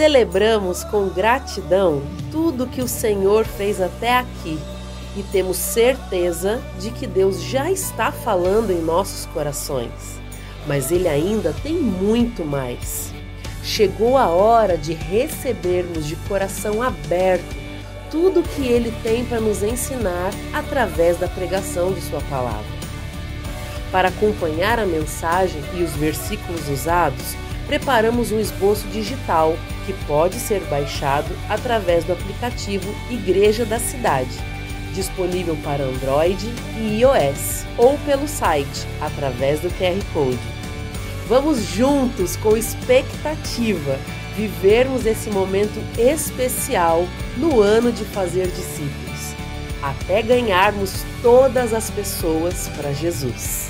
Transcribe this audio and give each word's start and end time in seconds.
Celebramos 0.00 0.82
com 0.82 1.10
gratidão 1.10 2.00
tudo 2.32 2.66
que 2.66 2.80
o 2.80 2.88
Senhor 2.88 3.44
fez 3.44 3.82
até 3.82 4.16
aqui 4.16 4.58
e 5.14 5.22
temos 5.24 5.58
certeza 5.58 6.58
de 6.78 6.90
que 6.90 7.06
Deus 7.06 7.42
já 7.42 7.70
está 7.70 8.10
falando 8.10 8.70
em 8.70 8.80
nossos 8.80 9.26
corações, 9.26 10.18
mas 10.66 10.90
Ele 10.90 11.06
ainda 11.06 11.54
tem 11.62 11.74
muito 11.74 12.46
mais. 12.46 13.12
Chegou 13.62 14.16
a 14.16 14.28
hora 14.28 14.78
de 14.78 14.94
recebermos 14.94 16.06
de 16.06 16.16
coração 16.16 16.80
aberto 16.80 17.54
tudo 18.10 18.40
o 18.40 18.42
que 18.42 18.66
Ele 18.66 18.94
tem 19.02 19.22
para 19.26 19.38
nos 19.38 19.62
ensinar 19.62 20.30
através 20.54 21.18
da 21.18 21.28
pregação 21.28 21.92
de 21.92 22.00
Sua 22.00 22.22
palavra. 22.22 22.64
Para 23.92 24.08
acompanhar 24.08 24.78
a 24.78 24.86
mensagem 24.86 25.62
e 25.74 25.82
os 25.82 25.90
versículos 25.90 26.70
usados, 26.70 27.36
preparamos 27.70 28.32
um 28.32 28.40
esboço 28.40 28.84
digital 28.88 29.56
que 29.86 29.92
pode 30.04 30.34
ser 30.40 30.60
baixado 30.62 31.28
através 31.48 32.02
do 32.02 32.12
aplicativo 32.12 32.92
Igreja 33.08 33.64
da 33.64 33.78
Cidade, 33.78 34.36
disponível 34.92 35.56
para 35.62 35.84
Android 35.84 36.52
e 36.76 36.98
iOS, 36.98 37.64
ou 37.78 37.96
pelo 37.98 38.26
site 38.26 38.88
através 39.00 39.60
do 39.60 39.70
QR 39.70 40.04
Code. 40.12 40.40
Vamos 41.28 41.62
juntos 41.62 42.34
com 42.34 42.56
expectativa 42.56 43.96
vivermos 44.34 45.06
esse 45.06 45.30
momento 45.30 45.80
especial 45.96 47.06
no 47.36 47.60
ano 47.60 47.92
de 47.92 48.04
fazer 48.04 48.48
discípulos, 48.48 49.32
até 49.80 50.22
ganharmos 50.22 51.04
todas 51.22 51.72
as 51.72 51.88
pessoas 51.88 52.68
para 52.76 52.92
Jesus. 52.92 53.69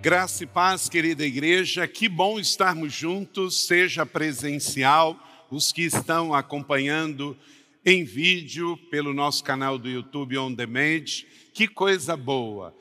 Graça 0.00 0.44
e 0.44 0.46
paz, 0.46 0.88
querida 0.88 1.26
igreja, 1.26 1.88
que 1.88 2.08
bom 2.08 2.38
estarmos 2.38 2.92
juntos, 2.92 3.66
seja 3.66 4.06
presencial, 4.06 5.18
os 5.50 5.72
que 5.72 5.82
estão 5.82 6.32
acompanhando 6.32 7.36
em 7.84 8.04
vídeo 8.04 8.76
pelo 8.92 9.12
nosso 9.12 9.42
canal 9.42 9.76
do 9.76 9.88
YouTube 9.88 10.38
On 10.38 10.52
Demand, 10.52 11.04
que 11.52 11.66
coisa 11.66 12.16
boa. 12.16 12.72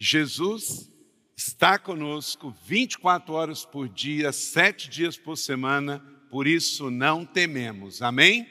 Jesus 0.00 0.90
está 1.36 1.78
conosco 1.78 2.52
24 2.66 3.32
horas 3.32 3.64
por 3.64 3.88
dia, 3.88 4.32
sete 4.32 4.90
dias 4.90 5.16
por 5.16 5.36
semana, 5.36 6.04
por 6.28 6.44
isso 6.44 6.90
não 6.90 7.24
tememos, 7.24 8.02
amém? 8.02 8.48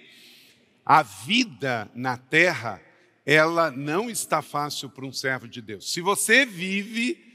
A 0.85 1.03
vida 1.03 1.91
na 1.93 2.15
terra, 2.15 2.81
ela 3.25 3.69
não 3.69 4.09
está 4.09 4.41
fácil 4.41 4.89
para 4.89 5.05
um 5.05 5.11
servo 5.11 5.45
de 5.45 5.61
Deus. 5.61 5.91
Se 5.91 5.99
você 5.99 6.45
vive 6.45 7.32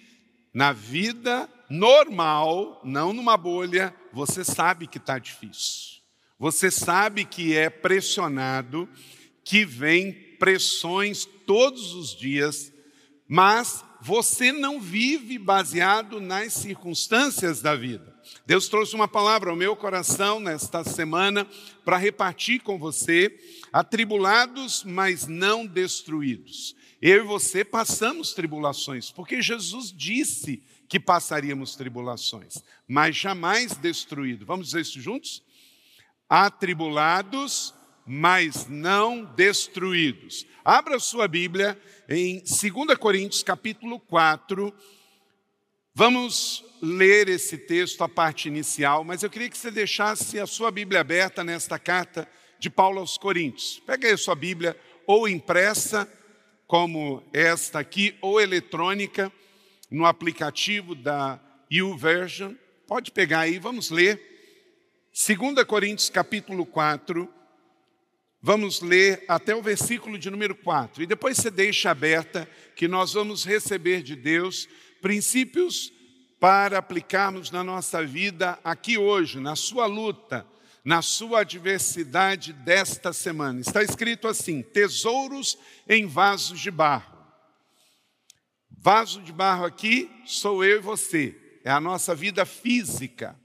na 0.53 0.73
vida 0.73 1.49
normal, 1.69 2.81
não 2.85 3.13
numa 3.13 3.37
bolha, 3.37 3.95
você 4.13 4.45
sabe 4.45 4.87
que 4.87 4.99
está 4.99 5.19
difícil. 5.19 5.99
Você 6.39 6.71
sabe 6.71 7.25
que 7.25 7.57
é 7.57 7.69
pressionado, 7.69 8.89
que 9.45 9.65
vem 9.65 10.13
pressões 10.39 11.25
todos 11.25 11.95
os 11.95 12.15
dias, 12.15 12.73
mas 13.27 13.85
você 14.01 14.53
não 14.53 14.81
vive 14.81 15.39
baseado 15.39 16.21
nas 16.21 16.53
circunstâncias 16.53 17.61
da 17.61 17.75
vida. 17.75 18.17
Deus 18.47 18.69
trouxe 18.69 18.95
uma 18.95 19.09
palavra 19.09 19.51
ao 19.51 19.57
meu 19.57 19.75
coração 19.75 20.39
nesta 20.39 20.85
semana 20.85 21.47
para 21.85 21.97
repartir 21.97 22.63
com 22.63 22.79
você, 22.79 23.39
atribulados, 23.73 24.85
mas 24.85 25.27
não 25.27 25.67
destruídos. 25.67 26.77
Eu 27.01 27.25
e 27.25 27.27
você 27.27 27.65
passamos 27.65 28.35
tribulações, 28.35 29.11
porque 29.11 29.41
Jesus 29.41 29.93
disse 29.93 30.63
que 30.89 30.99
passaríamos 30.99 31.77
tribulações, 31.77 32.63
mas 32.87 33.15
jamais 33.17 33.77
destruído. 33.77 34.47
Vamos 34.47 34.69
dizer 34.69 34.81
isso 34.81 35.01
juntos? 35.01 35.43
Atribulados, 36.29 37.75
mas 38.09 38.67
não 38.67 39.23
destruídos. 39.23 40.47
Abra 40.65 40.99
sua 40.99 41.29
Bíblia 41.29 41.79
em 42.09 42.39
2 42.39 42.97
Coríntios 42.99 43.43
capítulo 43.43 44.01
4. 44.01 44.73
Vamos 45.95 46.65
ler 46.81 47.29
esse 47.29 47.59
texto, 47.59 48.03
a 48.03 48.09
parte 48.09 48.49
inicial, 48.49 49.05
mas 49.05 49.23
eu 49.23 49.29
queria 49.29 49.51
que 49.51 49.59
você 49.59 49.71
deixasse 49.71 50.41
a 50.41 50.47
sua 50.47 50.71
Bíblia 50.71 51.03
aberta 51.03 51.45
nesta 51.45 51.79
carta 51.79 52.27
de 52.59 52.71
Paulo 52.71 52.99
aos 52.99 53.19
Coríntios. 53.19 53.83
Pega 53.85 54.09
aí 54.09 54.15
a 54.15 54.19
sua 54.19 54.35
Bíblia, 54.35 54.75
ou 55.07 55.29
impressa, 55.29 56.11
como 56.67 57.23
esta 57.31 57.79
aqui, 57.79 58.17
ou 58.23 58.41
eletrônica, 58.41 59.31
no 59.91 60.07
aplicativo 60.07 60.95
da 60.95 61.39
YouVersion. 61.71 62.55
Pode 62.87 63.11
pegar 63.11 63.41
aí, 63.41 63.59
vamos 63.59 63.91
ler. 63.91 64.19
2 65.13 65.65
Coríntios 65.65 66.09
capítulo 66.09 66.65
4, 66.65 67.38
vamos 68.41 68.81
ler 68.81 69.25
até 69.29 69.55
o 69.55 69.63
versículo 69.63 70.19
de 70.19 70.31
número 70.31 70.55
4. 70.55 71.03
E 71.03 71.07
depois 71.07 71.37
você 71.37 71.51
deixa 71.51 71.91
aberta 71.91 72.49
que 72.77 72.89
nós 72.89 73.13
vamos 73.13 73.45
receber 73.45 74.03
de 74.03 74.15
Deus 74.15 74.69
princípios 75.01 75.93
para 76.41 76.79
aplicarmos 76.79 77.51
na 77.51 77.65
nossa 77.65 78.05
vida 78.05 78.59
aqui 78.63 78.97
hoje, 78.97 79.41
na 79.41 79.57
sua 79.57 79.87
luta, 79.87 80.47
na 80.85 81.03
sua 81.03 81.41
adversidade 81.41 82.53
desta 82.53 83.13
semana. 83.13 83.61
Está 83.61 83.83
escrito 83.83 84.29
assim: 84.29 84.63
tesouros 84.63 85.59
em 85.89 86.07
vasos 86.07 86.61
de 86.61 86.71
barro. 86.71 87.19
Vaso 88.81 89.21
de 89.23 89.33
barro 89.33 89.65
aqui 89.65 90.09
sou 90.25 90.65
eu 90.65 90.77
e 90.77 90.81
você, 90.83 91.61
é 91.65 91.71
a 91.71 91.81
nossa 91.81 92.15
vida 92.15 92.47
física. 92.47 93.39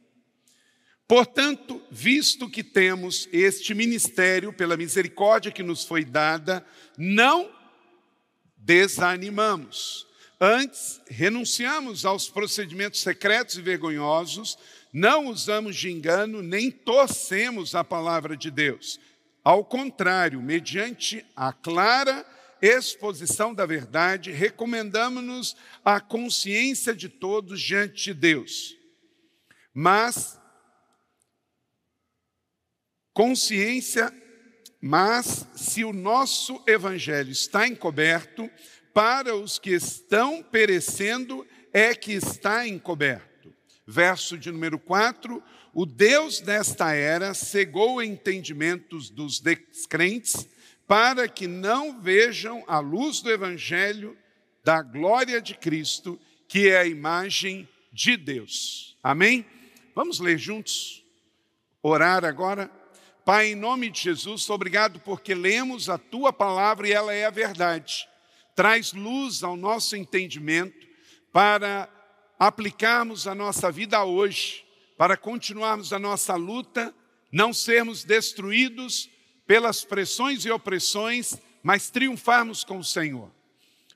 Portanto, 1.13 1.79
visto 1.91 2.49
que 2.49 2.63
temos 2.63 3.29
este 3.31 3.75
ministério, 3.75 4.51
pela 4.51 4.75
misericórdia 4.75 5.51
que 5.51 5.61
nos 5.61 5.85
foi 5.85 6.03
dada, 6.03 6.65
não 6.97 7.51
desanimamos. 8.57 10.07
Antes, 10.41 10.99
renunciamos 11.07 12.03
aos 12.03 12.29
procedimentos 12.29 13.01
secretos 13.01 13.59
e 13.59 13.61
vergonhosos, 13.61 14.57
não 14.91 15.27
usamos 15.27 15.75
de 15.75 15.91
engano, 15.91 16.41
nem 16.41 16.71
torcemos 16.71 17.75
a 17.75 17.83
palavra 17.83 18.35
de 18.35 18.49
Deus. 18.49 18.99
Ao 19.43 19.63
contrário, 19.63 20.41
mediante 20.41 21.23
a 21.35 21.53
clara 21.53 22.25
exposição 22.59 23.53
da 23.53 23.67
verdade, 23.67 24.31
recomendamos-nos 24.31 25.55
a 25.85 26.01
consciência 26.01 26.95
de 26.95 27.07
todos 27.07 27.61
diante 27.61 28.05
de 28.05 28.13
Deus. 28.15 28.75
Mas, 29.75 30.41
consciência, 33.13 34.13
mas 34.81 35.47
se 35.55 35.83
o 35.83 35.93
nosso 35.93 36.61
evangelho 36.67 37.31
está 37.31 37.67
encoberto, 37.67 38.49
para 38.93 39.35
os 39.35 39.57
que 39.57 39.71
estão 39.71 40.43
perecendo 40.43 41.45
é 41.71 41.95
que 41.95 42.13
está 42.13 42.67
encoberto 42.67 43.33
verso 43.85 44.37
de 44.37 44.51
número 44.51 44.79
4, 44.79 45.43
o 45.73 45.85
Deus 45.85 46.39
desta 46.39 46.93
era 46.93 47.33
cegou 47.33 48.01
entendimentos 48.01 49.09
dos 49.09 49.39
descrentes 49.39 50.47
para 50.87 51.27
que 51.27 51.47
não 51.47 51.99
vejam 52.01 52.63
a 52.67 52.79
luz 52.79 53.21
do 53.21 53.31
evangelho 53.31 54.17
da 54.63 54.81
glória 54.81 55.41
de 55.41 55.55
Cristo, 55.55 56.19
que 56.47 56.69
é 56.69 56.77
a 56.77 56.85
imagem 56.85 57.67
de 57.91 58.15
Deus. 58.15 58.97
Amém? 59.01 59.45
Vamos 59.95 60.19
ler 60.19 60.37
juntos? 60.37 61.03
Orar 61.81 62.23
agora? 62.23 62.71
Pai, 63.25 63.47
em 63.47 63.55
nome 63.55 63.89
de 63.89 64.01
Jesus, 64.01 64.49
obrigado 64.49 64.99
porque 64.99 65.33
lemos 65.33 65.89
a 65.89 65.97
tua 65.97 66.33
palavra 66.33 66.87
e 66.87 66.91
ela 66.91 67.13
é 67.13 67.25
a 67.25 67.29
verdade. 67.29 68.07
Traz 68.53 68.91
luz 68.91 69.43
ao 69.43 69.55
nosso 69.55 69.95
entendimento 69.95 70.85
para 71.31 71.87
aplicarmos 72.37 73.25
a 73.25 73.33
nossa 73.33 73.71
vida 73.71 74.03
hoje, 74.03 74.65
para 74.97 75.15
continuarmos 75.15 75.93
a 75.93 75.99
nossa 75.99 76.35
luta, 76.35 76.93
não 77.31 77.53
sermos 77.53 78.03
destruídos 78.03 79.09
pelas 79.47 79.85
pressões 79.85 80.43
e 80.45 80.51
opressões, 80.51 81.37
mas 81.63 81.89
triunfarmos 81.89 82.65
com 82.65 82.77
o 82.77 82.83
Senhor. 82.83 83.31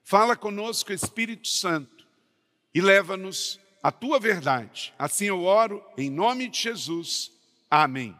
Fala 0.05 0.37
conosco, 0.37 0.93
Espírito 0.93 1.49
Santo, 1.49 2.07
e 2.73 2.79
leva-nos 2.79 3.59
à 3.83 3.91
tua 3.91 4.21
verdade. 4.21 4.93
Assim 4.97 5.25
eu 5.25 5.43
oro, 5.43 5.83
em 5.97 6.09
nome 6.09 6.47
de 6.47 6.61
Jesus. 6.61 7.29
Amém. 7.69 8.17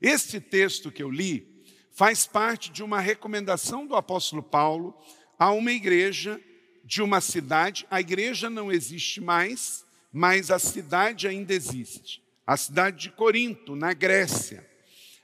Este 0.00 0.40
texto 0.40 0.90
que 0.90 1.02
eu 1.02 1.10
li 1.10 1.64
faz 1.90 2.26
parte 2.26 2.70
de 2.70 2.82
uma 2.82 3.00
recomendação 3.00 3.86
do 3.86 3.94
apóstolo 3.94 4.42
Paulo 4.42 4.98
a 5.38 5.52
uma 5.52 5.72
igreja 5.72 6.40
de 6.84 7.02
uma 7.02 7.20
cidade, 7.20 7.86
a 7.90 8.00
igreja 8.00 8.48
não 8.48 8.72
existe 8.72 9.20
mais, 9.20 9.84
mas 10.12 10.50
a 10.50 10.58
cidade 10.58 11.28
ainda 11.28 11.52
existe. 11.52 12.22
A 12.46 12.56
cidade 12.56 13.02
de 13.02 13.10
Corinto, 13.10 13.76
na 13.76 13.92
Grécia. 13.92 14.68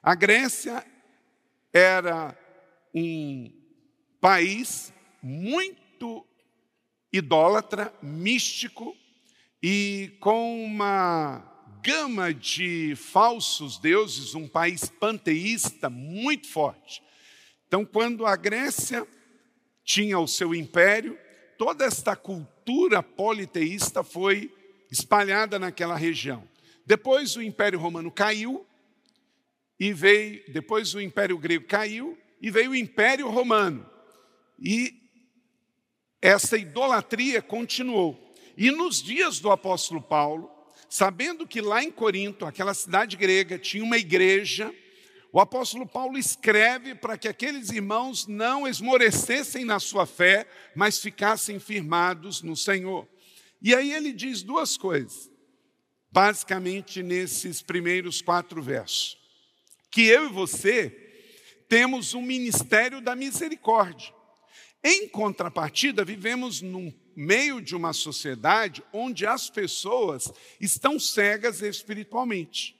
A 0.02 0.14
Grécia 0.14 0.84
era 1.72 2.38
um 2.94 3.50
país 4.20 4.92
muito 5.22 6.26
idólatra, 7.12 7.92
místico 8.02 8.96
e 9.62 10.16
com 10.20 10.64
uma 10.64 11.55
gama 11.86 12.34
de 12.34 12.96
falsos 12.96 13.78
deuses, 13.78 14.34
um 14.34 14.48
país 14.48 14.86
panteísta 14.86 15.88
muito 15.88 16.48
forte. 16.48 17.00
Então, 17.68 17.84
quando 17.84 18.26
a 18.26 18.34
Grécia 18.34 19.06
tinha 19.84 20.18
o 20.18 20.26
seu 20.26 20.52
império, 20.52 21.16
toda 21.56 21.84
esta 21.84 22.16
cultura 22.16 23.04
politeísta 23.04 24.02
foi 24.02 24.52
espalhada 24.90 25.60
naquela 25.60 25.94
região. 25.94 26.42
Depois 26.84 27.36
o 27.36 27.42
Império 27.42 27.78
Romano 27.78 28.10
caiu 28.10 28.66
e 29.78 29.92
veio, 29.92 30.42
depois 30.48 30.92
o 30.92 31.00
Império 31.00 31.38
Grego 31.38 31.66
caiu 31.68 32.18
e 32.42 32.50
veio 32.50 32.72
o 32.72 32.76
Império 32.76 33.30
Romano. 33.30 33.88
E 34.58 34.92
essa 36.20 36.58
idolatria 36.58 37.40
continuou. 37.40 38.34
E 38.56 38.72
nos 38.72 39.00
dias 39.00 39.38
do 39.38 39.52
apóstolo 39.52 40.02
Paulo, 40.02 40.55
sabendo 40.88 41.46
que 41.46 41.60
lá 41.60 41.82
em 41.82 41.90
Corinto, 41.90 42.44
aquela 42.44 42.74
cidade 42.74 43.16
grega, 43.16 43.58
tinha 43.58 43.82
uma 43.82 43.98
igreja, 43.98 44.72
o 45.32 45.40
apóstolo 45.40 45.86
Paulo 45.86 46.16
escreve 46.16 46.94
para 46.94 47.18
que 47.18 47.28
aqueles 47.28 47.70
irmãos 47.70 48.26
não 48.26 48.66
esmorecessem 48.66 49.64
na 49.64 49.78
sua 49.78 50.06
fé, 50.06 50.46
mas 50.74 50.98
ficassem 50.98 51.58
firmados 51.58 52.42
no 52.42 52.56
Senhor. 52.56 53.06
E 53.60 53.74
aí 53.74 53.92
ele 53.92 54.12
diz 54.12 54.42
duas 54.42 54.76
coisas, 54.76 55.30
basicamente 56.10 57.02
nesses 57.02 57.60
primeiros 57.60 58.22
quatro 58.22 58.62
versos: 58.62 59.18
que 59.90 60.02
eu 60.02 60.26
e 60.26 60.32
você 60.32 61.06
temos 61.68 62.14
um 62.14 62.22
ministério 62.22 63.00
da 63.00 63.16
misericórdia. 63.16 64.14
Em 64.82 65.08
contrapartida, 65.08 66.04
vivemos 66.04 66.62
num 66.62 66.92
meio 67.16 67.62
de 67.62 67.74
uma 67.74 67.92
sociedade 67.92 68.84
onde 68.92 69.26
as 69.26 69.48
pessoas 69.48 70.30
estão 70.60 71.00
cegas 71.00 71.62
espiritualmente. 71.62 72.76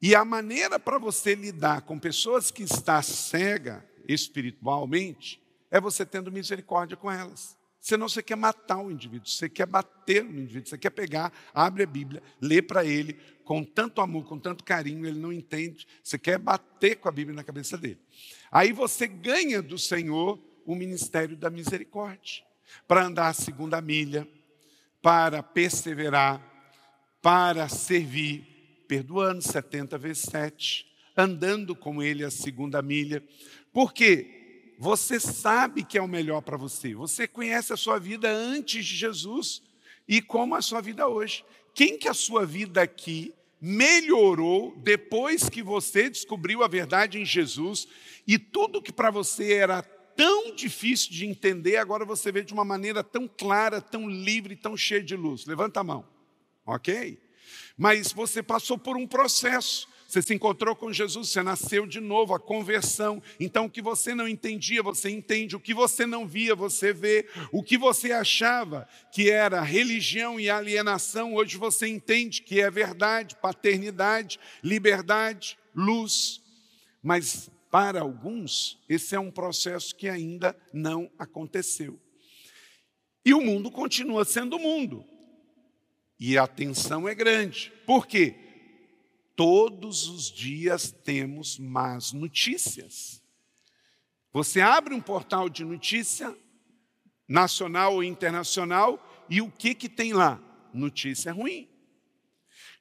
E 0.00 0.14
a 0.14 0.24
maneira 0.24 0.78
para 0.78 0.98
você 0.98 1.34
lidar 1.34 1.82
com 1.82 1.98
pessoas 1.98 2.50
que 2.50 2.64
estão 2.64 3.02
cega 3.02 3.88
espiritualmente 4.06 5.40
é 5.70 5.80
você 5.80 6.04
tendo 6.04 6.30
misericórdia 6.30 6.96
com 6.96 7.10
elas. 7.10 7.56
Senão 7.80 8.08
você 8.08 8.22
quer 8.22 8.36
matar 8.36 8.78
o 8.78 8.92
indivíduo, 8.92 9.28
você 9.28 9.48
quer 9.48 9.66
bater 9.66 10.22
no 10.22 10.38
indivíduo, 10.40 10.68
você 10.68 10.78
quer 10.78 10.90
pegar, 10.90 11.32
abre 11.52 11.82
a 11.82 11.86
Bíblia, 11.86 12.22
lê 12.40 12.62
para 12.62 12.84
ele 12.84 13.18
com 13.44 13.64
tanto 13.64 14.00
amor, 14.00 14.24
com 14.24 14.38
tanto 14.38 14.62
carinho, 14.62 15.04
ele 15.04 15.18
não 15.18 15.32
entende, 15.32 15.86
você 16.02 16.16
quer 16.16 16.38
bater 16.38 16.96
com 16.96 17.08
a 17.08 17.12
Bíblia 17.12 17.34
na 17.34 17.42
cabeça 17.42 17.76
dele. 17.76 17.98
Aí 18.52 18.72
você 18.72 19.08
ganha 19.08 19.60
do 19.60 19.76
Senhor 19.78 20.38
o 20.64 20.76
ministério 20.76 21.36
da 21.36 21.50
misericórdia, 21.50 22.44
para 22.86 23.04
andar 23.04 23.28
a 23.28 23.32
segunda 23.32 23.80
milha, 23.80 24.26
para 25.00 25.42
perseverar, 25.42 26.40
para 27.20 27.68
servir, 27.68 28.84
perdoando 28.88 29.42
70 29.42 29.96
vezes 29.98 30.24
7, 30.24 30.86
andando 31.16 31.74
com 31.74 32.02
ele 32.02 32.24
a 32.24 32.30
segunda 32.30 32.82
milha. 32.82 33.22
Por 33.72 33.92
quê? 33.92 34.74
Você 34.78 35.20
sabe 35.20 35.84
que 35.84 35.96
é 35.96 36.02
o 36.02 36.08
melhor 36.08 36.40
para 36.40 36.56
você. 36.56 36.94
Você 36.94 37.28
conhece 37.28 37.72
a 37.72 37.76
sua 37.76 37.98
vida 37.98 38.30
antes 38.30 38.84
de 38.84 38.96
Jesus 38.96 39.62
e 40.08 40.20
como 40.20 40.54
a 40.54 40.62
sua 40.62 40.80
vida 40.80 41.06
hoje. 41.06 41.44
Quem 41.74 41.98
que 41.98 42.08
a 42.08 42.14
sua 42.14 42.44
vida 42.44 42.82
aqui 42.82 43.32
melhorou 43.60 44.74
depois 44.78 45.48
que 45.48 45.62
você 45.62 46.10
descobriu 46.10 46.64
a 46.64 46.68
verdade 46.68 47.20
em 47.20 47.24
Jesus 47.24 47.86
e 48.26 48.36
tudo 48.36 48.82
que 48.82 48.92
para 48.92 49.10
você 49.10 49.52
era 49.52 49.82
tão 50.16 50.54
difícil 50.54 51.10
de 51.10 51.26
entender, 51.26 51.76
agora 51.76 52.04
você 52.04 52.30
vê 52.30 52.42
de 52.42 52.52
uma 52.52 52.64
maneira 52.64 53.02
tão 53.02 53.28
clara, 53.28 53.80
tão 53.80 54.08
livre, 54.08 54.56
tão 54.56 54.76
cheia 54.76 55.02
de 55.02 55.16
luz. 55.16 55.46
Levanta 55.46 55.80
a 55.80 55.84
mão. 55.84 56.06
OK? 56.64 57.18
Mas 57.76 58.12
você 58.12 58.42
passou 58.42 58.78
por 58.78 58.96
um 58.96 59.06
processo. 59.06 59.88
Você 60.06 60.20
se 60.20 60.34
encontrou 60.34 60.76
com 60.76 60.92
Jesus, 60.92 61.30
você 61.30 61.42
nasceu 61.42 61.86
de 61.86 61.98
novo, 61.98 62.34
a 62.34 62.38
conversão. 62.38 63.22
Então, 63.40 63.64
o 63.64 63.70
que 63.70 63.80
você 63.80 64.14
não 64.14 64.28
entendia, 64.28 64.82
você 64.82 65.08
entende. 65.08 65.56
O 65.56 65.60
que 65.60 65.72
você 65.72 66.04
não 66.04 66.28
via, 66.28 66.54
você 66.54 66.92
vê. 66.92 67.26
O 67.50 67.62
que 67.62 67.78
você 67.78 68.12
achava 68.12 68.86
que 69.10 69.30
era 69.30 69.62
religião 69.62 70.38
e 70.38 70.50
alienação, 70.50 71.34
hoje 71.34 71.56
você 71.56 71.88
entende 71.88 72.42
que 72.42 72.60
é 72.60 72.70
verdade, 72.70 73.36
paternidade, 73.36 74.38
liberdade, 74.62 75.58
luz. 75.74 76.42
Mas 77.02 77.50
para 77.72 78.02
alguns, 78.02 78.80
esse 78.88 79.16
é 79.16 79.18
um 79.18 79.32
processo 79.32 79.96
que 79.96 80.08
ainda 80.08 80.56
não 80.72 81.10
aconteceu. 81.18 81.98
E 83.24 83.34
o 83.34 83.40
mundo 83.40 83.68
continua 83.68 84.24
sendo 84.24 84.60
mundo. 84.60 85.04
E 86.20 86.38
a 86.38 86.46
tensão 86.46 87.08
é 87.08 87.14
grande. 87.16 87.72
Por 87.84 88.06
quê? 88.06 88.36
todos 89.34 90.08
os 90.08 90.30
dias 90.30 90.92
temos 90.92 91.58
más 91.58 92.12
notícias. 92.12 93.22
Você 94.32 94.60
abre 94.60 94.94
um 94.94 95.00
portal 95.00 95.48
de 95.48 95.64
notícia, 95.64 96.32
nacional 97.26 97.94
ou 97.94 98.04
internacional, 98.04 99.26
e 99.28 99.40
o 99.40 99.50
que, 99.50 99.74
que 99.74 99.88
tem 99.88 100.12
lá? 100.12 100.40
Notícia 100.72 101.32
ruim. 101.32 101.68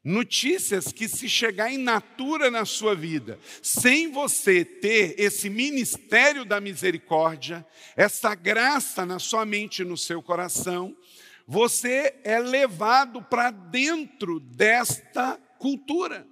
Notícias 0.04 0.92
que, 0.92 1.08
se 1.08 1.30
chegar 1.30 1.72
em 1.72 1.78
natura 1.78 2.50
na 2.50 2.66
sua 2.66 2.96
vida, 2.96 3.40
sem 3.62 4.12
você 4.12 4.66
ter 4.66 5.14
esse 5.20 5.48
ministério 5.48 6.44
da 6.44 6.60
misericórdia, 6.60 7.66
essa 7.96 8.34
graça 8.34 9.06
na 9.06 9.20
sua 9.20 9.46
mente 9.46 9.84
e 9.84 9.86
no 9.86 9.96
seu 9.96 10.20
coração, 10.24 10.98
você 11.46 12.16
é 12.24 12.40
levado 12.40 13.22
para 13.22 13.52
dentro 13.52 14.40
desta 14.40 15.38
cultura. 15.60 16.28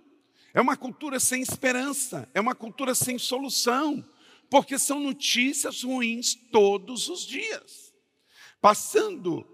É 0.51 0.60
uma 0.60 0.75
cultura 0.75 1.19
sem 1.19 1.42
esperança, 1.44 2.27
é 2.33 2.42
uma 2.42 2.56
cultura 2.56 2.95
sem 2.95 3.19
solução, 3.19 4.04
porque 4.50 4.80
são 4.80 5.00
notícias 5.00 5.83
ruins 5.83 6.33
todos 6.33 7.07
os 7.07 7.24
dias. 7.24 7.94
Passando 8.60 9.48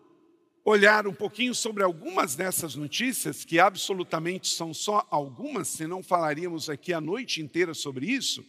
olhar 0.65 1.05
um 1.05 1.13
pouquinho 1.13 1.53
sobre 1.53 1.83
algumas 1.83 2.35
dessas 2.35 2.73
notícias, 2.73 3.45
que 3.45 3.59
absolutamente 3.59 4.47
são 4.47 4.73
só 4.73 5.07
algumas, 5.11 5.67
senão 5.67 6.01
falaríamos 6.01 6.71
aqui 6.71 6.91
a 6.91 6.99
noite 6.99 7.39
inteira 7.39 7.75
sobre 7.75 8.07
isso, 8.07 8.43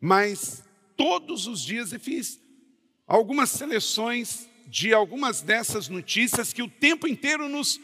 mas 0.00 0.64
todos 0.96 1.48
os 1.48 1.60
dias 1.60 1.92
eu 1.92 1.98
fiz 1.98 2.40
algumas 3.04 3.50
seleções 3.50 4.48
de 4.68 4.94
algumas 4.94 5.42
dessas 5.42 5.88
notícias 5.88 6.52
que 6.52 6.62
o 6.62 6.70
tempo 6.70 7.08
inteiro 7.08 7.48
nos 7.48 7.80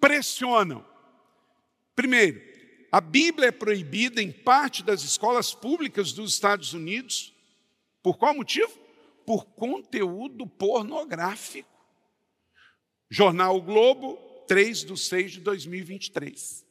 pressionam. 0.00 0.84
Primeiro, 1.96 2.40
a 2.90 3.00
Bíblia 3.00 3.48
é 3.48 3.52
proibida 3.52 4.22
em 4.22 4.30
parte 4.30 4.82
das 4.82 5.02
escolas 5.02 5.52
públicas 5.52 6.12
dos 6.12 6.34
Estados 6.34 6.72
Unidos. 6.72 7.34
Por 8.00 8.16
qual 8.16 8.34
motivo? 8.34 8.72
Por 9.26 9.44
conteúdo 9.46 10.46
pornográfico. 10.46 11.71
Jornal 13.12 13.58
o 13.58 13.60
Globo, 13.60 14.16
3 14.48 14.86
de 14.86 14.98
6 14.98 15.32
de 15.32 15.40
2023. 15.40 16.64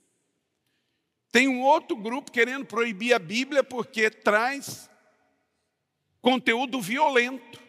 Tem 1.31 1.47
um 1.47 1.61
outro 1.61 1.95
grupo 1.95 2.31
querendo 2.31 2.65
proibir 2.65 3.13
a 3.13 3.19
Bíblia 3.19 3.63
porque 3.63 4.09
traz 4.09 4.89
conteúdo 6.19 6.81
violento. 6.81 7.61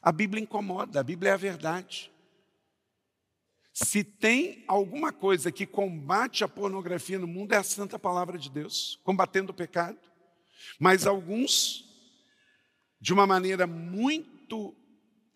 A 0.00 0.12
Bíblia 0.12 0.40
incomoda, 0.40 1.00
a 1.00 1.02
Bíblia 1.02 1.30
é 1.30 1.34
a 1.34 1.36
verdade. 1.36 2.12
Se 3.72 4.04
tem 4.04 4.64
alguma 4.68 5.12
coisa 5.12 5.50
que 5.50 5.66
combate 5.66 6.44
a 6.44 6.48
pornografia 6.48 7.18
no 7.18 7.26
mundo, 7.26 7.52
é 7.52 7.56
a 7.56 7.64
santa 7.64 7.98
palavra 7.98 8.38
de 8.38 8.48
Deus, 8.48 9.00
combatendo 9.02 9.50
o 9.50 9.56
pecado. 9.56 9.98
Mas 10.78 11.04
alguns, 11.04 11.84
de 13.00 13.12
uma 13.12 13.26
maneira 13.26 13.66
muito 13.66 14.72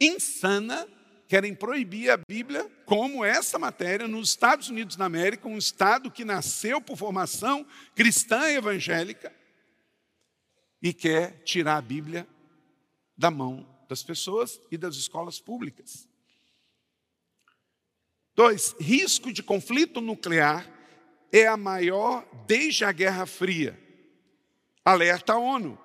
insana, 0.00 0.86
querem 1.28 1.54
proibir 1.54 2.10
a 2.10 2.16
Bíblia, 2.16 2.70
como 2.84 3.24
essa 3.24 3.58
matéria, 3.58 4.06
nos 4.06 4.30
Estados 4.30 4.68
Unidos 4.68 4.96
da 4.96 5.04
América, 5.04 5.48
um 5.48 5.58
estado 5.58 6.10
que 6.10 6.24
nasceu 6.24 6.80
por 6.80 6.96
formação 6.96 7.66
cristã 7.94 8.50
e 8.50 8.56
evangélica, 8.56 9.32
e 10.82 10.92
quer 10.92 11.42
tirar 11.44 11.78
a 11.78 11.82
Bíblia 11.82 12.26
da 13.16 13.30
mão 13.30 13.66
das 13.88 14.02
pessoas 14.02 14.60
e 14.70 14.76
das 14.76 14.96
escolas 14.96 15.40
públicas. 15.40 16.08
Dois, 18.34 18.74
risco 18.80 19.32
de 19.32 19.42
conflito 19.42 20.00
nuclear 20.00 20.68
é 21.32 21.46
a 21.46 21.56
maior 21.56 22.26
desde 22.46 22.84
a 22.84 22.92
Guerra 22.92 23.26
Fria. 23.26 23.78
Alerta 24.84 25.34
a 25.34 25.38
ONU. 25.38 25.78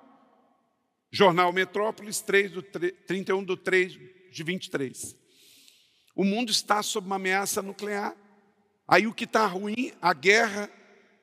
Jornal 1.10 1.52
Metrópolis 1.52 2.20
3 2.20 2.52
do 2.52 2.62
31 2.62 3.42
do 3.42 3.56
3 3.56 3.98
de 4.30 4.42
23. 4.44 5.19
O 6.14 6.24
mundo 6.24 6.50
está 6.50 6.82
sob 6.82 7.06
uma 7.06 7.16
ameaça 7.16 7.62
nuclear. 7.62 8.14
Aí 8.86 9.06
o 9.06 9.14
que 9.14 9.24
está 9.24 9.46
ruim, 9.46 9.92
a 10.00 10.12
guerra 10.12 10.70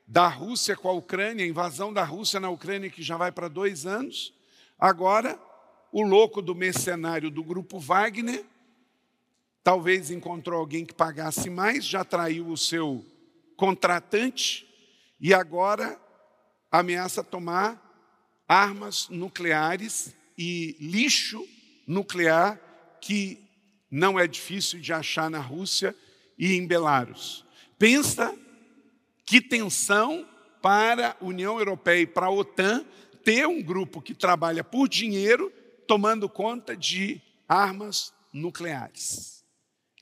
da 0.08 0.28
Rússia 0.28 0.76
com 0.76 0.90
a 0.90 0.94
Ucrânia, 0.94 1.46
a 1.46 1.48
invasão 1.48 1.92
da 1.92 2.04
Rússia 2.04 2.40
na 2.40 2.50
Ucrânia, 2.50 2.90
que 2.90 3.04
já 3.04 3.18
vai 3.18 3.32
para 3.32 3.48
dois 3.48 3.86
anos. 3.86 4.34
Agora, 4.80 5.38
o 5.92 6.02
louco 6.02 6.42
do 6.42 6.56
mercenário 6.56 7.30
do 7.30 7.44
grupo 7.44 7.80
Wagner 7.80 8.46
Talvez 9.68 10.12
encontrou 10.12 10.62
alguém 10.62 10.86
que 10.86 10.94
pagasse 10.94 11.50
mais, 11.50 11.84
já 11.84 12.02
traiu 12.02 12.48
o 12.48 12.56
seu 12.56 13.06
contratante 13.58 14.66
e 15.20 15.34
agora 15.34 16.00
ameaça 16.72 17.22
tomar 17.22 17.78
armas 18.48 19.10
nucleares 19.10 20.16
e 20.38 20.78
lixo 20.80 21.46
nuclear 21.86 22.58
que 23.02 23.46
não 23.90 24.20
é 24.20 24.28
difícil 24.28 24.80
de 24.80 24.92
achar 24.94 25.30
na 25.30 25.40
Rússia 25.40 25.96
e 26.38 26.54
em 26.54 26.66
Belarus. 26.66 27.46
Pensa 27.78 28.38
que 29.26 29.42
tensão 29.42 30.28
para 30.62 31.18
a 31.20 31.26
União 31.26 31.60
Europeia 31.60 32.02
e 32.02 32.08
para 32.08 32.28
a 32.28 32.32
OTAN 32.32 32.86
ter 33.24 33.48
um 33.48 33.62
grupo 33.62 34.02
que 34.02 34.14
trabalha 34.14 34.64
por 34.64 34.88
dinheiro 34.88 35.52
tomando 35.88 36.30
conta 36.30 36.76
de 36.76 37.22
armas 37.48 38.14
nucleares. 38.34 39.46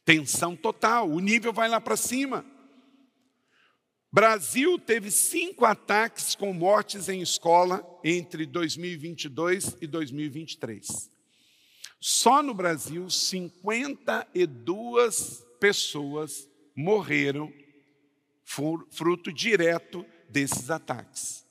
Tensão 0.04 0.56
total, 0.56 1.10
o 1.10 1.20
nível 1.20 1.52
vai 1.52 1.68
lá 1.68 1.82
para 1.82 1.98
cima. 1.98 2.46
Brasil 4.12 4.80
teve 4.80 5.12
cinco 5.12 5.66
ataques 5.66 6.36
com 6.36 6.54
mortes 6.54 7.10
em 7.10 7.22
escola 7.22 7.84
entre 8.04 8.46
2022 8.46 9.76
e 9.82 9.88
2023. 9.88 11.12
Só 12.08 12.44
no 12.44 12.54
Brasil, 12.54 13.10
52 13.10 15.44
pessoas 15.60 16.48
morreram 16.76 17.52
fruto 18.92 19.34
direto 19.34 20.06
desses 20.30 20.70
ataques. 20.70 21.48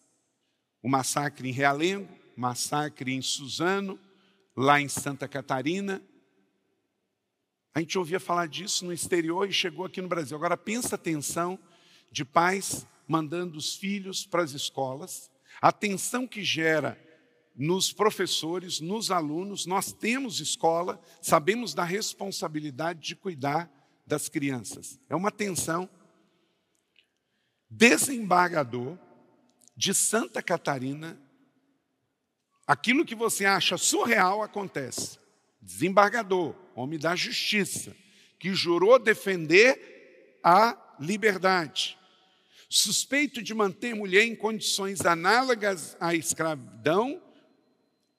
O 0.80 0.88
massacre 0.88 1.48
em 1.48 1.52
Realengo, 1.52 2.08
massacre 2.36 3.12
em 3.12 3.20
Suzano, 3.20 3.98
lá 4.56 4.80
em 4.80 4.86
Santa 4.86 5.26
Catarina. 5.26 6.00
A 7.74 7.80
gente 7.80 7.98
ouvia 7.98 8.20
falar 8.20 8.46
disso 8.46 8.84
no 8.84 8.92
exterior 8.92 9.50
e 9.50 9.52
chegou 9.52 9.84
aqui 9.84 10.00
no 10.00 10.06
Brasil. 10.06 10.36
Agora 10.36 10.56
pensa 10.56 10.94
a 10.94 10.98
tensão 10.98 11.58
de 12.12 12.24
pais 12.24 12.86
mandando 13.08 13.58
os 13.58 13.74
filhos 13.74 14.24
para 14.24 14.44
as 14.44 14.52
escolas, 14.52 15.28
a 15.60 15.72
tensão 15.72 16.28
que 16.28 16.44
gera 16.44 16.96
nos 17.54 17.92
professores, 17.92 18.80
nos 18.80 19.10
alunos, 19.10 19.66
nós 19.66 19.92
temos 19.92 20.40
escola, 20.40 21.00
sabemos 21.22 21.72
da 21.72 21.84
responsabilidade 21.84 23.00
de 23.00 23.14
cuidar 23.14 23.70
das 24.06 24.28
crianças. 24.28 24.98
É 25.08 25.14
uma 25.14 25.30
tensão. 25.30 25.88
Desembargador 27.70 28.98
de 29.76 29.94
Santa 29.94 30.42
Catarina, 30.42 31.20
aquilo 32.66 33.04
que 33.04 33.14
você 33.14 33.44
acha 33.44 33.76
surreal 33.76 34.42
acontece. 34.42 35.18
Desembargador, 35.60 36.54
homem 36.74 36.98
da 36.98 37.16
justiça, 37.16 37.96
que 38.38 38.54
jurou 38.54 38.98
defender 38.98 40.40
a 40.42 40.96
liberdade 41.00 41.98
suspeito 42.74 43.40
de 43.40 43.54
manter 43.54 43.94
mulher 43.94 44.24
em 44.24 44.34
condições 44.34 45.06
análogas 45.06 45.96
à 46.00 46.12
escravidão 46.12 47.22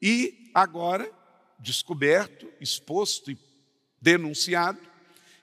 e 0.07 0.51
agora 0.53 1.11
descoberto, 1.57 2.47
exposto 2.61 3.31
e 3.31 3.37
denunciado, 3.99 4.79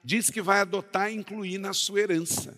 diz 0.01 0.29
que 0.29 0.41
vai 0.41 0.61
adotar 0.61 1.11
e 1.11 1.15
incluir 1.15 1.57
na 1.57 1.73
sua 1.73 1.99
herança. 1.99 2.57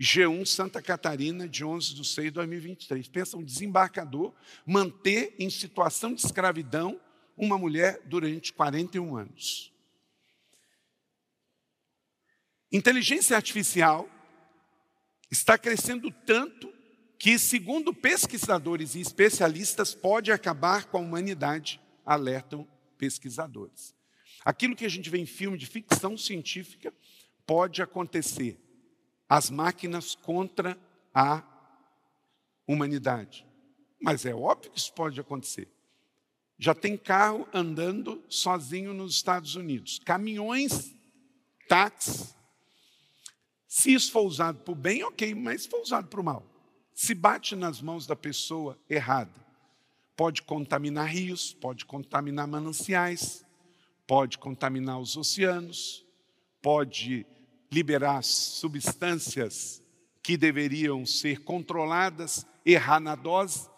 G1 0.00 0.44
Santa 0.44 0.82
Catarina, 0.82 1.48
de 1.48 1.64
11 1.64 1.94
de 1.94 2.04
6 2.04 2.24
de 2.24 2.30
2023. 2.32 3.06
Pensa 3.06 3.36
um 3.36 3.44
desembarcador 3.44 4.34
manter 4.66 5.36
em 5.38 5.48
situação 5.48 6.12
de 6.12 6.26
escravidão 6.26 7.00
uma 7.36 7.56
mulher 7.56 8.02
durante 8.04 8.52
41 8.52 9.16
anos. 9.16 9.72
Inteligência 12.72 13.36
artificial 13.36 14.10
está 15.30 15.56
crescendo 15.56 16.10
tanto 16.26 16.71
que, 17.22 17.38
segundo 17.38 17.94
pesquisadores 17.94 18.96
e 18.96 19.00
especialistas, 19.00 19.94
pode 19.94 20.32
acabar 20.32 20.86
com 20.86 20.98
a 20.98 21.00
humanidade, 21.00 21.80
alertam 22.04 22.66
pesquisadores. 22.98 23.94
Aquilo 24.44 24.74
que 24.74 24.84
a 24.84 24.88
gente 24.88 25.08
vê 25.08 25.18
em 25.18 25.24
filme 25.24 25.56
de 25.56 25.64
ficção 25.64 26.18
científica 26.18 26.92
pode 27.46 27.80
acontecer. 27.80 28.58
As 29.28 29.50
máquinas 29.50 30.16
contra 30.16 30.76
a 31.14 31.44
humanidade. 32.66 33.46
Mas 34.00 34.26
é 34.26 34.34
óbvio 34.34 34.72
que 34.72 34.80
isso 34.80 34.92
pode 34.92 35.20
acontecer. 35.20 35.68
Já 36.58 36.74
tem 36.74 36.96
carro 36.96 37.46
andando 37.54 38.20
sozinho 38.28 38.92
nos 38.92 39.14
Estados 39.14 39.54
Unidos, 39.54 40.00
caminhões, 40.00 40.92
táxis, 41.68 42.34
se 43.68 43.94
isso 43.94 44.10
for 44.10 44.22
usado 44.22 44.58
para 44.58 44.72
o 44.72 44.74
bem, 44.74 45.04
ok, 45.04 45.36
mas 45.36 45.62
se 45.62 45.68
for 45.68 45.80
usado 45.80 46.08
para 46.08 46.20
o 46.20 46.24
mal, 46.24 46.51
se 46.94 47.14
bate 47.14 47.56
nas 47.56 47.80
mãos 47.80 48.06
da 48.06 48.14
pessoa 48.14 48.78
errada, 48.88 49.32
pode 50.16 50.42
contaminar 50.42 51.08
rios, 51.08 51.52
pode 51.52 51.84
contaminar 51.84 52.46
mananciais, 52.46 53.44
pode 54.06 54.38
contaminar 54.38 55.00
os 55.00 55.16
oceanos, 55.16 56.04
pode 56.60 57.26
liberar 57.70 58.22
substâncias 58.22 59.82
que 60.22 60.36
deveriam 60.36 61.04
ser 61.04 61.40
controladas, 61.40 62.46
errar 62.64 63.00
na 63.00 63.14
dose 63.14 63.68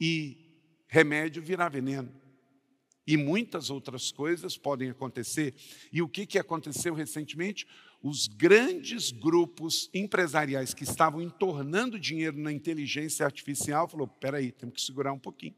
e 0.00 0.36
remédio 0.86 1.42
virar 1.42 1.68
veneno. 1.70 2.12
E 3.06 3.16
muitas 3.16 3.70
outras 3.70 4.12
coisas 4.12 4.58
podem 4.58 4.90
acontecer. 4.90 5.54
E 5.90 6.02
o 6.02 6.08
que, 6.08 6.26
que 6.26 6.38
aconteceu 6.38 6.94
recentemente? 6.94 7.66
Os 8.02 8.28
grandes 8.28 9.10
grupos 9.10 9.90
empresariais 9.92 10.72
que 10.72 10.84
estavam 10.84 11.20
entornando 11.20 11.98
dinheiro 11.98 12.38
na 12.38 12.52
inteligência 12.52 13.26
artificial 13.26 13.88
falou: 13.88 14.06
peraí, 14.06 14.52
temos 14.52 14.76
que 14.76 14.82
segurar 14.82 15.12
um 15.12 15.18
pouquinho. 15.18 15.54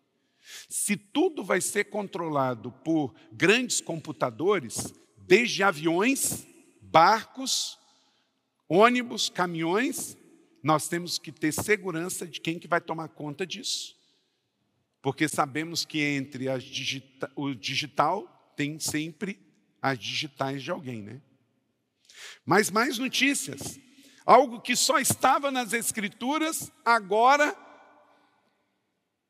Se 0.69 0.97
tudo 0.97 1.45
vai 1.45 1.61
ser 1.61 1.85
controlado 1.85 2.73
por 2.85 3.15
grandes 3.33 3.81
computadores, 3.81 4.93
desde 5.27 5.63
aviões, 5.63 6.47
barcos, 6.81 7.79
ônibus, 8.69 9.29
caminhões, 9.29 10.17
nós 10.63 10.89
temos 10.89 11.19
que 11.19 11.31
ter 11.31 11.53
segurança 11.53 12.27
de 12.27 12.41
quem 12.41 12.59
que 12.59 12.69
vai 12.69 12.81
tomar 12.81 13.09
conta 13.09 13.47
disso. 13.47 13.97
Porque 15.03 15.29
sabemos 15.29 15.85
que 15.85 16.01
entre 16.01 16.47
digita 16.59 17.31
o 17.35 17.55
digital 17.55 18.53
tem 18.57 18.79
sempre 18.79 19.39
as 19.81 19.99
digitais 19.99 20.63
de 20.63 20.71
alguém, 20.71 21.03
né? 21.03 21.21
Mas 22.45 22.71
mais 22.71 22.99
notícias. 22.99 23.79
Algo 24.25 24.61
que 24.61 24.77
só 24.77 24.99
estava 24.99 25.51
nas 25.51 25.73
Escrituras, 25.73 26.71
agora 26.85 27.57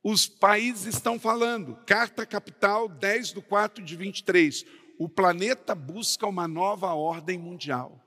os 0.02 0.26
países 0.26 0.94
estão 0.94 1.18
falando. 1.18 1.76
Carta 1.86 2.24
Capital 2.24 2.88
10 2.88 3.32
do 3.32 3.42
4 3.42 3.84
de 3.84 3.96
23. 3.96 4.64
O 4.98 5.08
planeta 5.08 5.74
busca 5.74 6.26
uma 6.26 6.48
nova 6.48 6.92
ordem 6.94 7.38
mundial. 7.38 8.00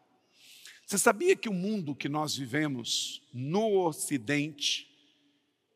Você 0.86 0.98
sabia 0.98 1.36
que 1.36 1.50
o 1.50 1.54
mundo 1.54 1.96
que 1.96 2.10
nós 2.10 2.36
vivemos 2.36 3.22
no 3.34 3.86
Ocidente 3.86 4.88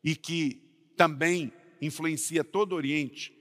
e 0.04 0.14
que 0.14 0.92
também 0.96 1.52
influencia 1.80 2.44
todo 2.44 2.72
o 2.72 2.76
Oriente, 2.76 3.32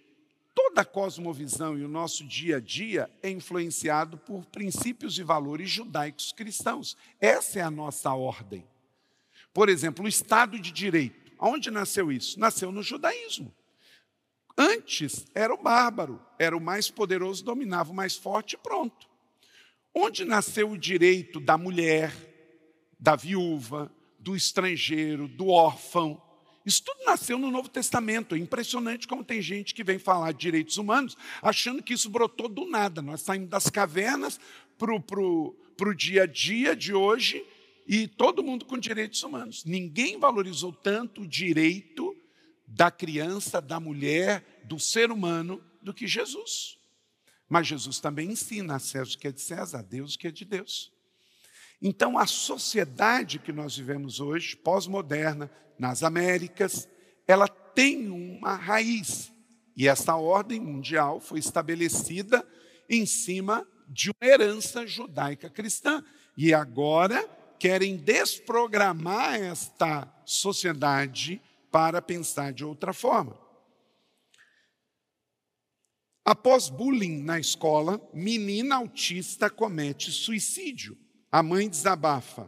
Toda 0.77 0.87
a 0.87 0.93
cosmovisão 0.93 1.75
e 1.75 1.83
o 1.83 1.87
nosso 1.87 2.23
dia 2.23 2.57
a 2.57 2.59
dia 2.59 3.09
é 3.23 3.31
influenciado 3.31 4.15
por 4.15 4.45
princípios 4.45 5.17
e 5.17 5.23
valores 5.23 5.71
judaicos 5.71 6.31
cristãos. 6.31 6.95
Essa 7.19 7.57
é 7.57 7.61
a 7.63 7.71
nossa 7.71 8.13
ordem. 8.13 8.63
Por 9.51 9.69
exemplo, 9.69 10.05
o 10.05 10.07
Estado 10.07 10.59
de 10.59 10.71
Direito. 10.71 11.31
Onde 11.39 11.71
nasceu 11.71 12.11
isso? 12.11 12.39
Nasceu 12.39 12.71
no 12.71 12.83
judaísmo. 12.83 13.51
Antes 14.55 15.25
era 15.33 15.51
o 15.51 15.57
bárbaro, 15.57 16.23
era 16.37 16.55
o 16.55 16.61
mais 16.61 16.91
poderoso, 16.91 17.43
dominava 17.43 17.91
o 17.91 17.95
mais 17.95 18.15
forte 18.15 18.53
e 18.53 18.57
pronto. 18.59 19.09
Onde 19.95 20.25
nasceu 20.25 20.69
o 20.69 20.77
direito 20.77 21.39
da 21.39 21.57
mulher, 21.57 22.13
da 22.99 23.15
viúva, 23.15 23.91
do 24.19 24.35
estrangeiro, 24.35 25.27
do 25.27 25.47
órfão? 25.47 26.21
Isso 26.67 26.83
tudo 26.83 27.05
nasceu 27.05 27.39
no 27.39 27.49
Novo 27.49 27.69
Testamento. 27.69 28.35
É 28.35 28.37
impressionante 28.37 29.07
como 29.07 29.23
tem 29.23 29.41
gente 29.41 29.73
que 29.73 29.85
vem 29.85 29.97
falar 29.97 30.33
de 30.33 30.39
direitos 30.39 30.77
humanos 30.77 31.15
achando 31.41 31.81
que 31.81 31.93
isso 31.93 32.09
brotou 32.09 32.49
do 32.49 32.65
nada. 32.69 33.01
Nós 33.01 33.21
saímos 33.21 33.47
das 33.47 33.69
cavernas 33.69 34.37
para 34.77 34.93
o 34.93 35.93
dia 35.95 36.23
a 36.23 36.25
dia 36.25 36.75
de 36.75 36.93
hoje 36.93 37.41
e 37.87 38.05
todo 38.05 38.43
mundo 38.43 38.65
com 38.65 38.77
direitos 38.77 39.23
humanos. 39.23 39.63
Ninguém 39.63 40.19
valorizou 40.19 40.73
tanto 40.73 41.21
o 41.21 41.27
direito 41.27 42.13
da 42.67 42.91
criança, 42.91 43.61
da 43.61 43.79
mulher, 43.79 44.61
do 44.65 44.77
ser 44.77 45.09
humano 45.09 45.63
do 45.81 45.93
que 45.93 46.05
Jesus. 46.05 46.77
Mas 47.47 47.65
Jesus 47.65 48.01
também 48.01 48.31
ensina 48.31 48.75
a 48.75 48.79
César 48.79 49.15
o 49.15 49.17
que 49.17 49.29
é 49.29 49.31
de 49.31 49.39
César, 49.39 49.79
a 49.79 49.81
Deus 49.81 50.15
o 50.15 50.19
que 50.19 50.27
é 50.27 50.31
de 50.31 50.43
Deus. 50.43 50.91
Então, 51.81 52.17
a 52.17 52.25
sociedade 52.25 53.39
que 53.39 53.51
nós 53.51 53.77
vivemos 53.77 54.19
hoje, 54.19 54.55
pós-moderna, 54.55 55.51
nas 55.77 56.01
Américas, 56.01 56.89
ela 57.27 57.47
tem 57.47 58.09
uma 58.09 58.55
raiz. 58.55 59.31
E 59.75 59.87
essa 59.87 60.15
ordem 60.15 60.59
mundial 60.59 61.19
foi 61.19 61.37
estabelecida 61.37 62.45
em 62.89 63.05
cima 63.05 63.67
de 63.87 64.09
uma 64.09 64.27
herança 64.27 64.87
judaica 64.87 65.49
cristã. 65.49 66.03
E 66.35 66.53
agora 66.53 67.23
querem 67.59 67.95
desprogramar 67.95 69.35
esta 69.35 70.11
sociedade 70.25 71.41
para 71.71 72.01
pensar 72.01 72.51
de 72.51 72.65
outra 72.65 72.93
forma. 72.93 73.39
Após 76.25 76.69
bullying 76.69 77.21
na 77.21 77.39
escola, 77.39 78.01
menina 78.13 78.75
autista 78.75 79.49
comete 79.49 80.11
suicídio. 80.11 80.97
A 81.31 81.43
mãe 81.43 81.67
desabafa. 81.67 82.47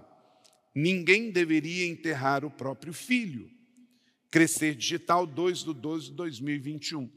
Ninguém 0.73 1.31
deveria 1.31 1.85
enterrar 1.87 2.45
o 2.45 2.51
próprio 2.51 2.93
filho. 2.93 3.51
Crescer 4.31 4.73
Digital 4.75 5.27
2 5.27 5.65
de 5.65 5.73
12 5.73 6.05
de 6.05 6.13
2021. 6.13 7.11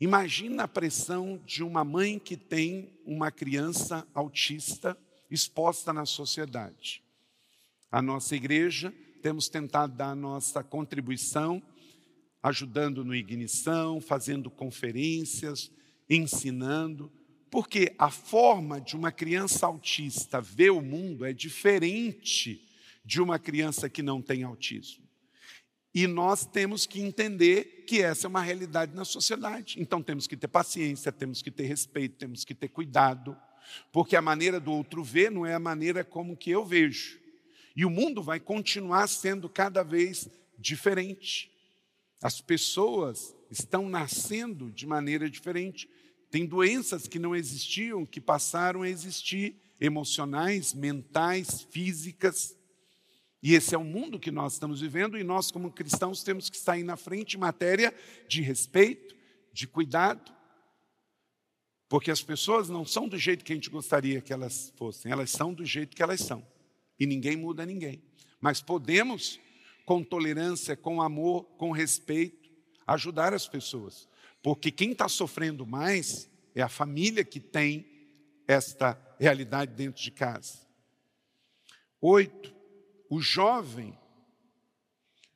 Imagina 0.00 0.64
a 0.64 0.68
pressão 0.68 1.40
de 1.44 1.62
uma 1.62 1.84
mãe 1.84 2.18
que 2.18 2.36
tem 2.36 2.98
uma 3.04 3.30
criança 3.30 4.06
autista 4.12 4.98
exposta 5.30 5.92
na 5.92 6.06
sociedade. 6.06 7.04
A 7.90 8.02
nossa 8.02 8.34
igreja 8.34 8.92
temos 9.22 9.48
tentado 9.48 9.96
dar 9.96 10.10
a 10.10 10.16
nossa 10.16 10.62
contribuição, 10.64 11.62
ajudando 12.42 13.04
no 13.04 13.14
ignição, 13.14 14.00
fazendo 14.00 14.50
conferências, 14.50 15.70
ensinando, 16.08 17.12
porque 17.50 17.94
a 17.98 18.10
forma 18.10 18.80
de 18.80 18.96
uma 18.96 19.10
criança 19.10 19.66
autista 19.66 20.40
ver 20.40 20.70
o 20.70 20.80
mundo 20.80 21.24
é 21.24 21.32
diferente 21.32 22.62
de 23.04 23.20
uma 23.20 23.38
criança 23.38 23.88
que 23.88 24.02
não 24.02 24.20
tem 24.20 24.42
autismo. 24.42 25.08
E 25.94 26.06
nós 26.06 26.44
temos 26.44 26.86
que 26.86 27.00
entender 27.00 27.84
que 27.86 28.02
essa 28.02 28.26
é 28.26 28.28
uma 28.28 28.42
realidade 28.42 28.94
na 28.94 29.04
sociedade. 29.04 29.80
Então 29.80 30.02
temos 30.02 30.26
que 30.26 30.36
ter 30.36 30.48
paciência, 30.48 31.10
temos 31.10 31.40
que 31.40 31.50
ter 31.50 31.64
respeito, 31.64 32.16
temos 32.16 32.44
que 32.44 32.54
ter 32.54 32.68
cuidado, 32.68 33.36
porque 33.90 34.14
a 34.14 34.22
maneira 34.22 34.60
do 34.60 34.70
outro 34.70 35.02
ver 35.02 35.30
não 35.30 35.46
é 35.46 35.54
a 35.54 35.58
maneira 35.58 36.04
como 36.04 36.36
que 36.36 36.50
eu 36.50 36.64
vejo. 36.64 37.18
E 37.74 37.84
o 37.84 37.90
mundo 37.90 38.22
vai 38.22 38.38
continuar 38.38 39.06
sendo 39.08 39.48
cada 39.48 39.82
vez 39.82 40.28
diferente. 40.58 41.50
As 42.20 42.40
pessoas 42.40 43.34
estão 43.50 43.88
nascendo 43.88 44.70
de 44.70 44.86
maneira 44.86 45.30
diferente. 45.30 45.88
Tem 46.30 46.44
doenças 46.44 47.06
que 47.06 47.18
não 47.18 47.34
existiam, 47.34 48.04
que 48.04 48.20
passaram 48.20 48.82
a 48.82 48.88
existir, 48.88 49.56
emocionais, 49.80 50.74
mentais, 50.74 51.62
físicas. 51.70 52.56
E 53.42 53.54
esse 53.54 53.74
é 53.74 53.78
o 53.78 53.84
mundo 53.84 54.18
que 54.18 54.30
nós 54.30 54.54
estamos 54.54 54.80
vivendo, 54.80 55.16
e 55.16 55.22
nós, 55.22 55.50
como 55.50 55.70
cristãos, 55.70 56.22
temos 56.22 56.50
que 56.50 56.58
sair 56.58 56.82
na 56.82 56.96
frente 56.96 57.36
em 57.36 57.40
matéria 57.40 57.94
de 58.28 58.42
respeito, 58.42 59.14
de 59.52 59.66
cuidado, 59.66 60.32
porque 61.88 62.10
as 62.10 62.20
pessoas 62.20 62.68
não 62.68 62.84
são 62.84 63.08
do 63.08 63.16
jeito 63.16 63.44
que 63.44 63.52
a 63.52 63.54
gente 63.54 63.70
gostaria 63.70 64.20
que 64.20 64.32
elas 64.32 64.72
fossem, 64.76 65.10
elas 65.10 65.30
são 65.30 65.54
do 65.54 65.64
jeito 65.64 65.96
que 65.96 66.02
elas 66.02 66.20
são. 66.20 66.46
E 66.98 67.06
ninguém 67.06 67.36
muda 67.36 67.64
ninguém. 67.64 68.02
Mas 68.40 68.60
podemos, 68.60 69.40
com 69.86 70.02
tolerância, 70.02 70.76
com 70.76 71.00
amor, 71.00 71.44
com 71.56 71.70
respeito, 71.70 72.50
ajudar 72.86 73.32
as 73.32 73.48
pessoas. 73.48 74.07
Porque 74.42 74.70
quem 74.70 74.92
está 74.92 75.08
sofrendo 75.08 75.66
mais 75.66 76.30
é 76.54 76.62
a 76.62 76.68
família 76.68 77.24
que 77.24 77.40
tem 77.40 77.86
esta 78.46 78.98
realidade 79.18 79.74
dentro 79.74 80.02
de 80.02 80.10
casa. 80.10 80.58
Oito, 82.00 82.54
o 83.10 83.20
jovem 83.20 83.98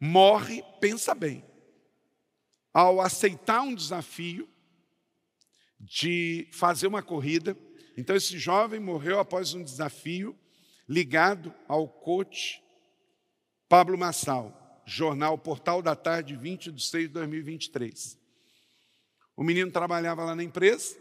morre, 0.00 0.62
pensa 0.80 1.14
bem, 1.14 1.44
ao 2.72 3.00
aceitar 3.00 3.62
um 3.62 3.74
desafio 3.74 4.48
de 5.78 6.48
fazer 6.52 6.86
uma 6.86 7.02
corrida. 7.02 7.56
Então, 7.96 8.16
esse 8.16 8.38
jovem 8.38 8.80
morreu 8.80 9.18
após 9.18 9.52
um 9.52 9.62
desafio 9.62 10.38
ligado 10.88 11.54
ao 11.68 11.88
coach 11.88 12.62
Pablo 13.68 13.98
Massal, 13.98 14.82
jornal 14.86 15.36
Portal 15.36 15.82
da 15.82 15.96
Tarde, 15.96 16.36
20 16.36 16.72
de 16.72 16.82
6 16.84 17.08
de 17.08 17.14
2023. 17.14 18.21
O 19.36 19.42
menino 19.42 19.70
trabalhava 19.70 20.24
lá 20.24 20.34
na 20.34 20.42
empresa, 20.42 20.96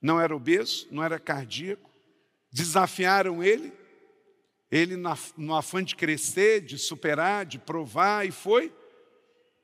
não 0.00 0.20
era 0.20 0.34
obeso, 0.34 0.86
não 0.90 1.02
era 1.02 1.18
cardíaco, 1.18 1.90
desafiaram 2.50 3.42
ele, 3.42 3.72
ele 4.70 4.96
no 5.36 5.54
afã 5.54 5.82
de 5.82 5.94
crescer, 5.96 6.60
de 6.60 6.78
superar, 6.78 7.44
de 7.44 7.58
provar, 7.58 8.26
e 8.26 8.30
foi, 8.30 8.74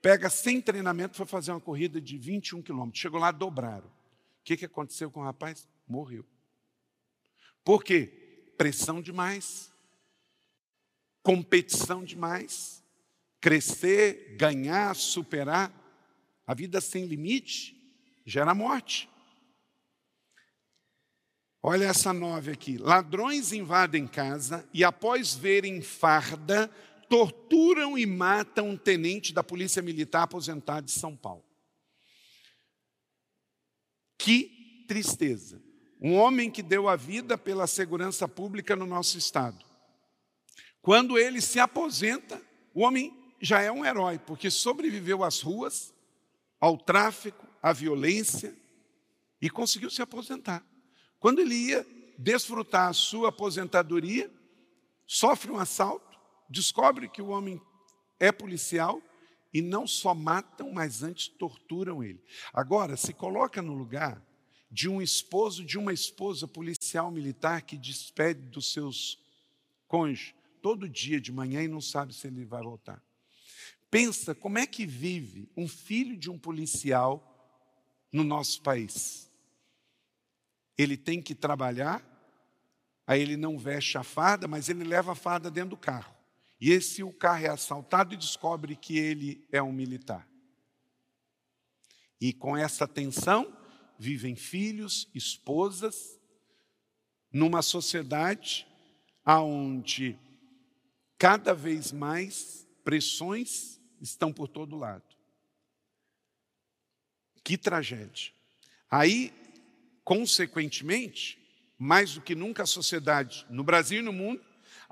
pega 0.00 0.28
sem 0.28 0.60
treinamento, 0.60 1.16
foi 1.16 1.26
fazer 1.26 1.52
uma 1.52 1.60
corrida 1.60 2.00
de 2.00 2.18
21 2.18 2.62
quilômetros. 2.62 3.00
Chegou 3.00 3.20
lá, 3.20 3.30
dobraram. 3.30 3.86
O 3.86 4.44
que, 4.44 4.56
que 4.56 4.64
aconteceu 4.64 5.10
com 5.10 5.20
o 5.20 5.24
rapaz? 5.24 5.68
Morreu. 5.86 6.24
Por 7.64 7.84
quê? 7.84 8.52
Pressão 8.58 9.00
demais, 9.00 9.72
competição 11.22 12.04
demais, 12.04 12.82
crescer, 13.40 14.36
ganhar, 14.36 14.94
superar. 14.94 15.72
A 16.46 16.54
vida 16.54 16.80
sem 16.80 17.06
limite 17.06 17.76
gera 18.24 18.54
morte. 18.54 19.08
Olha 21.62 21.84
essa 21.84 22.12
nove 22.12 22.50
aqui. 22.50 22.76
Ladrões 22.76 23.52
invadem 23.52 24.06
casa 24.06 24.68
e, 24.74 24.82
após 24.82 25.34
verem 25.34 25.80
farda, 25.80 26.68
torturam 27.08 27.96
e 27.96 28.04
matam 28.04 28.70
um 28.70 28.76
tenente 28.76 29.32
da 29.32 29.44
Polícia 29.44 29.80
Militar 29.80 30.22
aposentado 30.22 30.86
de 30.86 30.92
São 30.92 31.16
Paulo. 31.16 31.44
Que 34.18 34.84
tristeza. 34.88 35.62
Um 36.00 36.14
homem 36.14 36.50
que 36.50 36.62
deu 36.62 36.88
a 36.88 36.96
vida 36.96 37.38
pela 37.38 37.68
segurança 37.68 38.26
pública 38.26 38.74
no 38.74 38.86
nosso 38.86 39.16
estado. 39.16 39.64
Quando 40.80 41.16
ele 41.16 41.40
se 41.40 41.60
aposenta, 41.60 42.42
o 42.74 42.80
homem 42.80 43.16
já 43.40 43.60
é 43.62 43.70
um 43.70 43.84
herói, 43.84 44.18
porque 44.18 44.50
sobreviveu 44.50 45.22
às 45.22 45.40
ruas, 45.40 45.91
ao 46.62 46.78
tráfico, 46.78 47.44
à 47.60 47.72
violência 47.72 48.56
e 49.40 49.50
conseguiu 49.50 49.90
se 49.90 50.00
aposentar. 50.00 50.64
Quando 51.18 51.40
ele 51.40 51.56
ia 51.56 51.84
desfrutar 52.16 52.88
a 52.88 52.92
sua 52.92 53.30
aposentadoria, 53.30 54.30
sofre 55.04 55.50
um 55.50 55.58
assalto, 55.58 56.16
descobre 56.48 57.08
que 57.08 57.20
o 57.20 57.30
homem 57.30 57.60
é 58.20 58.30
policial 58.30 59.02
e 59.52 59.60
não 59.60 59.88
só 59.88 60.14
matam, 60.14 60.70
mas 60.72 61.02
antes 61.02 61.26
torturam 61.26 62.02
ele. 62.02 62.22
Agora, 62.52 62.96
se 62.96 63.12
coloca 63.12 63.60
no 63.60 63.74
lugar 63.74 64.24
de 64.70 64.88
um 64.88 65.02
esposo, 65.02 65.64
de 65.64 65.76
uma 65.76 65.92
esposa 65.92 66.46
policial 66.46 67.10
militar 67.10 67.62
que 67.62 67.76
despede 67.76 68.40
dos 68.40 68.72
seus 68.72 69.18
cônjuges 69.88 70.32
todo 70.62 70.88
dia 70.88 71.20
de 71.20 71.32
manhã 71.32 71.64
e 71.64 71.68
não 71.68 71.80
sabe 71.80 72.14
se 72.14 72.28
ele 72.28 72.44
vai 72.44 72.62
voltar. 72.62 73.02
Pensa 73.92 74.34
como 74.34 74.56
é 74.56 74.66
que 74.66 74.86
vive 74.86 75.52
um 75.54 75.68
filho 75.68 76.16
de 76.16 76.30
um 76.30 76.38
policial 76.38 77.28
no 78.10 78.24
nosso 78.24 78.62
país. 78.62 79.30
Ele 80.78 80.96
tem 80.96 81.20
que 81.20 81.34
trabalhar, 81.34 82.02
aí 83.06 83.20
ele 83.20 83.36
não 83.36 83.58
veste 83.58 83.98
a 83.98 84.02
farda, 84.02 84.48
mas 84.48 84.70
ele 84.70 84.82
leva 84.82 85.12
a 85.12 85.14
farda 85.14 85.50
dentro 85.50 85.70
do 85.70 85.76
carro. 85.76 86.16
E 86.58 86.70
esse 86.70 87.02
o 87.02 87.12
carro 87.12 87.44
é 87.44 87.50
assaltado 87.50 88.14
e 88.14 88.16
descobre 88.16 88.76
que 88.76 88.96
ele 88.96 89.46
é 89.52 89.62
um 89.62 89.70
militar. 89.70 90.26
E 92.18 92.32
com 92.32 92.56
essa 92.56 92.88
tensão 92.88 93.54
vivem 93.98 94.34
filhos, 94.34 95.06
esposas, 95.14 96.18
numa 97.30 97.60
sociedade 97.60 98.66
aonde 99.22 100.18
cada 101.18 101.52
vez 101.52 101.92
mais 101.92 102.66
pressões 102.82 103.81
estão 104.02 104.32
por 104.32 104.48
todo 104.48 104.76
lado. 104.76 105.04
Que 107.42 107.56
tragédia. 107.56 108.32
Aí, 108.90 109.32
consequentemente, 110.04 111.38
mais 111.78 112.14
do 112.14 112.20
que 112.20 112.34
nunca 112.34 112.64
a 112.64 112.66
sociedade, 112.66 113.46
no 113.48 113.64
Brasil 113.64 114.00
e 114.00 114.02
no 114.02 114.12
mundo, 114.12 114.44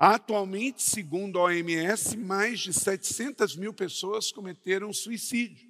Atualmente, 0.03 0.81
segundo 0.81 1.37
a 1.37 1.43
OMS, 1.43 2.17
mais 2.17 2.59
de 2.59 2.73
700 2.73 3.55
mil 3.55 3.71
pessoas 3.71 4.31
cometeram 4.31 4.91
suicídio. 4.91 5.69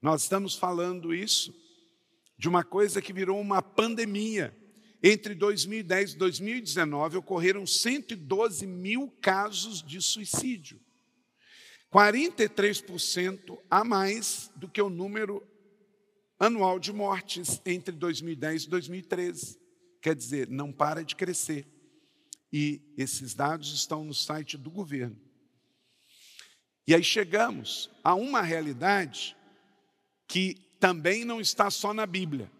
Nós 0.00 0.22
estamos 0.22 0.54
falando 0.54 1.12
isso 1.12 1.54
de 2.38 2.48
uma 2.48 2.64
coisa 2.64 3.02
que 3.02 3.12
virou 3.12 3.38
uma 3.38 3.60
pandemia. 3.60 4.56
Entre 5.02 5.34
2010 5.34 6.14
e 6.14 6.16
2019, 6.16 7.18
ocorreram 7.18 7.66
112 7.66 8.66
mil 8.66 9.10
casos 9.20 9.82
de 9.82 10.00
suicídio. 10.00 10.80
43% 11.92 13.58
a 13.68 13.82
mais 13.82 14.50
do 14.54 14.68
que 14.68 14.80
o 14.80 14.88
número 14.88 15.46
anual 16.38 16.78
de 16.78 16.92
mortes 16.92 17.60
entre 17.66 17.94
2010 17.94 18.64
e 18.64 18.70
2013. 18.70 19.60
Quer 20.00 20.14
dizer, 20.14 20.48
não 20.48 20.72
para 20.72 21.04
de 21.04 21.16
crescer. 21.16 21.66
E 22.52 22.80
esses 22.96 23.34
dados 23.34 23.72
estão 23.72 24.04
no 24.04 24.14
site 24.14 24.56
do 24.56 24.70
governo. 24.70 25.16
E 26.86 26.94
aí 26.94 27.04
chegamos 27.04 27.90
a 28.02 28.14
uma 28.14 28.40
realidade 28.40 29.36
que 30.26 30.56
também 30.78 31.24
não 31.24 31.40
está 31.40 31.70
só 31.70 31.92
na 31.92 32.06
Bíblia. 32.06 32.50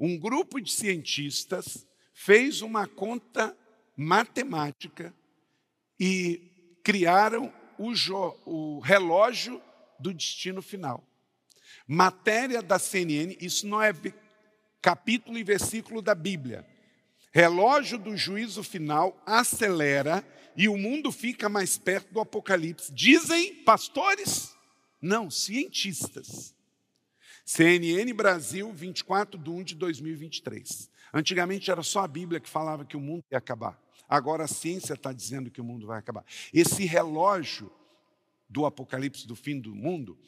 Um 0.00 0.18
grupo 0.18 0.60
de 0.60 0.72
cientistas 0.72 1.86
fez 2.12 2.60
uma 2.60 2.86
conta 2.86 3.56
matemática 3.96 5.14
e 5.98 6.78
criaram 6.82 7.52
o, 7.78 7.92
o 8.44 8.80
relógio 8.80 9.60
do 9.98 10.12
destino 10.12 10.60
final. 10.60 11.02
Matéria 11.86 12.62
da 12.62 12.78
CNN, 12.78 13.36
isso 13.40 13.66
não 13.66 13.82
é 13.82 13.92
capítulo 14.80 15.38
e 15.38 15.44
versículo 15.44 16.02
da 16.02 16.14
Bíblia. 16.14 16.66
Relógio 17.32 17.98
do 17.98 18.16
juízo 18.16 18.62
final 18.62 19.20
acelera 19.24 20.24
e 20.56 20.68
o 20.68 20.76
mundo 20.76 21.10
fica 21.10 21.48
mais 21.48 21.78
perto 21.78 22.12
do 22.12 22.20
apocalipse. 22.20 22.92
Dizem 22.92 23.54
pastores? 23.64 24.54
Não, 25.00 25.30
cientistas. 25.30 26.54
CNN 27.44 28.12
Brasil, 28.12 28.72
24 28.72 29.38
de 29.38 29.50
1 29.50 29.64
de 29.64 29.74
2023. 29.74 30.90
Antigamente 31.12 31.70
era 31.70 31.82
só 31.82 32.00
a 32.00 32.08
Bíblia 32.08 32.40
que 32.40 32.48
falava 32.48 32.84
que 32.84 32.96
o 32.96 33.00
mundo 33.00 33.24
ia 33.30 33.38
acabar. 33.38 33.81
Agora 34.12 34.44
a 34.44 34.46
ciência 34.46 34.92
está 34.92 35.10
dizendo 35.10 35.50
que 35.50 35.58
o 35.58 35.64
mundo 35.64 35.86
vai 35.86 35.98
acabar. 35.98 36.22
Esse 36.52 36.84
relógio 36.84 37.72
do 38.46 38.66
apocalipse 38.66 39.26
do 39.26 39.34
fim 39.34 39.58
do 39.58 39.74
mundo, 39.74 40.18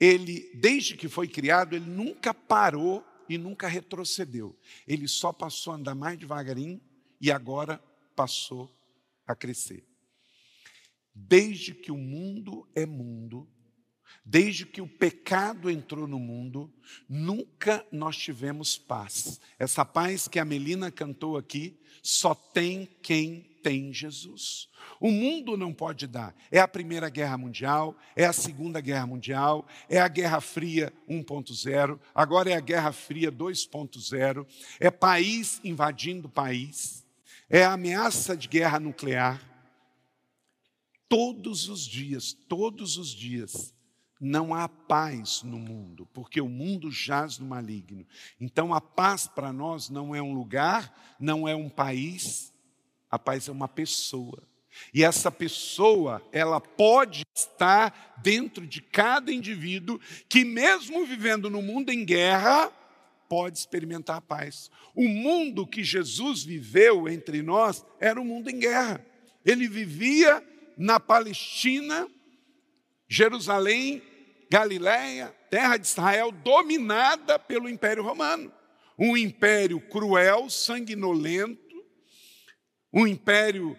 ele, 0.00 0.50
desde 0.54 0.96
que 0.96 1.06
foi 1.06 1.28
criado, 1.28 1.76
ele 1.76 1.84
nunca 1.84 2.32
parou 2.32 3.04
e 3.28 3.36
nunca 3.36 3.68
retrocedeu. 3.68 4.58
Ele 4.88 5.06
só 5.06 5.34
passou 5.34 5.74
a 5.74 5.76
andar 5.76 5.94
mais 5.94 6.18
devagarinho 6.18 6.80
e 7.20 7.30
agora 7.30 7.78
passou 8.16 8.74
a 9.26 9.36
crescer. 9.36 9.84
Desde 11.14 11.74
que 11.74 11.92
o 11.92 11.98
mundo 11.98 12.66
é 12.74 12.86
mundo, 12.86 13.46
Desde 14.24 14.66
que 14.66 14.80
o 14.80 14.86
pecado 14.86 15.70
entrou 15.70 16.06
no 16.06 16.18
mundo, 16.18 16.72
nunca 17.08 17.84
nós 17.90 18.16
tivemos 18.16 18.76
paz. 18.78 19.40
Essa 19.58 19.84
paz 19.84 20.28
que 20.28 20.38
a 20.38 20.44
Melina 20.44 20.90
cantou 20.90 21.36
aqui, 21.36 21.80
só 22.02 22.34
tem 22.34 22.88
quem 23.02 23.50
tem 23.62 23.92
Jesus. 23.92 24.68
O 24.98 25.10
mundo 25.10 25.56
não 25.56 25.72
pode 25.72 26.06
dar. 26.06 26.34
É 26.50 26.58
a 26.60 26.68
Primeira 26.68 27.08
Guerra 27.08 27.36
Mundial, 27.38 27.96
é 28.16 28.24
a 28.24 28.32
Segunda 28.32 28.80
Guerra 28.80 29.06
Mundial, 29.06 29.66
é 29.88 29.98
a 29.98 30.08
Guerra 30.08 30.40
Fria 30.40 30.92
1.0, 31.08 31.98
agora 32.14 32.50
é 32.50 32.54
a 32.54 32.60
Guerra 32.60 32.92
Fria 32.92 33.30
2.0, 33.30 34.46
é 34.78 34.90
país 34.90 35.60
invadindo 35.64 36.28
país, 36.28 37.06
é 37.48 37.64
a 37.64 37.72
ameaça 37.72 38.36
de 38.36 38.48
guerra 38.48 38.80
nuclear. 38.80 39.40
Todos 41.08 41.68
os 41.68 41.86
dias, 41.86 42.32
todos 42.48 42.96
os 42.96 43.08
dias, 43.08 43.74
não 44.20 44.54
há 44.54 44.68
paz 44.68 45.42
no 45.42 45.58
mundo, 45.58 46.06
porque 46.12 46.40
o 46.40 46.48
mundo 46.48 46.90
jaz 46.90 47.38
no 47.38 47.46
maligno. 47.46 48.06
Então 48.38 48.74
a 48.74 48.80
paz 48.80 49.26
para 49.26 49.52
nós 49.52 49.88
não 49.88 50.14
é 50.14 50.20
um 50.20 50.34
lugar, 50.34 51.16
não 51.18 51.48
é 51.48 51.54
um 51.56 51.70
país, 51.70 52.52
a 53.10 53.18
paz 53.18 53.48
é 53.48 53.52
uma 53.52 53.66
pessoa. 53.66 54.42
E 54.92 55.02
essa 55.02 55.30
pessoa, 55.30 56.22
ela 56.30 56.60
pode 56.60 57.24
estar 57.34 58.18
dentro 58.22 58.66
de 58.66 58.80
cada 58.80 59.32
indivíduo 59.32 59.98
que, 60.28 60.44
mesmo 60.44 61.04
vivendo 61.06 61.50
no 61.50 61.62
mundo 61.62 61.90
em 61.90 62.04
guerra, 62.04 62.70
pode 63.28 63.58
experimentar 63.58 64.16
a 64.18 64.20
paz. 64.20 64.70
O 64.94 65.08
mundo 65.08 65.66
que 65.66 65.82
Jesus 65.82 66.44
viveu 66.44 67.08
entre 67.08 67.42
nós 67.42 67.84
era 67.98 68.20
um 68.20 68.24
mundo 68.24 68.50
em 68.50 68.58
guerra. 68.58 69.04
Ele 69.44 69.66
vivia 69.66 70.44
na 70.76 71.00
Palestina, 71.00 72.08
Jerusalém 73.08 74.02
Galiléia, 74.50 75.28
terra 75.48 75.76
de 75.76 75.86
Israel, 75.86 76.32
dominada 76.32 77.38
pelo 77.38 77.68
Império 77.68 78.02
Romano. 78.02 78.52
Um 78.98 79.16
império 79.16 79.80
cruel, 79.80 80.50
sanguinolento, 80.50 81.84
um 82.92 83.06
império 83.06 83.78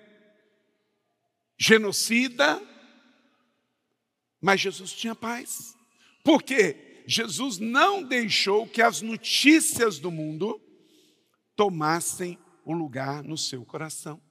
genocida, 1.59 2.59
mas 4.39 4.61
Jesus 4.61 4.93
tinha 4.93 5.13
paz. 5.13 5.75
Por 6.23 6.41
quê? 6.41 7.03
Jesus 7.05 7.59
não 7.59 8.01
deixou 8.01 8.65
que 8.65 8.81
as 8.81 9.01
notícias 9.01 9.99
do 9.99 10.09
mundo 10.09 10.59
tomassem 11.55 12.39
um 12.65 12.73
lugar 12.73 13.23
no 13.23 13.37
seu 13.37 13.65
coração. 13.65 14.21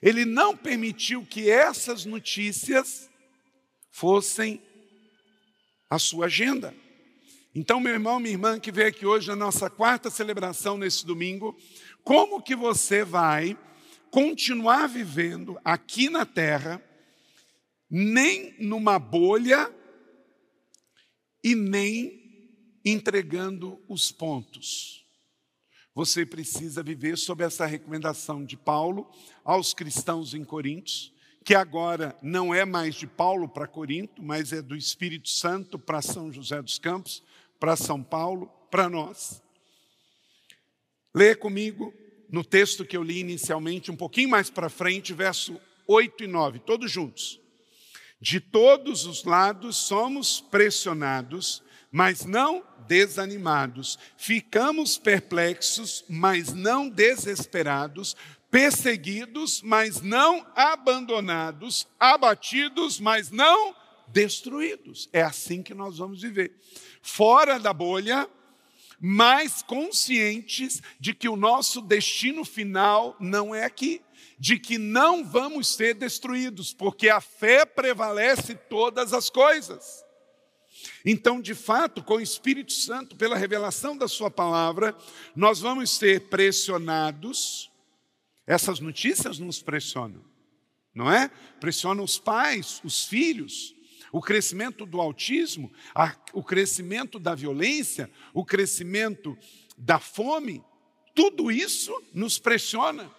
Ele 0.00 0.24
não 0.24 0.56
permitiu 0.56 1.24
que 1.24 1.50
essas 1.50 2.04
notícias 2.04 3.10
fossem 3.90 4.60
a 5.92 5.98
sua 5.98 6.24
agenda. 6.24 6.74
Então, 7.54 7.78
meu 7.78 7.92
irmão, 7.92 8.18
minha 8.18 8.32
irmã 8.32 8.58
que 8.58 8.72
veio 8.72 8.88
aqui 8.88 9.04
hoje 9.04 9.28
na 9.28 9.36
nossa 9.36 9.68
quarta 9.68 10.08
celebração 10.08 10.78
nesse 10.78 11.04
domingo, 11.04 11.54
como 12.02 12.40
que 12.40 12.56
você 12.56 13.04
vai 13.04 13.58
continuar 14.10 14.86
vivendo 14.86 15.60
aqui 15.62 16.08
na 16.08 16.24
terra, 16.24 16.82
nem 17.90 18.56
numa 18.58 18.98
bolha 18.98 19.70
e 21.44 21.54
nem 21.54 22.80
entregando 22.82 23.78
os 23.86 24.10
pontos? 24.10 25.04
Você 25.94 26.24
precisa 26.24 26.82
viver 26.82 27.18
sob 27.18 27.44
essa 27.44 27.66
recomendação 27.66 28.42
de 28.46 28.56
Paulo 28.56 29.10
aos 29.44 29.74
cristãos 29.74 30.32
em 30.32 30.42
Coríntios, 30.42 31.11
que 31.44 31.54
agora 31.54 32.16
não 32.22 32.54
é 32.54 32.64
mais 32.64 32.94
de 32.94 33.06
Paulo 33.06 33.48
para 33.48 33.66
Corinto, 33.66 34.22
mas 34.22 34.52
é 34.52 34.62
do 34.62 34.76
Espírito 34.76 35.28
Santo 35.28 35.78
para 35.78 36.00
São 36.00 36.32
José 36.32 36.62
dos 36.62 36.78
Campos, 36.78 37.22
para 37.58 37.76
São 37.76 38.02
Paulo, 38.02 38.46
para 38.70 38.88
nós. 38.88 39.42
Lê 41.14 41.34
comigo 41.34 41.92
no 42.30 42.44
texto 42.44 42.84
que 42.84 42.96
eu 42.96 43.02
li 43.02 43.18
inicialmente, 43.18 43.90
um 43.90 43.96
pouquinho 43.96 44.30
mais 44.30 44.48
para 44.48 44.70
frente, 44.70 45.12
verso 45.12 45.60
8 45.86 46.24
e 46.24 46.26
9, 46.26 46.60
todos 46.60 46.90
juntos. 46.90 47.40
De 48.20 48.40
todos 48.40 49.04
os 49.04 49.24
lados 49.24 49.76
somos 49.76 50.40
pressionados, 50.40 51.62
mas 51.90 52.24
não 52.24 52.64
desanimados. 52.86 53.98
Ficamos 54.16 54.96
perplexos, 54.96 56.04
mas 56.08 56.52
não 56.52 56.88
desesperados 56.88 58.16
perseguidos, 58.52 59.62
mas 59.62 60.02
não 60.02 60.46
abandonados, 60.54 61.88
abatidos, 61.98 63.00
mas 63.00 63.30
não 63.30 63.74
destruídos. 64.08 65.08
É 65.10 65.22
assim 65.22 65.62
que 65.62 65.72
nós 65.72 65.96
vamos 65.96 66.20
viver. 66.20 66.52
Fora 67.00 67.58
da 67.58 67.72
bolha, 67.72 68.28
mas 69.00 69.62
conscientes 69.62 70.82
de 71.00 71.14
que 71.14 71.30
o 71.30 71.34
nosso 71.34 71.80
destino 71.80 72.44
final 72.44 73.16
não 73.18 73.54
é 73.54 73.64
aqui, 73.64 74.02
de 74.38 74.58
que 74.58 74.76
não 74.76 75.24
vamos 75.24 75.68
ser 75.68 75.94
destruídos, 75.94 76.74
porque 76.74 77.08
a 77.08 77.22
fé 77.22 77.64
prevalece 77.64 78.54
todas 78.54 79.14
as 79.14 79.30
coisas. 79.30 80.04
Então, 81.06 81.40
de 81.40 81.54
fato, 81.54 82.04
com 82.04 82.16
o 82.16 82.20
Espírito 82.20 82.72
Santo, 82.72 83.16
pela 83.16 83.36
revelação 83.36 83.96
da 83.96 84.06
Sua 84.06 84.30
palavra, 84.30 84.94
nós 85.34 85.58
vamos 85.58 85.90
ser 85.90 86.28
pressionados, 86.28 87.71
essas 88.46 88.80
notícias 88.80 89.38
nos 89.38 89.62
pressionam, 89.62 90.24
não 90.94 91.10
é? 91.10 91.28
Pressionam 91.60 92.04
os 92.04 92.18
pais, 92.18 92.80
os 92.84 93.04
filhos, 93.04 93.74
o 94.12 94.20
crescimento 94.20 94.84
do 94.84 95.00
autismo, 95.00 95.72
a, 95.94 96.14
o 96.32 96.42
crescimento 96.42 97.18
da 97.18 97.34
violência, 97.34 98.10
o 98.34 98.44
crescimento 98.44 99.36
da 99.76 99.98
fome, 99.98 100.62
tudo 101.14 101.50
isso 101.50 101.92
nos 102.12 102.38
pressiona. 102.38 103.10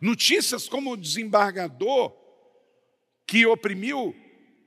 Notícias 0.00 0.68
como 0.68 0.92
o 0.92 0.96
desembargador 0.96 2.12
que 3.26 3.46
oprimiu 3.46 4.14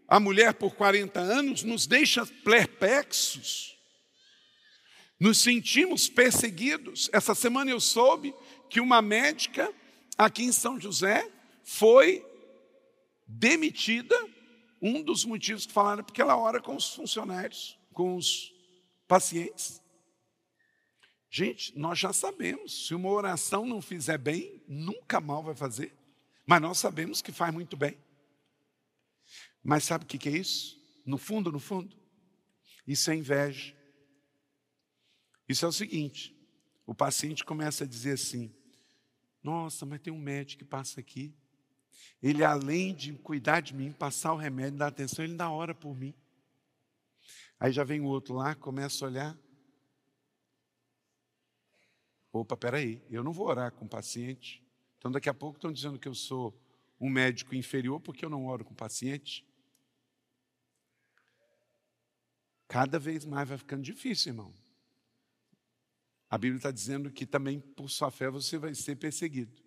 a 0.08 0.19
mulher 0.19 0.54
por 0.54 0.75
40 0.75 1.19
anos 1.19 1.63
nos 1.63 1.86
deixa 1.86 2.25
perplexos. 2.25 3.78
Nos 5.19 5.39
sentimos 5.39 6.08
perseguidos. 6.08 7.10
Essa 7.12 7.34
semana 7.34 7.71
eu 7.71 7.80
soube 7.80 8.34
que 8.69 8.80
uma 8.80 9.01
médica 9.01 9.73
aqui 10.17 10.43
em 10.43 10.51
São 10.51 10.80
José 10.80 11.30
foi 11.63 12.25
demitida. 13.28 14.15
Um 14.82 15.01
dos 15.01 15.25
motivos 15.25 15.65
que 15.65 15.73
falaram 15.73 16.01
é 16.01 16.04
porque 16.04 16.21
ela 16.21 16.38
ora 16.38 16.62
com 16.62 16.75
os 16.75 16.93
funcionários, 16.93 17.80
com 17.93 18.15
os 18.15 18.54
pacientes. 19.08 19.82
Gente, 21.30 21.78
nós 21.78 21.99
já 21.99 22.13
sabemos, 22.13 22.88
se 22.88 22.95
uma 22.95 23.10
oração 23.10 23.65
não 23.65 23.82
fizer 23.82 24.17
bem, 24.17 24.63
nunca 24.67 25.19
mal 25.19 25.43
vai 25.43 25.56
fazer. 25.56 25.93
Mas 26.45 26.62
nós 26.62 26.78
sabemos 26.78 27.21
que 27.21 27.32
faz 27.32 27.54
muito 27.54 27.75
bem. 27.75 27.97
Mas 29.63 29.84
sabe 29.84 30.06
o 30.06 30.08
que 30.08 30.30
é 30.30 30.32
isso? 30.32 30.80
No 31.06 31.17
fundo, 31.17 31.51
no 31.51 31.60
fundo, 31.60 31.95
isso 32.88 33.10
é 33.10 33.15
inveja. 33.15 33.75
Isso 35.49 35.65
é 35.65 35.67
o 35.67 35.71
seguinte: 35.71 36.36
o 36.86 36.93
paciente 36.93 37.43
começa 37.43 37.84
a 37.84 37.88
dizer 37.88 38.13
assim: 38.13 38.54
nossa, 39.45 39.86
mas 39.86 40.01
tem 40.01 40.12
um 40.12 40.19
médico 40.19 40.63
que 40.63 40.69
passa 40.69 40.99
aqui. 40.99 41.31
Ele, 42.21 42.43
além 42.43 42.95
de 42.95 43.13
cuidar 43.13 43.62
de 43.62 43.75
mim, 43.75 43.91
passar 43.91 44.34
o 44.34 44.38
remédio, 44.38 44.79
dar 44.79 44.88
atenção, 44.88 45.23
ele 45.23 45.36
dá 45.36 45.51
hora 45.51 45.75
por 45.75 45.95
mim. 45.95 46.15
Aí 47.60 47.71
já 47.71 47.84
vem 47.84 48.01
o 48.01 48.05
outro 48.05 48.34
lá, 48.34 48.55
começa 48.55 49.05
a 49.05 49.08
olhar. 49.08 49.38
Opa, 52.34 52.58
peraí, 52.58 53.01
eu 53.10 53.23
não 53.23 53.31
vou 53.31 53.47
orar 53.47 53.71
com 53.71 53.86
o 53.86 53.88
paciente 53.88 54.62
Então, 54.97 55.10
daqui 55.10 55.29
a 55.29 55.34
pouco 55.34 55.58
estão 55.58 55.71
dizendo 55.71 55.99
que 55.99 56.08
eu 56.08 56.15
sou 56.15 56.60
um 56.99 57.10
médico 57.10 57.53
inferior 57.53 57.99
porque 58.01 58.25
eu 58.25 58.29
não 58.29 58.47
oro 58.47 58.65
com 58.65 58.73
paciente. 58.73 59.45
Cada 62.67 62.97
vez 62.97 63.23
mais 63.23 63.47
vai 63.47 63.58
ficando 63.58 63.84
difícil, 63.84 64.31
irmão. 64.31 64.64
A 66.29 66.38
Bíblia 66.38 66.57
está 66.57 66.71
dizendo 66.71 67.11
que 67.11 67.25
também 67.25 67.59
por 67.59 67.89
sua 67.89 68.09
fé 68.11 68.29
você 68.29 68.57
vai 68.57 68.73
ser 68.73 68.95
perseguido. 68.95 69.63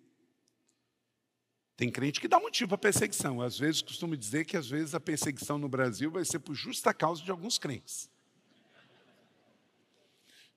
Tem 1.75 1.89
crente 1.89 2.19
que 2.19 2.27
dá 2.27 2.39
motivo 2.39 2.69
para 2.69 2.77
perseguição. 2.77 3.41
Às 3.41 3.57
vezes 3.57 3.81
costumo 3.81 4.17
dizer 4.17 4.43
que 4.43 4.57
às 4.57 4.67
vezes 4.67 4.93
a 4.93 4.99
perseguição 4.99 5.57
no 5.57 5.69
Brasil 5.69 6.11
vai 6.11 6.25
ser 6.25 6.39
por 6.39 6.53
justa 6.53 6.93
causa 6.93 7.23
de 7.23 7.31
alguns 7.31 7.57
crentes. 7.57 8.09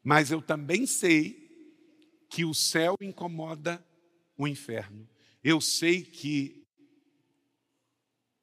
Mas 0.02 0.32
eu 0.32 0.42
também 0.42 0.84
sei 0.84 1.48
que 2.28 2.44
o 2.44 2.52
céu 2.52 2.96
incomoda 3.00 3.84
o 4.36 4.48
inferno. 4.48 5.08
Eu 5.44 5.60
sei 5.60 6.02
que 6.02 6.66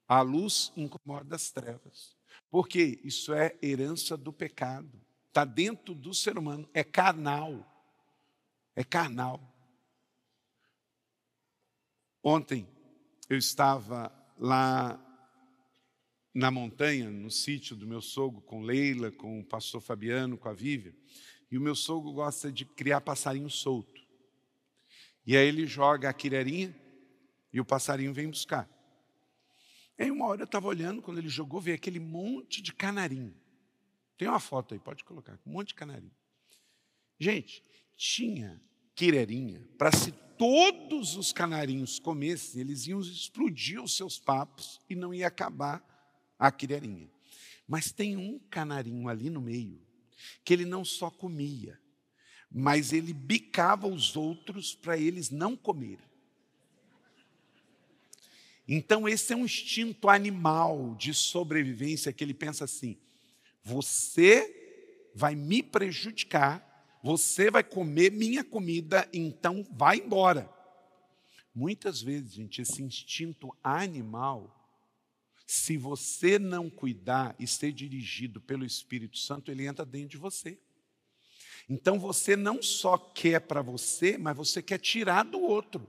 a 0.08 0.22
luz 0.22 0.72
incomoda 0.78 1.36
as 1.36 1.52
trevas. 1.52 2.16
Porque 2.50 3.00
isso 3.04 3.34
é 3.34 3.58
herança 3.62 4.16
do 4.16 4.32
pecado. 4.32 5.00
Está 5.40 5.46
dentro 5.46 5.96
do 5.96 6.14
ser 6.14 6.38
humano. 6.38 6.68
É 6.74 6.84
carnal. 6.84 7.66
É 8.76 8.84
carnal. 8.84 9.42
Ontem 12.22 12.68
eu 13.30 13.38
estava 13.38 14.12
lá 14.38 15.00
na 16.34 16.52
montanha, 16.52 17.10
no 17.10 17.32
sítio 17.32 17.74
do 17.74 17.88
meu 17.88 18.02
sogro, 18.02 18.42
com 18.42 18.62
Leila, 18.64 19.14
com 19.14 19.40
o 19.40 19.46
pastor 19.46 19.80
Fabiano, 19.80 20.38
com 20.38 20.50
a 20.50 20.54
Vívia. 20.54 20.94
E 21.50 21.58
o 21.58 21.62
meu 21.62 21.74
sogro 21.74 22.12
gosta 22.12 22.52
de 22.52 22.66
criar 22.66 23.00
passarinho 23.00 23.50
solto. 23.50 24.02
E 25.26 25.38
aí 25.38 25.48
ele 25.48 25.66
joga 25.66 26.10
a 26.10 26.14
quirerinha 26.14 26.76
e 27.54 27.62
o 27.62 27.66
passarinho 27.66 28.14
vem 28.14 28.28
buscar. 28.28 28.70
Aí 29.98 30.12
uma 30.12 30.26
hora 30.26 30.42
eu 30.42 30.46
estava 30.46 30.68
olhando, 30.68 31.02
quando 31.02 31.20
ele 31.20 31.30
jogou, 31.30 31.62
veio 31.62 31.76
aquele 31.76 31.98
monte 31.98 32.62
de 32.62 32.74
canarinho. 32.74 33.34
Tem 34.20 34.28
uma 34.28 34.40
foto 34.42 34.74
aí, 34.74 34.80
pode 34.82 35.06
colocar, 35.06 35.40
um 35.48 35.54
monte 35.54 35.70
de 35.70 35.76
canarinho. 35.76 36.12
Gente, 37.18 37.64
tinha 37.96 38.62
quirerinha 38.94 39.66
para 39.78 39.94
se 39.94 40.12
todos 40.38 41.16
os 41.16 41.32
canarinhos 41.32 42.00
comessem, 42.00 42.60
eles 42.60 42.86
iam 42.86 43.00
explodir 43.00 43.82
os 43.82 43.96
seus 43.96 44.20
papos 44.20 44.82
e 44.90 44.94
não 44.96 45.14
ia 45.14 45.28
acabar 45.28 45.82
a 46.38 46.52
quirerinha. 46.52 47.10
Mas 47.66 47.94
tem 47.94 48.18
um 48.18 48.38
canarinho 48.50 49.08
ali 49.08 49.30
no 49.30 49.40
meio 49.40 49.82
que 50.44 50.52
ele 50.52 50.66
não 50.66 50.84
só 50.84 51.10
comia, 51.10 51.80
mas 52.52 52.92
ele 52.92 53.14
bicava 53.14 53.88
os 53.88 54.18
outros 54.18 54.76
para 54.76 54.98
eles 54.98 55.30
não 55.30 55.56
comerem. 55.56 56.10
Então, 58.68 59.08
esse 59.08 59.32
é 59.32 59.36
um 59.38 59.46
instinto 59.46 60.10
animal 60.10 60.94
de 60.96 61.14
sobrevivência 61.14 62.12
que 62.12 62.22
ele 62.22 62.34
pensa 62.34 62.66
assim: 62.66 62.98
você 63.70 65.12
vai 65.14 65.36
me 65.36 65.62
prejudicar, 65.62 66.66
você 67.04 67.52
vai 67.52 67.64
comer 67.64 68.12
minha 68.12 68.44
comida, 68.44 69.08
então 69.14 69.66
vai 69.72 69.98
embora. 69.98 70.50
Muitas 71.54 72.02
vezes, 72.02 72.34
gente, 72.34 72.62
esse 72.62 72.82
instinto 72.82 73.56
animal, 73.64 74.56
se 75.46 75.78
você 75.78 76.40
não 76.40 76.70
cuidar 76.70 77.36
e 77.40 77.48
ser 77.48 77.72
dirigido 77.72 78.42
pelo 78.42 78.66
Espírito 78.66 79.18
Santo, 79.18 79.52
ele 79.52 79.66
entra 79.66 79.86
dentro 79.86 80.10
de 80.10 80.18
você. 80.18 80.60
Então 81.70 82.00
você 82.00 82.36
não 82.36 82.62
só 82.62 82.98
quer 82.98 83.42
para 83.42 83.62
você, 83.62 84.18
mas 84.18 84.36
você 84.36 84.62
quer 84.62 84.80
tirar 84.80 85.24
do 85.24 85.40
outro. 85.40 85.88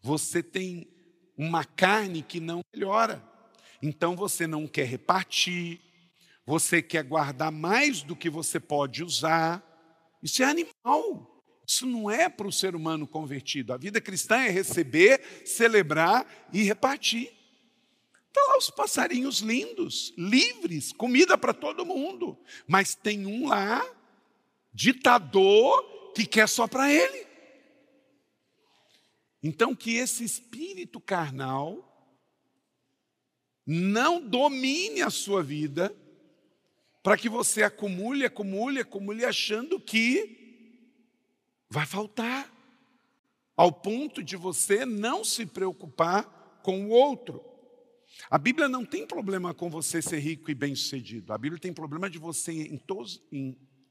Você 0.00 0.42
tem 0.42 0.88
uma 1.36 1.64
carne 1.64 2.22
que 2.22 2.40
não 2.40 2.62
melhora. 2.72 3.22
Então 3.82 4.14
você 4.14 4.46
não 4.46 4.66
quer 4.66 4.86
repartir, 4.86 5.80
você 6.50 6.82
quer 6.82 7.04
guardar 7.04 7.52
mais 7.52 8.02
do 8.02 8.16
que 8.16 8.28
você 8.28 8.58
pode 8.58 9.04
usar. 9.04 9.64
Isso 10.20 10.42
é 10.42 10.46
animal. 10.46 11.44
Isso 11.64 11.86
não 11.86 12.10
é 12.10 12.28
para 12.28 12.48
o 12.48 12.52
ser 12.52 12.74
humano 12.74 13.06
convertido. 13.06 13.72
A 13.72 13.76
vida 13.76 14.00
cristã 14.00 14.34
é 14.34 14.50
receber, 14.50 15.22
celebrar 15.46 16.26
e 16.52 16.64
repartir. 16.64 17.32
Estão 18.26 18.48
lá 18.48 18.58
os 18.58 18.68
passarinhos 18.68 19.38
lindos, 19.38 20.12
livres, 20.18 20.92
comida 20.92 21.38
para 21.38 21.54
todo 21.54 21.86
mundo. 21.86 22.36
Mas 22.66 22.96
tem 22.96 23.26
um 23.26 23.46
lá, 23.46 23.88
ditador, 24.74 26.12
que 26.16 26.26
quer 26.26 26.48
só 26.48 26.66
para 26.66 26.92
ele. 26.92 27.28
Então, 29.40 29.72
que 29.72 29.94
esse 29.94 30.24
espírito 30.24 31.00
carnal 31.00 31.86
não 33.64 34.20
domine 34.20 35.00
a 35.00 35.10
sua 35.10 35.44
vida, 35.44 35.94
para 37.02 37.16
que 37.16 37.28
você 37.28 37.62
acumule, 37.62 38.24
acumule, 38.24 38.80
acumule, 38.80 39.24
achando 39.24 39.80
que 39.80 40.38
vai 41.68 41.86
faltar, 41.86 42.52
ao 43.56 43.70
ponto 43.70 44.22
de 44.22 44.36
você 44.36 44.86
não 44.86 45.24
se 45.24 45.44
preocupar 45.46 46.60
com 46.62 46.86
o 46.86 46.88
outro. 46.88 47.44
A 48.30 48.38
Bíblia 48.38 48.68
não 48.68 48.84
tem 48.84 49.06
problema 49.06 49.54
com 49.54 49.70
você 49.70 50.02
ser 50.02 50.18
rico 50.18 50.50
e 50.50 50.54
bem-sucedido. 50.54 51.32
A 51.32 51.38
Bíblia 51.38 51.60
tem 51.60 51.72
problema 51.72 52.08
de 52.10 52.18
você 52.18 52.70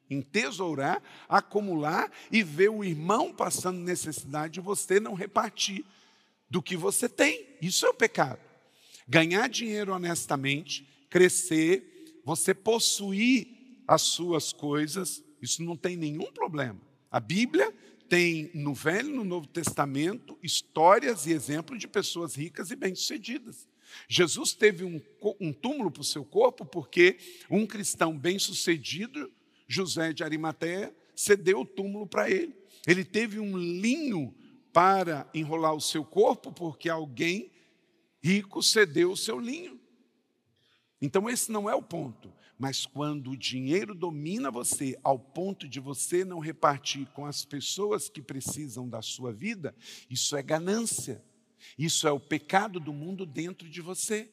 entesourar, 0.10 1.02
acumular 1.28 2.12
e 2.32 2.44
ver 2.44 2.70
o 2.70 2.84
irmão 2.84 3.34
passando 3.34 3.80
necessidade 3.80 4.60
e 4.60 4.64
você 4.64 5.00
não 5.00 5.14
repartir 5.14 5.86
do 6.50 6.62
que 6.62 6.76
você 6.76 7.08
tem. 7.08 7.46
Isso 7.62 7.86
é 7.86 7.90
o 7.90 7.94
pecado. 7.94 8.40
Ganhar 9.08 9.48
dinheiro 9.48 9.94
honestamente, 9.94 10.88
crescer, 11.10 11.89
você 12.30 12.54
possuir 12.54 13.48
as 13.88 14.04
suas 14.04 14.54
coisas, 14.54 15.24
isso 15.42 15.64
não 15.64 15.76
tem 15.76 15.98
nenhum 15.98 16.32
problema. 16.32 16.80
A 17.10 17.20
Bíblia 17.20 17.74
tem 18.08 18.52
no 18.54 18.72
Velho 18.72 19.10
e 19.10 19.16
no 19.16 19.24
Novo 19.24 19.48
Testamento 19.48 20.38
histórias 20.44 21.26
e 21.26 21.32
exemplos 21.32 21.80
de 21.80 21.88
pessoas 21.88 22.36
ricas 22.36 22.70
e 22.70 22.76
bem-sucedidas. 22.76 23.68
Jesus 24.08 24.54
teve 24.54 24.84
um, 24.86 25.02
um 25.42 25.52
túmulo 25.52 25.90
para 25.90 26.02
o 26.02 26.06
seu 26.06 26.24
corpo 26.24 26.64
porque 26.64 27.18
um 27.50 27.66
cristão 27.66 28.16
bem-sucedido 28.16 29.32
José 29.68 30.14
de 30.14 30.24
Arimateia 30.24 30.96
cedeu 31.16 31.62
o 31.62 31.66
túmulo 31.66 32.06
para 32.06 32.30
ele. 32.30 32.56
Ele 32.86 33.04
teve 33.04 33.40
um 33.40 33.58
linho 33.58 34.36
para 34.72 35.28
enrolar 35.34 35.74
o 35.74 35.82
seu 35.82 36.06
corpo, 36.06 36.52
porque 36.52 36.90
alguém 36.90 37.50
rico 38.22 38.62
cedeu 38.62 39.14
o 39.14 39.18
seu 39.18 39.40
linho. 39.40 39.79
Então, 41.02 41.30
esse 41.30 41.52
não 41.52 41.70
é 41.70 41.76
o 41.76 41.82
ponto. 41.82 42.34
Mas 42.58 42.86
quando 42.86 43.32
o 43.32 43.38
dinheiro 43.38 43.96
domina 43.96 44.52
você 44.52 44.98
ao 45.04 45.18
ponto 45.18 45.68
de 45.68 45.80
você 45.80 46.26
não 46.26 46.40
repartir 46.40 47.08
com 47.14 47.26
as 47.26 47.46
pessoas 47.46 48.10
que 48.10 48.22
precisam 48.22 48.88
da 48.88 49.02
sua 49.02 49.32
vida, 49.32 49.74
isso 50.10 50.36
é 50.36 50.44
ganância. 50.44 51.24
Isso 51.78 52.08
é 52.08 52.12
o 52.12 52.20
pecado 52.20 52.80
do 52.80 52.92
mundo 52.92 53.26
dentro 53.26 53.70
de 53.70 53.82
você. 53.82 54.30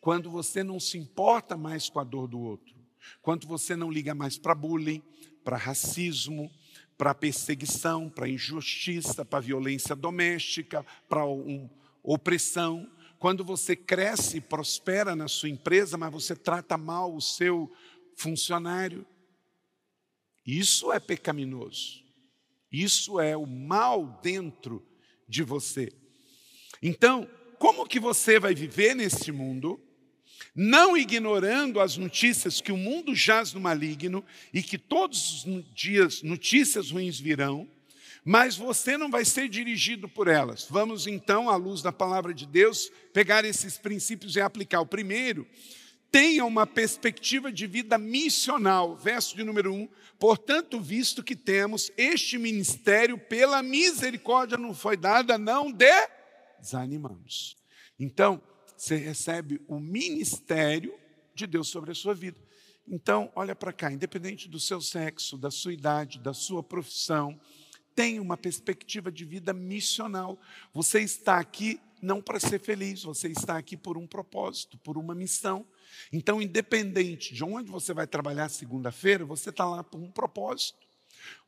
Quando 0.00 0.30
você 0.30 0.64
não 0.64 0.80
se 0.80 0.98
importa 0.98 1.56
mais 1.56 1.88
com 1.88 2.00
a 2.00 2.04
dor 2.04 2.26
do 2.26 2.40
outro 2.40 2.78
quanto 3.22 3.46
você 3.46 3.76
não 3.76 3.90
liga 3.90 4.14
mais 4.14 4.38
para 4.38 4.54
bullying, 4.54 5.02
para 5.44 5.56
racismo, 5.56 6.50
para 6.96 7.14
perseguição, 7.14 8.08
para 8.08 8.28
injustiça, 8.28 9.24
para 9.24 9.40
violência 9.40 9.94
doméstica, 9.94 10.84
para 11.08 11.24
um, 11.26 11.68
opressão. 12.02 12.90
Quando 13.18 13.44
você 13.44 13.74
cresce 13.74 14.36
e 14.36 14.40
prospera 14.40 15.16
na 15.16 15.28
sua 15.28 15.48
empresa, 15.48 15.96
mas 15.96 16.12
você 16.12 16.36
trata 16.36 16.76
mal 16.76 17.14
o 17.14 17.20
seu 17.20 17.72
funcionário, 18.16 19.06
isso 20.46 20.92
é 20.92 21.00
pecaminoso. 21.00 22.04
Isso 22.70 23.18
é 23.18 23.36
o 23.36 23.46
mal 23.46 24.20
dentro 24.22 24.86
de 25.28 25.42
você. 25.42 25.92
Então, 26.82 27.28
como 27.58 27.86
que 27.86 27.98
você 27.98 28.38
vai 28.38 28.54
viver 28.54 28.94
nesse 28.94 29.32
mundo 29.32 29.80
não 30.54 30.96
ignorando 30.96 31.80
as 31.80 31.96
notícias 31.96 32.60
que 32.60 32.72
o 32.72 32.76
mundo 32.76 33.14
jaz 33.14 33.52
no 33.52 33.60
maligno 33.60 34.24
e 34.52 34.62
que 34.62 34.78
todos 34.78 35.44
os 35.44 35.74
dias 35.74 36.22
notícias 36.22 36.90
ruins 36.90 37.18
virão, 37.18 37.68
mas 38.28 38.58
você 38.58 38.98
não 38.98 39.10
vai 39.10 39.24
ser 39.24 39.48
dirigido 39.48 40.06
por 40.06 40.28
elas. 40.28 40.66
Vamos 40.68 41.06
então, 41.06 41.48
à 41.48 41.56
luz 41.56 41.80
da 41.80 41.90
palavra 41.90 42.34
de 42.34 42.44
Deus, 42.44 42.92
pegar 43.10 43.42
esses 43.42 43.78
princípios 43.78 44.36
e 44.36 44.40
aplicar. 44.42 44.82
O 44.82 44.86
primeiro, 44.86 45.46
tenha 46.12 46.44
uma 46.44 46.66
perspectiva 46.66 47.50
de 47.50 47.66
vida 47.66 47.96
missional. 47.96 48.94
Verso 48.98 49.34
de 49.34 49.42
número 49.42 49.72
um. 49.72 49.88
Portanto, 50.18 50.78
visto 50.78 51.24
que 51.24 51.34
temos 51.34 51.90
este 51.96 52.36
ministério, 52.36 53.16
pela 53.16 53.62
misericórdia 53.62 54.58
não 54.58 54.74
foi 54.74 54.98
dada, 54.98 55.38
não 55.38 55.72
desanimamos. 56.60 57.56
Então, 57.98 58.42
você 58.76 58.96
recebe 58.96 59.58
o 59.66 59.80
ministério 59.80 60.92
de 61.34 61.46
Deus 61.46 61.68
sobre 61.68 61.92
a 61.92 61.94
sua 61.94 62.14
vida. 62.14 62.38
Então, 62.86 63.32
olha 63.34 63.56
para 63.56 63.72
cá, 63.72 63.90
independente 63.90 64.50
do 64.50 64.60
seu 64.60 64.82
sexo, 64.82 65.38
da 65.38 65.50
sua 65.50 65.72
idade, 65.72 66.18
da 66.18 66.34
sua 66.34 66.62
profissão, 66.62 67.40
tenha 67.98 68.22
uma 68.22 68.36
perspectiva 68.36 69.10
de 69.10 69.24
vida 69.24 69.52
missional. 69.52 70.38
Você 70.72 71.00
está 71.00 71.36
aqui 71.36 71.80
não 72.00 72.22
para 72.22 72.38
ser 72.38 72.60
feliz, 72.60 73.02
você 73.02 73.26
está 73.26 73.58
aqui 73.58 73.76
por 73.76 73.98
um 73.98 74.06
propósito, 74.06 74.78
por 74.78 74.96
uma 74.96 75.16
missão. 75.16 75.66
Então, 76.12 76.40
independente 76.40 77.34
de 77.34 77.42
onde 77.42 77.68
você 77.68 77.92
vai 77.92 78.06
trabalhar 78.06 78.48
segunda-feira, 78.50 79.24
você 79.24 79.50
está 79.50 79.64
lá 79.64 79.82
por 79.82 80.00
um 80.00 80.12
propósito. 80.12 80.78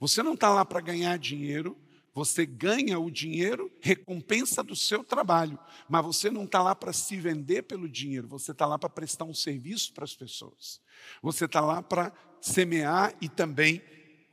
Você 0.01 0.25
não 0.25 0.35
está 0.35 0.53
lá 0.53 0.65
para 0.65 0.81
ganhar 0.81 1.17
dinheiro, 1.21 1.79
você 2.13 2.45
ganha 2.45 2.99
o 2.99 3.13
dinheiro, 3.13 3.71
recompensa 3.81 4.61
do 4.61 4.75
seu 4.75 5.05
trabalho, 5.05 5.57
mas 5.89 6.05
você 6.05 6.33
não 6.33 6.43
está 6.43 6.61
lá 6.61 6.75
para 6.75 6.93
se 6.93 7.17
vender 7.17 7.63
pelo 7.63 7.89
dinheiro, 7.89 8.27
você 8.27 8.51
está 8.51 8.67
lá 8.67 8.77
para 8.77 8.91
prestar 8.91 9.25
um 9.25 9.35
serviço 9.35 9.93
para 9.93 10.03
as 10.03 10.17
pessoas. 10.17 10.81
Você 11.23 11.45
está 11.45 11.61
lá 11.61 11.81
para 11.81 12.13
semear 12.41 13.15
e 13.21 13.29
também 13.29 13.81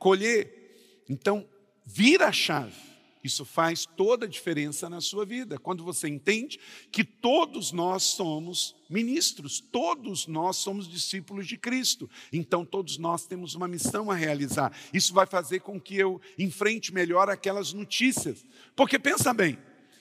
colher. 0.00 1.04
Então, 1.08 1.48
vira 1.88 2.28
a 2.28 2.32
chave. 2.32 2.88
Isso 3.24 3.44
faz 3.44 3.84
toda 3.84 4.26
a 4.26 4.28
diferença 4.28 4.88
na 4.88 5.00
sua 5.00 5.24
vida. 5.24 5.58
Quando 5.58 5.82
você 5.82 6.06
entende 6.06 6.60
que 6.92 7.02
todos 7.02 7.72
nós 7.72 8.04
somos 8.04 8.76
ministros, 8.88 9.58
todos 9.58 10.26
nós 10.26 10.56
somos 10.56 10.88
discípulos 10.88 11.46
de 11.46 11.56
Cristo. 11.56 12.08
Então 12.32 12.64
todos 12.64 12.96
nós 12.96 13.26
temos 13.26 13.54
uma 13.54 13.66
missão 13.66 14.10
a 14.10 14.14
realizar. 14.14 14.72
Isso 14.92 15.12
vai 15.12 15.26
fazer 15.26 15.60
com 15.60 15.80
que 15.80 15.96
eu 15.96 16.20
enfrente 16.38 16.94
melhor 16.94 17.28
aquelas 17.28 17.72
notícias. 17.72 18.44
Porque 18.76 18.98
pensa 18.98 19.34
bem, 19.34 19.58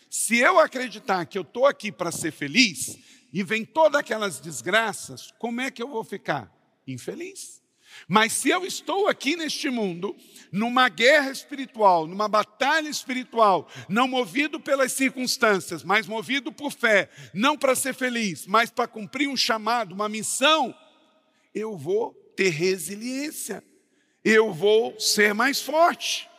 se 0.09 0.37
eu 0.37 0.59
acreditar 0.59 1.25
que 1.25 1.37
eu 1.37 1.41
estou 1.41 1.65
aqui 1.65 1.91
para 1.91 2.11
ser 2.11 2.31
feliz 2.31 2.99
e 3.33 3.43
vem 3.43 3.65
todas 3.65 3.99
aquelas 3.99 4.39
desgraças, 4.39 5.33
como 5.39 5.61
é 5.61 5.71
que 5.71 5.81
eu 5.81 5.87
vou 5.87 6.03
ficar? 6.03 6.53
Infeliz. 6.85 7.56
Mas 8.07 8.33
se 8.33 8.49
eu 8.49 8.65
estou 8.65 9.07
aqui 9.07 9.35
neste 9.35 9.69
mundo, 9.69 10.15
numa 10.51 10.89
guerra 10.89 11.31
espiritual, 11.31 12.07
numa 12.07 12.27
batalha 12.27 12.89
espiritual, 12.89 13.69
não 13.87 14.07
movido 14.07 14.59
pelas 14.59 14.91
circunstâncias, 14.91 15.83
mas 15.83 16.07
movido 16.07 16.51
por 16.51 16.71
fé, 16.71 17.09
não 17.33 17.57
para 17.57 17.75
ser 17.75 17.93
feliz, 17.93 18.45
mas 18.45 18.69
para 18.69 18.87
cumprir 18.87 19.27
um 19.27 19.37
chamado, 19.37 19.93
uma 19.93 20.09
missão, 20.09 20.75
eu 21.53 21.77
vou 21.77 22.13
ter 22.35 22.49
resiliência, 22.49 23.63
eu 24.23 24.53
vou 24.53 24.99
ser 24.99 25.33
mais 25.33 25.61
forte. 25.61 26.29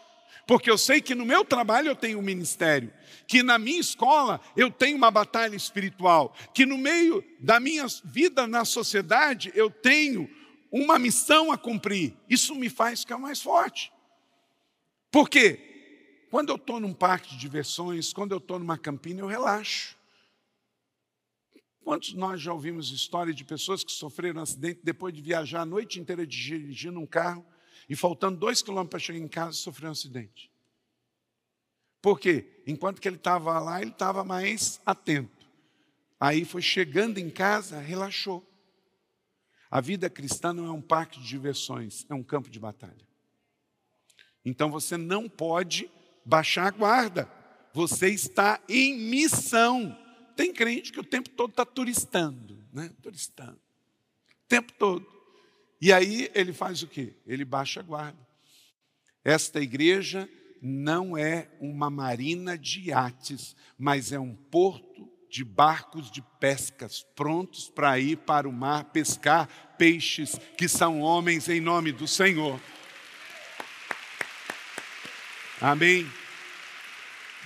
Porque 0.46 0.70
eu 0.70 0.78
sei 0.78 1.02
que 1.02 1.14
no 1.14 1.26
meu 1.26 1.44
trabalho 1.44 1.88
eu 1.88 1.94
tenho 1.94 2.18
um 2.18 2.22
ministério, 2.22 2.90
que 3.26 3.42
na 3.42 3.58
minha 3.58 3.80
escola 3.80 4.40
eu 4.56 4.70
tenho 4.70 4.96
uma 4.96 5.10
batalha 5.10 5.54
espiritual, 5.54 6.34
que 6.54 6.64
no 6.64 6.78
meio 6.78 7.22
da 7.38 7.60
minha 7.60 7.84
vida 8.02 8.46
na 8.46 8.64
sociedade 8.64 9.52
eu 9.54 9.70
tenho 9.70 10.26
uma 10.70 10.98
missão 10.98 11.50
a 11.52 11.58
cumprir. 11.58 12.16
Isso 12.28 12.54
me 12.54 12.68
faz 12.68 13.00
ficar 13.00 13.18
mais 13.18 13.40
forte. 13.40 13.92
Por 15.10 15.28
quê? 15.28 16.26
Quando 16.30 16.50
eu 16.50 16.56
estou 16.56 16.78
num 16.78 16.92
parque 16.92 17.30
de 17.30 17.38
diversões, 17.38 18.12
quando 18.12 18.32
eu 18.32 18.38
estou 18.38 18.58
numa 18.58 18.76
campina, 18.76 19.20
eu 19.20 19.26
relaxo. 19.26 19.96
Quantos 21.82 22.12
nós 22.12 22.40
já 22.40 22.52
ouvimos 22.52 22.90
história 22.90 23.32
de 23.32 23.44
pessoas 23.44 23.82
que 23.82 23.90
sofreram 23.90 24.40
um 24.40 24.42
acidente 24.42 24.80
depois 24.82 25.14
de 25.14 25.22
viajar 25.22 25.62
a 25.62 25.66
noite 25.66 25.98
inteira 25.98 26.26
dirigindo 26.26 27.00
um 27.00 27.06
carro 27.06 27.46
e 27.88 27.96
faltando 27.96 28.38
dois 28.38 28.60
quilômetros 28.60 28.90
para 28.90 28.98
chegar 28.98 29.18
em 29.18 29.28
casa, 29.28 29.52
sofreu 29.52 29.88
um 29.88 29.92
acidente? 29.92 30.50
Por 32.02 32.20
quê? 32.20 32.62
Enquanto 32.66 33.00
que 33.00 33.08
ele 33.08 33.16
estava 33.16 33.58
lá, 33.58 33.80
ele 33.80 33.90
estava 33.90 34.22
mais 34.22 34.80
atento. 34.84 35.48
Aí 36.20 36.44
foi 36.44 36.60
chegando 36.60 37.18
em 37.18 37.30
casa, 37.30 37.80
relaxou. 37.80 38.47
A 39.70 39.80
vida 39.80 40.08
cristã 40.08 40.52
não 40.52 40.66
é 40.66 40.70
um 40.70 40.80
parque 40.80 41.20
de 41.20 41.26
diversões, 41.26 42.06
é 42.08 42.14
um 42.14 42.22
campo 42.22 42.48
de 42.48 42.58
batalha. 42.58 43.06
Então 44.44 44.70
você 44.70 44.96
não 44.96 45.28
pode 45.28 45.90
baixar 46.24 46.66
a 46.66 46.70
guarda. 46.70 47.30
Você 47.74 48.08
está 48.08 48.60
em 48.68 48.98
missão. 48.98 49.96
Tem 50.36 50.52
crente 50.52 50.92
que 50.92 51.00
o 51.00 51.04
tempo 51.04 51.28
todo 51.30 51.50
está 51.50 51.66
turistando, 51.66 52.58
né? 52.72 52.90
Turistando. 53.02 53.60
O 54.30 54.48
tempo 54.48 54.72
todo. 54.72 55.06
E 55.80 55.92
aí 55.92 56.30
ele 56.34 56.52
faz 56.52 56.82
o 56.82 56.88
quê? 56.88 57.14
Ele 57.26 57.44
baixa 57.44 57.80
a 57.80 57.82
guarda. 57.82 58.18
Esta 59.22 59.60
igreja 59.60 60.28
não 60.62 61.16
é 61.16 61.50
uma 61.60 61.90
marina 61.90 62.56
de 62.56 62.88
iates, 62.88 63.54
mas 63.76 64.12
é 64.12 64.18
um 64.18 64.34
porto 64.34 65.10
de 65.28 65.44
barcos 65.44 66.10
de 66.10 66.22
pescas, 66.40 67.06
prontos 67.14 67.68
para 67.68 67.98
ir 67.98 68.16
para 68.18 68.48
o 68.48 68.52
mar 68.52 68.84
pescar 68.84 69.48
peixes, 69.76 70.38
que 70.56 70.68
são 70.68 71.00
homens 71.00 71.48
em 71.48 71.60
nome 71.60 71.92
do 71.92 72.06
Senhor. 72.06 72.60
Amém. 75.60 76.10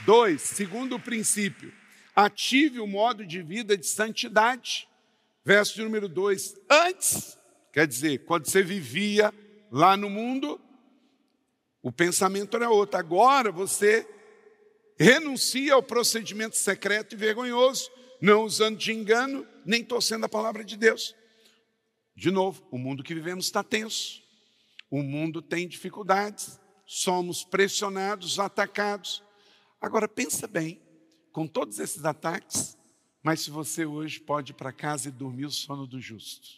Dois, 0.04 0.42
segundo 0.42 0.98
princípio, 0.98 1.72
ative 2.14 2.80
o 2.80 2.86
modo 2.86 3.24
de 3.24 3.42
vida 3.42 3.76
de 3.76 3.86
santidade. 3.86 4.88
Verso 5.44 5.74
de 5.74 5.82
número 5.82 6.08
dois. 6.08 6.54
Antes, 6.70 7.38
quer 7.72 7.86
dizer, 7.86 8.18
quando 8.24 8.46
você 8.46 8.62
vivia 8.62 9.32
lá 9.70 9.96
no 9.96 10.08
mundo, 10.08 10.60
o 11.82 11.90
pensamento 11.90 12.56
era 12.56 12.70
outro. 12.70 12.98
Agora 12.98 13.50
você 13.50 14.06
renuncia 14.98 15.74
ao 15.74 15.83
procedimento 15.83 16.57
secreto 16.57 17.14
e 17.14 17.18
vergonhoso, 17.18 17.90
não 18.20 18.44
usando 18.44 18.76
de 18.76 18.92
engano, 18.92 19.46
nem 19.64 19.85
torcendo 19.85 20.24
a 20.24 20.28
palavra 20.28 20.64
de 20.64 20.76
Deus. 20.76 21.14
De 22.14 22.31
novo, 22.31 22.66
o 22.70 22.78
mundo 22.78 23.02
que 23.02 23.14
vivemos 23.14 23.46
está 23.46 23.62
tenso, 23.62 24.22
o 24.90 25.02
mundo 25.02 25.40
tem 25.40 25.66
dificuldades, 25.66 26.61
somos 26.87 27.42
pressionados, 27.42 28.38
atacados. 28.38 29.22
Agora, 29.81 30.07
pensa 30.07 30.46
bem, 30.46 30.81
com 31.33 31.46
todos 31.46 31.78
esses 31.78 32.05
ataques, 32.05 32.76
mas 33.22 33.40
se 33.40 33.50
você 33.50 33.87
hoje 33.87 34.20
pode 34.20 34.52
ir 34.52 34.55
para 34.55 34.72
casa 34.72 35.09
e 35.09 35.12
dormir 35.12 35.46
o 35.46 35.50
sono 35.50 35.87
do 35.87 36.00
justo. 36.00 36.48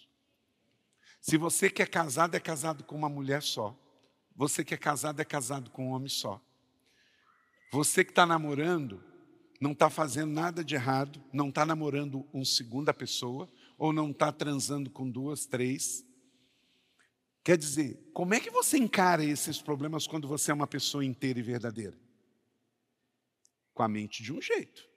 Se 1.20 1.36
você 1.36 1.70
que 1.70 1.82
é 1.82 1.86
casado, 1.86 2.34
é 2.34 2.40
casado 2.40 2.84
com 2.84 2.96
uma 2.96 3.08
mulher 3.08 3.42
só. 3.42 3.74
Você 4.34 4.64
que 4.64 4.74
é 4.74 4.76
casado, 4.76 5.20
é 5.20 5.24
casado 5.24 5.70
com 5.70 5.88
um 5.88 5.90
homem 5.92 6.08
só. 6.08 6.40
Você 7.74 8.04
que 8.04 8.12
está 8.12 8.24
namorando, 8.24 9.02
não 9.60 9.72
está 9.72 9.90
fazendo 9.90 10.30
nada 10.30 10.62
de 10.62 10.76
errado, 10.76 11.20
não 11.32 11.48
está 11.48 11.66
namorando 11.66 12.24
uma 12.32 12.44
segunda 12.44 12.94
pessoa, 12.94 13.52
ou 13.76 13.92
não 13.92 14.12
está 14.12 14.30
transando 14.30 14.88
com 14.88 15.10
duas, 15.10 15.44
três. 15.44 16.06
Quer 17.42 17.58
dizer, 17.58 18.12
como 18.12 18.32
é 18.32 18.38
que 18.38 18.48
você 18.48 18.78
encara 18.78 19.24
esses 19.24 19.60
problemas 19.60 20.06
quando 20.06 20.28
você 20.28 20.52
é 20.52 20.54
uma 20.54 20.68
pessoa 20.68 21.04
inteira 21.04 21.40
e 21.40 21.42
verdadeira? 21.42 21.98
Com 23.72 23.82
a 23.82 23.88
mente 23.88 24.22
de 24.22 24.32
um 24.32 24.40
jeito. 24.40 24.88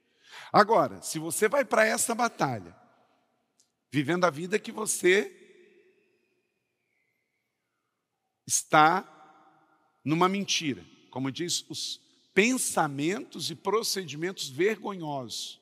Agora, 0.53 1.01
se 1.01 1.17
você 1.17 1.49
vai 1.49 1.65
para 1.65 1.83
essa 1.83 2.13
batalha, 2.13 2.75
vivendo 3.91 4.25
a 4.25 4.29
vida 4.29 4.59
que 4.59 4.71
você 4.71 5.35
está 8.45 9.03
numa 10.05 10.29
mentira, 10.29 10.85
como 11.09 11.31
diz 11.31 11.65
os 11.71 12.06
pensamentos 12.37 13.49
e 13.49 13.55
procedimentos 13.55 14.47
vergonhosos. 14.47 15.59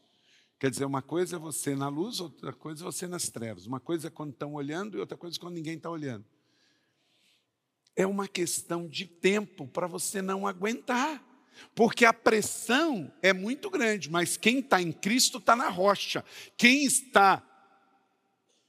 Quer 0.59 0.69
dizer, 0.69 0.83
uma 0.83 1.01
coisa 1.01 1.37
é 1.37 1.39
você 1.39 1.73
na 1.73 1.87
luz, 1.87 2.19
outra 2.19 2.51
coisa 2.51 2.83
é 2.83 2.85
você 2.85 3.07
nas 3.07 3.29
trevas. 3.29 3.65
Uma 3.65 3.79
coisa 3.79 4.07
é 4.07 4.09
quando 4.09 4.31
estão 4.31 4.55
olhando 4.55 4.97
e 4.97 4.99
outra 4.99 5.15
coisa 5.15 5.37
é 5.37 5.39
quando 5.39 5.53
ninguém 5.53 5.77
está 5.77 5.89
olhando. 5.89 6.25
É 7.95 8.05
uma 8.05 8.27
questão 8.27 8.89
de 8.89 9.05
tempo 9.05 9.65
para 9.69 9.87
você 9.87 10.21
não 10.21 10.45
aguentar. 10.45 11.23
Porque 11.73 12.03
a 12.03 12.11
pressão 12.11 13.09
é 13.21 13.31
muito 13.31 13.69
grande, 13.69 14.11
mas 14.11 14.35
quem 14.35 14.59
está 14.59 14.81
em 14.81 14.91
Cristo 14.91 15.37
está 15.37 15.55
na 15.55 15.69
rocha. 15.69 16.25
Quem 16.57 16.83
está 16.83 17.41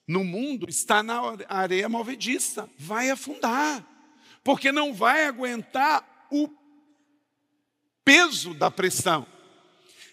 no 0.06 0.22
mundo 0.22 0.70
está 0.70 1.02
na 1.02 1.20
areia 1.48 1.88
movediça, 1.88 2.70
vai 2.78 3.10
afundar, 3.10 3.84
porque 4.44 4.70
não 4.70 4.94
vai 4.94 5.24
aguentar 5.24 6.28
o 6.30 6.46
peso 8.06 8.54
da 8.54 8.70
pressão. 8.70 9.26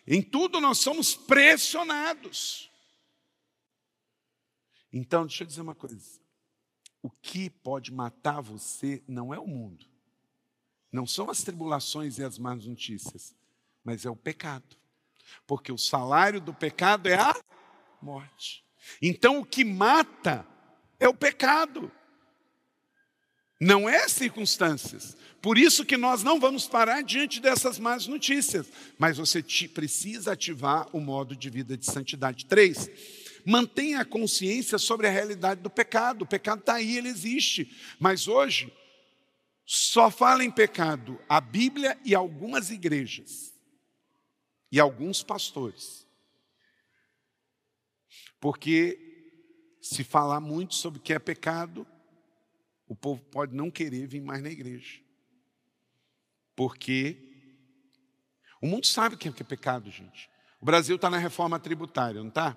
Em 0.08 0.20
tudo 0.20 0.60
nós 0.60 0.80
somos 0.80 1.16
pressionados. 1.16 2.72
Então, 4.92 5.28
deixa 5.28 5.44
eu 5.44 5.48
dizer 5.48 5.62
uma 5.62 5.76
coisa. 5.76 6.20
O 7.04 7.10
que 7.12 7.52
pode 7.52 7.92
matar 7.92 8.42
você 8.42 9.04
não 9.08 9.32
é 9.32 9.40
o 9.40 9.46
mundo, 9.46 9.86
não 10.92 11.06
são 11.06 11.30
as 11.30 11.44
tribulações 11.44 12.18
e 12.18 12.24
as 12.24 12.40
más 12.40 12.66
notícias, 12.66 13.36
mas 13.84 14.06
é 14.06 14.10
o 14.10 14.16
pecado. 14.16 14.76
Porque 15.46 15.72
o 15.72 15.78
salário 15.78 16.42
do 16.42 16.54
pecado 16.54 17.08
é 17.08 17.16
a 17.16 17.36
morte. 18.02 18.66
Então, 19.02 19.40
o 19.40 19.46
que 19.46 19.64
mata 19.64 20.48
é 21.00 21.08
o 21.08 21.14
pecado, 21.14 21.92
não 23.64 23.88
é 23.88 24.08
circunstâncias. 24.08 25.16
Por 25.42 25.58
isso 25.58 25.86
que 25.86 25.98
nós 25.98 26.24
não 26.24 26.40
vamos 26.40 26.68
parar 26.68 27.02
diante 27.02 27.40
dessas 27.40 27.80
más 27.80 28.08
notícias, 28.08 28.68
mas 28.98 29.18
você 29.18 29.44
precisa 29.68 30.34
ativar 30.34 30.88
o 30.96 31.00
modo 31.00 31.36
de 31.36 31.50
vida 31.50 31.78
de 31.78 31.86
santidade. 31.86 32.46
Três, 32.46 32.90
mantenha 33.46 34.02
a 34.02 34.06
consciência 34.06 34.78
sobre 34.78 35.08
a 35.08 35.12
realidade 35.12 35.62
do 35.62 35.70
pecado. 35.70 36.22
O 36.22 36.28
pecado 36.28 36.60
está 36.60 36.76
aí, 36.76 36.98
ele 36.98 37.10
existe. 37.10 37.70
Mas 38.00 38.28
hoje, 38.28 38.72
Só 39.66 40.12
fala 40.12 40.44
em 40.44 40.52
pecado 40.52 41.18
a 41.28 41.40
Bíblia 41.40 41.98
e 42.04 42.14
algumas 42.14 42.70
igrejas 42.70 43.54
e 44.70 44.80
alguns 44.80 45.24
pastores. 45.24 46.06
Porque 48.42 49.00
se 49.82 50.04
falar 50.04 50.42
muito 50.42 50.76
sobre 50.76 51.00
o 51.00 51.02
que 51.02 51.14
é 51.14 51.20
pecado, 51.20 51.88
o 52.94 52.96
povo 52.96 53.24
pode 53.24 53.56
não 53.56 53.72
querer 53.72 54.06
vir 54.06 54.22
mais 54.22 54.42
na 54.44 54.50
igreja. 54.50 55.02
Porque 56.56 57.18
o 58.62 58.68
mundo 58.68 58.86
sabe 58.86 59.16
o 59.16 59.18
que 59.18 59.28
é 59.28 59.32
pecado, 59.32 59.90
gente. 59.90 60.30
O 60.62 60.66
Brasil 60.66 60.96
está 60.96 61.10
na 61.10 61.18
reforma 61.18 61.60
tributária, 61.60 62.22
não 62.22 62.30
está? 62.30 62.56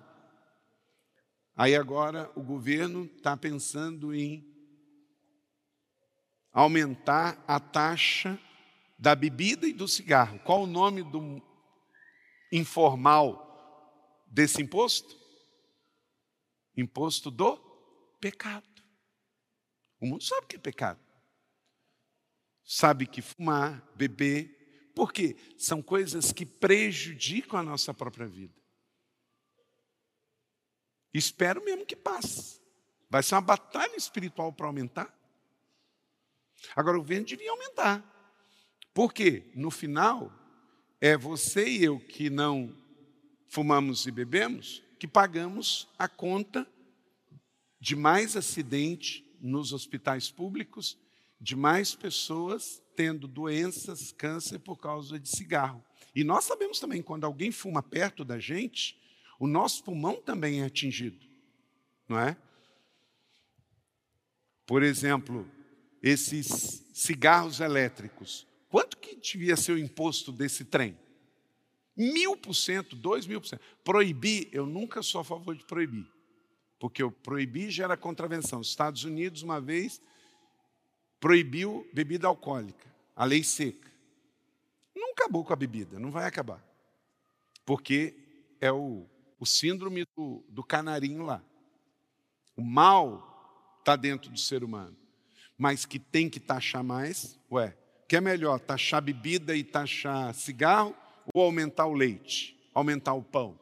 Aí 1.57 1.74
agora 1.74 2.30
o 2.37 2.43
governo 2.43 3.07
está 3.16 3.34
pensando 3.34 4.14
em 4.14 4.47
aumentar 6.53 7.43
a 7.49 7.59
taxa 7.59 8.39
da 8.99 9.14
bebida 9.14 9.66
e 9.66 9.72
do 9.72 9.89
cigarro. 9.89 10.39
Qual 10.41 10.64
o 10.64 10.66
nome 10.66 11.03
do 11.03 11.43
informal 12.53 14.22
desse 14.26 14.61
imposto? 14.61 15.16
Imposto 16.76 17.30
do 17.30 17.57
pecado. 18.20 18.76
O 20.01 20.07
mundo 20.07 20.23
sabe 20.23 20.47
que 20.47 20.57
é 20.57 20.59
pecado. 20.59 21.01
Sabe 22.65 23.07
que 23.07 23.23
fumar, 23.23 23.81
beber, 23.95 24.93
porque 24.95 25.37
são 25.57 25.83
coisas 25.83 26.33
que 26.33 26.45
prejudicam 26.45 27.59
a 27.61 27.63
nossa 27.63 27.95
própria 27.95 28.27
vida. 28.27 28.55
Espero 31.15 31.65
mesmo 31.65 31.87
que 31.87 31.97
passe. 31.97 32.61
Vai 33.09 33.23
ser 33.23 33.37
uma 33.37 33.41
batalha 33.41 33.97
espiritual 33.97 34.53
para 34.53 34.67
aumentar. 34.67 35.15
Agora, 36.75 36.97
o 36.97 37.01
governo 37.01 37.27
devia 37.27 37.51
aumentar. 37.51 38.05
Por 38.93 39.13
quê? 39.13 39.51
No 39.55 39.71
final, 39.71 40.33
é 41.01 41.17
você 41.17 41.69
e 41.69 41.85
eu 41.85 42.01
que 42.01 42.29
não 42.29 42.75
fumamos 43.49 44.07
e 44.07 44.11
bebemos 44.11 44.83
que 44.99 45.07
pagamos 45.07 45.89
a 45.99 46.09
conta 46.09 46.67
de 47.79 47.95
mais 47.95 48.37
acidente 48.37 49.26
nos 49.47 49.73
hospitais 49.73 50.31
públicos, 50.31 50.99
de 51.41 51.55
mais 51.55 51.95
pessoas 51.95 52.83
tendo 52.95 53.29
doenças, 53.29 54.13
câncer 54.13 54.59
por 54.59 54.77
causa 54.77 55.19
de 55.19 55.29
cigarro. 55.29 55.85
E 56.15 56.25
nós 56.25 56.45
sabemos 56.45 56.81
também, 56.81 57.03
quando 57.03 57.25
alguém 57.25 57.51
fuma 57.53 57.83
perto 57.83 58.25
da 58.25 58.39
gente, 58.39 58.99
o 59.39 59.47
nosso 59.47 59.85
pulmão 59.85 60.21
também 60.23 60.63
é 60.63 60.65
atingido, 60.65 61.27
não 62.09 62.19
é? 62.19 62.37
Por 64.67 64.83
exemplo, 64.83 65.47
esses 66.03 66.83
cigarros 66.95 67.61
elétricos, 67.61 68.47
quanto 68.69 68.97
que 68.97 69.15
devia 69.15 69.57
ser 69.57 69.73
o 69.73 69.79
imposto 69.79 70.33
desse 70.33 70.65
trem? 70.65 70.99
Mil 71.95 72.37
por 72.37 72.55
cento, 72.55 72.97
dois 72.97 73.27
mil 73.27 73.41
por 73.41 73.47
cento. 73.47 73.63
Proibir, 73.85 74.49
eu 74.53 74.67
nunca 74.67 75.03
sou 75.03 75.21
a 75.21 75.25
favor 75.25 75.55
de 75.55 75.65
proibir, 75.65 76.07
porque 76.87 77.03
o 77.03 77.11
proibir 77.11 77.68
gera 77.68 77.97
contravenção. 77.97 78.61
Os 78.61 78.68
Estados 78.68 79.03
Unidos, 79.03 79.43
uma 79.43 79.61
vez, 79.61 80.01
proibiu 81.18 81.84
bebida 81.93 82.28
alcoólica, 82.28 82.87
a 83.16 83.24
lei 83.24 83.43
seca. 83.43 83.91
Não 84.95 85.11
acabou 85.11 85.45
com 85.45 85.53
a 85.53 85.57
bebida, 85.57 85.99
não 85.99 86.12
vai 86.12 86.26
acabar, 86.26 86.64
porque 87.64 88.14
é 88.61 88.70
o, 88.70 89.05
o 89.37 89.45
síndrome 89.45 90.07
do, 90.16 90.45
do 90.49 90.62
canarinho 90.62 91.24
lá. 91.24 91.43
O 92.57 92.62
mal 92.62 93.74
está 93.80 93.97
dentro 93.97 94.30
do 94.30 94.39
ser 94.39 94.62
humano 94.62 94.97
mas 95.59 95.87
que 95.87 95.99
tem 95.99 96.28
que 96.28 96.39
taxar 96.39 96.84
mais, 96.84 97.39
ué, 97.51 97.74
que 98.07 98.14
é 98.14 98.20
melhor 98.20 98.61
taxar 98.61 99.01
bebida 99.01 99.57
e 99.57 99.64
taxar 99.64 100.34
cigarro 100.34 100.95
ou 101.32 101.43
aumentar 101.43 101.87
o 101.87 101.95
leite, 101.95 102.57
aumentar 102.74 103.14
o 103.14 103.22
pão? 103.22 103.59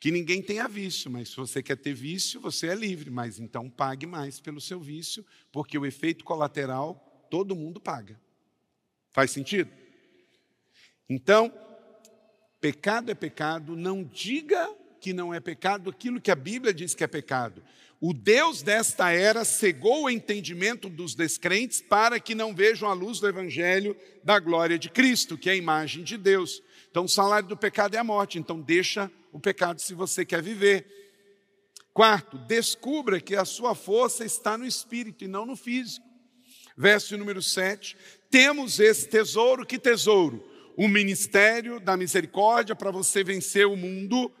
Que 0.00 0.10
ninguém 0.10 0.40
tenha 0.40 0.66
vício, 0.66 1.10
mas 1.10 1.28
se 1.28 1.36
você 1.36 1.62
quer 1.62 1.76
ter 1.76 1.92
vício, 1.92 2.40
você 2.40 2.68
é 2.68 2.74
livre, 2.74 3.10
mas 3.10 3.38
então 3.38 3.68
pague 3.68 4.06
mais 4.06 4.40
pelo 4.40 4.58
seu 4.58 4.80
vício, 4.80 5.24
porque 5.52 5.76
o 5.76 5.84
efeito 5.84 6.24
colateral 6.24 7.28
todo 7.30 7.54
mundo 7.54 7.78
paga. 7.78 8.18
Faz 9.10 9.30
sentido? 9.30 9.70
Então, 11.06 11.52
pecado 12.62 13.10
é 13.10 13.14
pecado, 13.14 13.76
não 13.76 14.02
diga 14.02 14.74
que 15.00 15.12
não 15.12 15.34
é 15.34 15.40
pecado 15.40 15.90
aquilo 15.90 16.20
que 16.20 16.30
a 16.30 16.36
Bíblia 16.36 16.72
diz 16.72 16.94
que 16.94 17.04
é 17.04 17.06
pecado. 17.06 17.62
O 18.00 18.14
Deus 18.14 18.62
desta 18.62 19.10
era 19.10 19.44
cegou 19.44 20.04
o 20.04 20.10
entendimento 20.10 20.88
dos 20.88 21.14
descrentes 21.14 21.82
para 21.82 22.18
que 22.18 22.34
não 22.34 22.54
vejam 22.54 22.88
a 22.88 22.94
luz 22.94 23.20
do 23.20 23.28
Evangelho 23.28 23.94
da 24.24 24.38
glória 24.38 24.78
de 24.78 24.88
Cristo, 24.88 25.36
que 25.36 25.50
é 25.50 25.52
a 25.52 25.56
imagem 25.56 26.02
de 26.02 26.16
Deus. 26.16 26.62
Então, 26.90 27.04
o 27.04 27.08
salário 27.08 27.48
do 27.48 27.56
pecado 27.56 27.96
é 27.96 27.98
a 27.98 28.04
morte, 28.04 28.38
então 28.38 28.58
deixa 28.58 29.10
o 29.32 29.40
pecado 29.40 29.80
se 29.80 29.94
você 29.94 30.24
quer 30.24 30.42
viver. 30.42 30.86
Quarto, 31.92 32.38
descubra 32.38 33.20
que 33.20 33.34
a 33.34 33.44
sua 33.44 33.74
força 33.74 34.24
está 34.24 34.56
no 34.56 34.64
espírito 34.64 35.24
e 35.24 35.28
não 35.28 35.44
no 35.44 35.56
físico. 35.56 36.06
Verso 36.76 37.16
número 37.16 37.42
7. 37.42 37.96
Temos 38.30 38.78
esse 38.80 39.08
tesouro, 39.08 39.66
que 39.66 39.78
tesouro? 39.78 40.48
O 40.76 40.88
ministério 40.88 41.80
da 41.80 41.96
misericórdia 41.96 42.74
para 42.74 42.90
você 42.90 43.24
vencer 43.24 43.66
o 43.66 43.76
mundo 43.76 44.32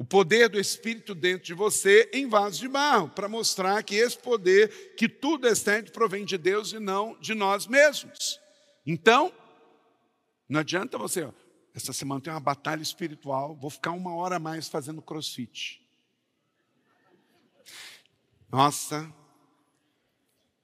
o 0.00 0.04
poder 0.04 0.48
do 0.48 0.58
Espírito 0.58 1.14
dentro 1.14 1.44
de 1.44 1.52
você 1.52 2.08
em 2.14 2.26
vaso 2.26 2.58
de 2.58 2.68
barro, 2.68 3.10
para 3.10 3.28
mostrar 3.28 3.82
que 3.82 3.96
esse 3.96 4.16
poder, 4.16 4.94
que 4.96 5.06
tudo 5.06 5.46
externo, 5.46 5.92
provém 5.92 6.24
de 6.24 6.38
Deus 6.38 6.72
e 6.72 6.78
não 6.78 7.20
de 7.20 7.34
nós 7.34 7.66
mesmos. 7.66 8.40
Então, 8.86 9.30
não 10.48 10.60
adianta 10.60 10.96
você, 10.96 11.24
ó, 11.24 11.32
essa 11.74 11.92
semana 11.92 12.20
tem 12.20 12.32
uma 12.32 12.40
batalha 12.40 12.82
espiritual, 12.82 13.54
vou 13.54 13.70
ficar 13.70 13.92
uma 13.92 14.14
hora 14.14 14.36
a 14.36 14.40
mais 14.40 14.68
fazendo 14.68 15.00
crossfit. 15.00 15.80
Nossa, 18.50 19.12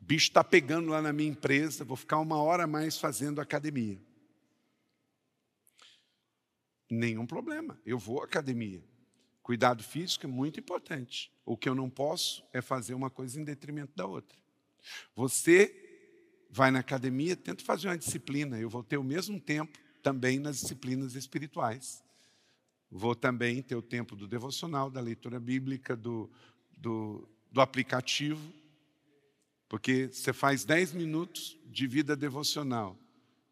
bicho 0.00 0.28
está 0.28 0.42
pegando 0.42 0.90
lá 0.90 1.00
na 1.00 1.12
minha 1.12 1.30
empresa, 1.30 1.84
vou 1.84 1.96
ficar 1.96 2.18
uma 2.18 2.42
hora 2.42 2.64
a 2.64 2.66
mais 2.66 2.98
fazendo 2.98 3.40
academia. 3.40 4.00
Nenhum 6.90 7.26
problema, 7.26 7.80
eu 7.84 7.98
vou 7.98 8.20
à 8.20 8.24
academia. 8.24 8.82
Cuidado 9.42 9.82
físico 9.84 10.26
é 10.26 10.28
muito 10.28 10.58
importante. 10.58 11.32
O 11.44 11.56
que 11.56 11.68
eu 11.68 11.74
não 11.74 11.88
posso 11.88 12.44
é 12.52 12.60
fazer 12.60 12.94
uma 12.94 13.08
coisa 13.08 13.40
em 13.40 13.44
detrimento 13.44 13.92
da 13.94 14.04
outra. 14.04 14.36
Você 15.14 15.84
vai 16.50 16.72
na 16.72 16.80
academia, 16.80 17.36
tenta 17.36 17.64
fazer 17.64 17.86
uma 17.86 17.98
disciplina. 17.98 18.58
Eu 18.58 18.68
vou 18.68 18.82
ter 18.82 18.96
o 18.96 19.04
mesmo 19.04 19.40
tempo 19.40 19.78
também 20.06 20.38
nas 20.38 20.60
disciplinas 20.60 21.16
espirituais. 21.16 22.00
Vou 22.88 23.16
também 23.16 23.60
ter 23.60 23.74
o 23.74 23.82
tempo 23.82 24.14
do 24.14 24.28
devocional, 24.28 24.88
da 24.88 25.00
leitura 25.00 25.40
bíblica, 25.40 25.96
do, 25.96 26.30
do, 26.78 27.28
do 27.50 27.60
aplicativo. 27.60 28.40
Porque 29.68 30.06
você 30.06 30.32
faz 30.32 30.64
10 30.64 30.92
minutos 30.92 31.58
de 31.66 31.88
vida 31.88 32.14
devocional 32.14 32.96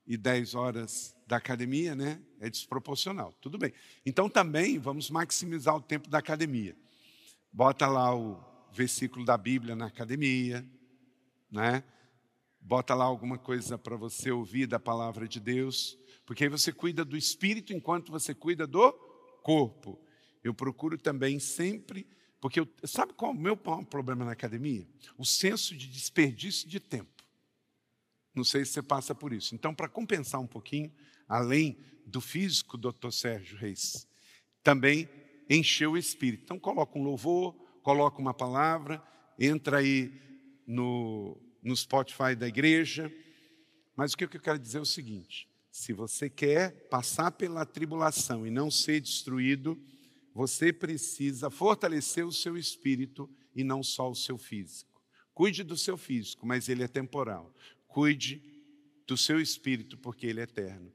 e 0.06 0.16
10 0.16 0.54
horas 0.54 1.16
da 1.26 1.38
academia, 1.38 1.96
né? 1.96 2.22
É 2.38 2.48
desproporcional. 2.48 3.32
Tudo 3.40 3.58
bem. 3.58 3.72
Então 4.06 4.28
também 4.28 4.78
vamos 4.78 5.10
maximizar 5.10 5.74
o 5.74 5.82
tempo 5.82 6.08
da 6.08 6.18
academia. 6.18 6.76
Bota 7.52 7.88
lá 7.88 8.14
o 8.14 8.40
versículo 8.72 9.24
da 9.24 9.36
Bíblia 9.36 9.74
na 9.74 9.86
academia, 9.86 10.64
né? 11.50 11.82
Bota 12.66 12.94
lá 12.94 13.04
alguma 13.04 13.36
coisa 13.36 13.76
para 13.76 13.94
você 13.94 14.30
ouvir 14.30 14.66
da 14.66 14.80
palavra 14.80 15.28
de 15.28 15.38
Deus, 15.38 15.98
porque 16.24 16.44
aí 16.44 16.48
você 16.48 16.72
cuida 16.72 17.04
do 17.04 17.14
espírito 17.14 17.74
enquanto 17.74 18.10
você 18.10 18.34
cuida 18.34 18.66
do 18.66 18.90
corpo. 19.42 20.00
Eu 20.42 20.54
procuro 20.54 20.96
também 20.96 21.38
sempre, 21.38 22.06
porque 22.40 22.58
eu, 22.58 22.66
sabe 22.84 23.12
qual 23.12 23.32
é 23.32 23.34
o 23.34 23.38
meu 23.38 23.54
problema 23.54 24.24
na 24.24 24.32
academia? 24.32 24.88
O 25.18 25.26
senso 25.26 25.76
de 25.76 25.86
desperdício 25.86 26.66
de 26.66 26.80
tempo. 26.80 27.22
Não 28.34 28.44
sei 28.44 28.64
se 28.64 28.72
você 28.72 28.82
passa 28.82 29.14
por 29.14 29.34
isso. 29.34 29.54
Então, 29.54 29.74
para 29.74 29.86
compensar 29.86 30.40
um 30.40 30.46
pouquinho, 30.46 30.90
além 31.28 31.76
do 32.06 32.18
físico, 32.22 32.78
doutor 32.78 33.12
Sérgio 33.12 33.58
Reis, 33.58 34.08
também 34.62 35.06
encheu 35.50 35.92
o 35.92 35.98
espírito. 35.98 36.44
Então, 36.44 36.58
coloca 36.58 36.98
um 36.98 37.02
louvor, 37.02 37.52
coloca 37.82 38.22
uma 38.22 38.32
palavra, 38.32 39.02
entra 39.38 39.80
aí 39.80 40.18
no, 40.66 41.38
no 41.64 41.74
Spotify 41.74 42.36
da 42.36 42.46
igreja. 42.46 43.10
Mas 43.96 44.12
o 44.12 44.16
que 44.16 44.24
eu 44.24 44.40
quero 44.40 44.58
dizer 44.58 44.78
é 44.78 44.82
o 44.82 44.86
seguinte: 44.86 45.48
se 45.70 45.92
você 45.92 46.30
quer 46.30 46.88
passar 46.88 47.32
pela 47.32 47.64
tribulação 47.64 48.46
e 48.46 48.50
não 48.50 48.70
ser 48.70 49.00
destruído, 49.00 49.76
você 50.34 50.72
precisa 50.72 51.48
fortalecer 51.48 52.26
o 52.26 52.32
seu 52.32 52.56
espírito 52.56 53.30
e 53.54 53.64
não 53.64 53.82
só 53.82 54.10
o 54.10 54.14
seu 54.14 54.36
físico. 54.36 55.02
Cuide 55.32 55.64
do 55.64 55.76
seu 55.76 55.96
físico, 55.96 56.46
mas 56.46 56.68
ele 56.68 56.82
é 56.82 56.88
temporal. 56.88 57.52
Cuide 57.88 58.42
do 59.06 59.16
seu 59.16 59.40
espírito, 59.40 59.96
porque 59.98 60.26
ele 60.26 60.40
é 60.40 60.44
eterno. 60.44 60.92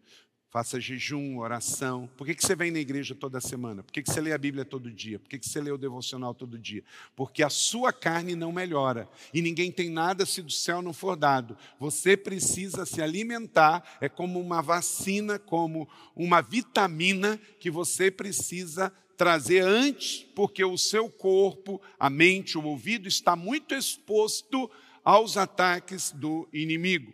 Faça 0.52 0.80
jejum, 0.80 1.38
oração. 1.38 2.10
Por 2.18 2.26
que, 2.26 2.34
que 2.34 2.44
você 2.44 2.56
vem 2.56 2.72
na 2.72 2.80
igreja 2.80 3.14
toda 3.14 3.40
semana? 3.40 3.84
Por 3.84 3.94
que, 3.94 4.02
que 4.02 4.12
você 4.12 4.20
lê 4.20 4.34
a 4.34 4.38
Bíblia 4.38 4.66
todo 4.66 4.90
dia? 4.90 5.20
Por 5.20 5.30
que, 5.30 5.38
que 5.38 5.48
você 5.48 5.62
lê 5.62 5.72
o 5.72 5.78
devocional 5.78 6.34
todo 6.34 6.58
dia? 6.58 6.84
Porque 7.16 7.44
a 7.44 7.52
sua 7.52 7.94
carne 7.94 8.34
não 8.34 8.52
melhora. 8.52 9.08
E 9.32 9.44
ninguém 9.44 9.72
tem 9.72 9.92
nada 9.92 10.26
se 10.26 10.42
do 10.42 10.52
céu 10.52 10.82
não 10.82 10.92
for 10.92 11.16
dado. 11.16 11.56
Você 11.80 12.18
precisa 12.18 12.84
se 12.84 13.00
alimentar. 13.00 13.98
É 14.02 14.10
como 14.10 14.42
uma 14.42 14.60
vacina, 14.60 15.38
como 15.38 15.88
uma 16.16 16.42
vitamina 16.42 17.40
que 17.60 17.70
você 17.70 18.10
precisa 18.10 18.92
trazer 19.16 19.60
antes, 19.60 20.26
porque 20.34 20.66
o 20.66 20.80
seu 20.80 21.12
corpo, 21.12 21.80
a 22.00 22.10
mente, 22.10 22.58
o 22.58 22.64
ouvido 22.66 23.08
está 23.08 23.36
muito 23.36 23.76
exposto 23.76 24.72
aos 25.04 25.38
ataques 25.38 26.12
do 26.12 26.50
inimigo. 26.52 27.14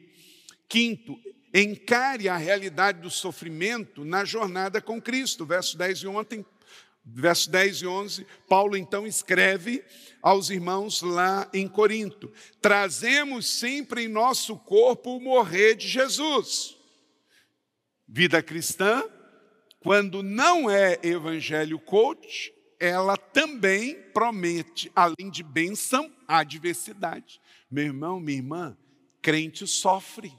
Quinto, 0.69 1.19
Encare 1.57 2.27
a 2.27 2.35
realidade 2.35 2.99
do 2.99 3.09
sofrimento 3.09 4.03
na 4.03 4.25
jornada 4.25 4.81
com 4.81 5.01
Cristo. 5.01 5.45
Verso 5.45 5.77
10 5.77 5.99
e 5.99 6.07
ontem, 6.07 6.45
verso 7.05 7.49
10 7.49 7.77
e 7.77 7.87
11, 7.87 8.27
Paulo 8.49 8.75
então 8.75 9.07
escreve 9.07 9.81
aos 10.21 10.49
irmãos 10.49 11.01
lá 11.01 11.49
em 11.53 11.65
Corinto: 11.65 12.29
Trazemos 12.59 13.47
sempre 13.47 14.03
em 14.03 14.09
nosso 14.09 14.57
corpo 14.57 15.15
o 15.15 15.21
morrer 15.21 15.75
de 15.75 15.87
Jesus. 15.87 16.75
Vida 18.05 18.43
cristã, 18.43 19.05
quando 19.79 20.21
não 20.21 20.69
é 20.69 20.99
evangelho 21.01 21.79
coach, 21.79 22.53
ela 22.77 23.15
também 23.15 23.95
promete, 24.13 24.91
além 24.93 25.31
de 25.31 25.41
bênção, 25.41 26.13
adversidade. 26.27 27.39
Meu 27.71 27.85
irmão, 27.85 28.19
minha 28.19 28.39
irmã, 28.39 28.77
crente 29.21 29.65
sofre 29.65 30.37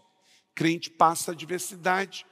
crente 0.56 0.90
passa 0.90 1.32
adversidade. 1.32 2.26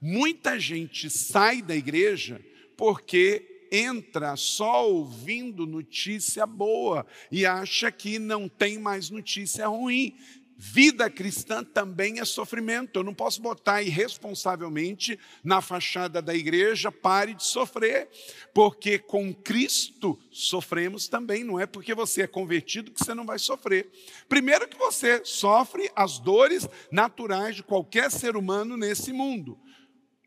Muita 0.00 0.58
gente 0.58 1.08
sai 1.08 1.62
da 1.62 1.74
igreja 1.74 2.44
porque 2.76 3.68
entra 3.70 4.36
só 4.36 4.88
ouvindo 4.88 5.66
notícia 5.66 6.46
boa 6.46 7.06
e 7.30 7.46
acha 7.46 7.90
que 7.92 8.18
não 8.18 8.48
tem 8.48 8.78
mais 8.78 9.10
notícia 9.10 9.66
ruim. 9.68 10.16
Vida 10.60 11.08
cristã 11.08 11.62
também 11.62 12.18
é 12.18 12.24
sofrimento. 12.24 12.98
Eu 12.98 13.04
não 13.04 13.14
posso 13.14 13.40
botar 13.40 13.80
irresponsavelmente 13.80 15.16
na 15.44 15.60
fachada 15.60 16.20
da 16.20 16.34
igreja, 16.34 16.90
pare 16.90 17.32
de 17.32 17.44
sofrer, 17.44 18.08
porque 18.52 18.98
com 18.98 19.32
Cristo 19.32 20.18
sofremos 20.32 21.06
também. 21.06 21.44
Não 21.44 21.60
é 21.60 21.64
porque 21.64 21.94
você 21.94 22.22
é 22.22 22.26
convertido 22.26 22.90
que 22.90 22.98
você 22.98 23.14
não 23.14 23.24
vai 23.24 23.38
sofrer. 23.38 23.88
Primeiro, 24.28 24.66
que 24.66 24.76
você 24.76 25.24
sofre 25.24 25.88
as 25.94 26.18
dores 26.18 26.68
naturais 26.90 27.54
de 27.54 27.62
qualquer 27.62 28.10
ser 28.10 28.36
humano 28.36 28.76
nesse 28.76 29.12
mundo. 29.12 29.56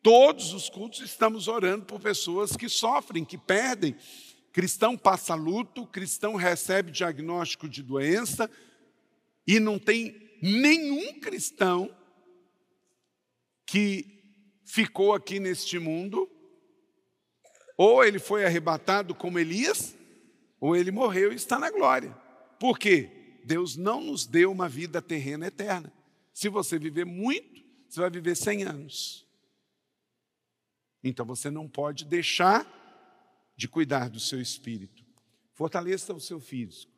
Todos 0.01 0.53
os 0.53 0.69
cultos 0.69 1.01
estamos 1.01 1.49
orando 1.49 1.83
por 1.83 1.99
pessoas 1.99 2.55
que 2.55 2.69
sofrem, 2.69 3.25
que 3.25 3.37
perdem. 3.37 3.97
Cristão 4.53 4.97
passa 4.97 5.35
luto, 5.35 5.85
cristão 5.85 6.35
recebe 6.35 6.89
diagnóstico 6.89 7.67
de 7.67 7.83
doença 7.83 8.49
e 9.45 9.59
não 9.59 9.77
tem 9.79 10.20
nenhum 10.41 11.19
cristão 11.19 11.95
que 13.65 14.21
ficou 14.65 15.13
aqui 15.13 15.39
neste 15.39 15.77
mundo, 15.77 16.29
ou 17.77 18.03
ele 18.03 18.19
foi 18.19 18.45
arrebatado 18.45 19.13
como 19.13 19.39
Elias, 19.39 19.95
ou 20.59 20.75
ele 20.75 20.91
morreu 20.91 21.31
e 21.31 21.35
está 21.35 21.59
na 21.59 21.69
glória. 21.69 22.11
Por 22.59 22.77
quê? 22.77 23.39
Deus 23.43 23.75
não 23.75 24.01
nos 24.01 24.25
deu 24.25 24.51
uma 24.51 24.69
vida 24.69 25.01
terrena 25.01 25.47
eterna. 25.47 25.91
Se 26.33 26.47
você 26.47 26.77
viver 26.77 27.05
muito, 27.05 27.61
você 27.89 27.99
vai 27.99 28.09
viver 28.09 28.35
100 28.35 28.63
anos. 28.63 29.27
Então 31.03 31.25
você 31.25 31.49
não 31.49 31.67
pode 31.67 32.05
deixar 32.05 32.65
de 33.55 33.67
cuidar 33.67 34.09
do 34.09 34.19
seu 34.19 34.39
espírito. 34.39 35.03
Fortaleça 35.53 36.13
o 36.13 36.19
seu 36.19 36.39
físico. 36.39 36.90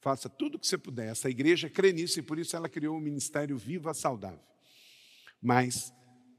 Faça 0.00 0.28
tudo 0.30 0.54
o 0.54 0.58
que 0.58 0.66
você 0.66 0.78
puder. 0.78 1.08
Essa 1.08 1.28
igreja 1.28 1.68
crê 1.68 1.92
nisso 1.92 2.18
e 2.18 2.22
por 2.22 2.38
isso 2.38 2.56
ela 2.56 2.68
criou 2.68 2.96
o 2.96 3.00
ministério 3.00 3.56
Viva 3.56 3.92
Saudável. 3.92 4.40
Mas 5.42 5.92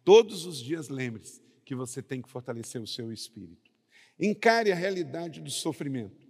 todos 0.04 0.46
os 0.46 0.60
dias 0.60 0.90
lembre-se 0.90 1.42
que 1.64 1.76
você 1.76 2.02
tem 2.02 2.22
que 2.22 2.30
fortalecer 2.30 2.82
o 2.82 2.88
seu 2.88 3.14
espírito. 3.14 3.72
Encare 4.20 4.72
a 4.72 4.76
realidade 4.76 5.40
do 5.40 5.52
sofrimento. 5.52 6.28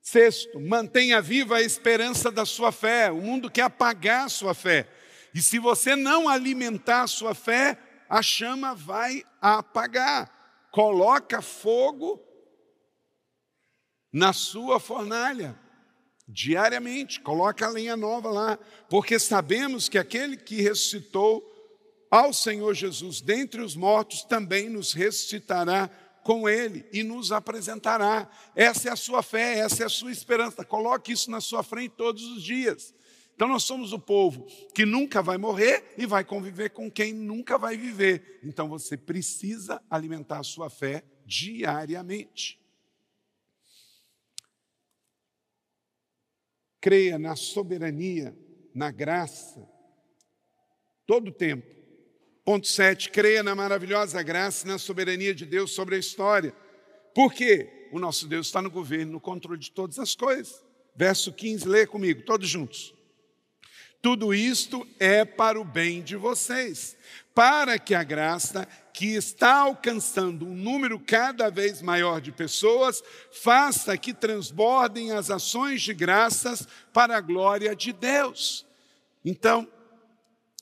Sexto, 0.00 0.58
mantenha 0.58 1.20
viva 1.20 1.56
a 1.56 1.62
esperança 1.62 2.30
da 2.30 2.44
sua 2.44 2.72
fé. 2.72 3.10
O 3.12 3.20
mundo 3.20 3.50
quer 3.50 3.62
apagar 3.62 4.26
a 4.26 4.28
sua 4.28 4.54
fé. 4.54 4.88
E 5.34 5.40
se 5.40 5.58
você 5.58 5.94
não 5.94 6.28
alimentar 6.28 7.02
a 7.02 7.06
sua 7.06 7.34
fé, 7.34 7.78
a 8.08 8.22
chama 8.22 8.74
vai 8.74 9.22
apagar. 9.40 10.68
Coloca 10.72 11.40
fogo 11.40 12.20
na 14.10 14.32
sua 14.32 14.80
fornalha 14.80 15.58
diariamente, 16.26 17.20
coloca 17.20 17.66
a 17.66 17.70
lenha 17.70 17.96
nova 17.96 18.30
lá, 18.30 18.58
porque 18.88 19.18
sabemos 19.18 19.88
que 19.88 19.98
aquele 19.98 20.36
que 20.36 20.62
ressuscitou 20.62 21.42
ao 22.10 22.32
Senhor 22.32 22.74
Jesus 22.74 23.20
dentre 23.20 23.62
os 23.62 23.74
mortos 23.74 24.22
também 24.24 24.68
nos 24.68 24.92
ressuscitará 24.92 25.90
com 26.22 26.48
ele 26.48 26.86
e 26.92 27.02
nos 27.02 27.32
apresentará. 27.32 28.30
Essa 28.54 28.88
é 28.88 28.92
a 28.92 28.96
sua 28.96 29.22
fé, 29.22 29.58
essa 29.58 29.82
é 29.82 29.86
a 29.86 29.90
sua 29.90 30.12
esperança. 30.12 30.64
Coloque 30.64 31.12
isso 31.12 31.30
na 31.30 31.40
sua 31.40 31.62
frente 31.62 31.94
todos 31.96 32.22
os 32.22 32.42
dias. 32.42 32.94
Então 33.34 33.48
nós 33.48 33.64
somos 33.64 33.92
o 33.92 33.98
povo 33.98 34.46
que 34.74 34.84
nunca 34.84 35.22
vai 35.22 35.36
morrer 35.36 35.94
e 35.98 36.06
vai 36.06 36.22
conviver 36.24 36.70
com 36.70 36.90
quem 36.90 37.12
nunca 37.12 37.58
vai 37.58 37.76
viver. 37.76 38.40
Então 38.44 38.68
você 38.68 38.96
precisa 38.96 39.82
alimentar 39.90 40.38
a 40.38 40.44
sua 40.44 40.70
fé 40.70 41.02
diariamente. 41.26 42.61
Creia 46.82 47.16
na 47.16 47.36
soberania, 47.36 48.36
na 48.74 48.90
graça, 48.90 49.64
todo 51.06 51.28
o 51.28 51.32
tempo. 51.32 51.64
Ponto 52.44 52.66
7, 52.66 53.08
creia 53.10 53.40
na 53.40 53.54
maravilhosa 53.54 54.20
graça 54.20 54.66
e 54.66 54.68
na 54.68 54.78
soberania 54.78 55.32
de 55.32 55.46
Deus 55.46 55.70
sobre 55.70 55.94
a 55.94 55.98
história. 55.98 56.52
Por 57.14 57.32
quê? 57.32 57.88
O 57.92 58.00
nosso 58.00 58.26
Deus 58.26 58.48
está 58.48 58.60
no 58.60 58.68
governo, 58.68 59.12
no 59.12 59.20
controle 59.20 59.60
de 59.60 59.70
todas 59.70 59.96
as 60.00 60.16
coisas. 60.16 60.64
Verso 60.96 61.32
15, 61.32 61.68
lê 61.68 61.86
comigo, 61.86 62.22
todos 62.22 62.48
juntos. 62.48 62.92
Tudo 64.02 64.34
isto 64.34 64.84
é 64.98 65.24
para 65.24 65.60
o 65.60 65.64
bem 65.64 66.02
de 66.02 66.16
vocês, 66.16 66.96
para 67.32 67.78
que 67.78 67.94
a 67.94 68.02
graça 68.02 68.66
que 68.92 69.14
está 69.14 69.60
alcançando 69.60 70.44
um 70.44 70.56
número 70.56 70.98
cada 70.98 71.48
vez 71.48 71.80
maior 71.80 72.20
de 72.20 72.32
pessoas 72.32 73.00
faça 73.30 73.96
que 73.96 74.12
transbordem 74.12 75.12
as 75.12 75.30
ações 75.30 75.82
de 75.82 75.94
graças 75.94 76.66
para 76.92 77.16
a 77.16 77.20
glória 77.20 77.76
de 77.76 77.92
Deus. 77.92 78.66
Então, 79.24 79.68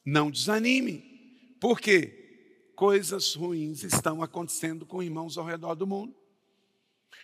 não 0.04 0.30
desanime, 0.30 1.56
porque 1.58 2.72
coisas 2.76 3.34
ruins 3.34 3.82
estão 3.82 4.22
acontecendo 4.22 4.84
com 4.84 5.02
irmãos 5.02 5.38
ao 5.38 5.46
redor 5.46 5.74
do 5.74 5.86
mundo. 5.86 6.14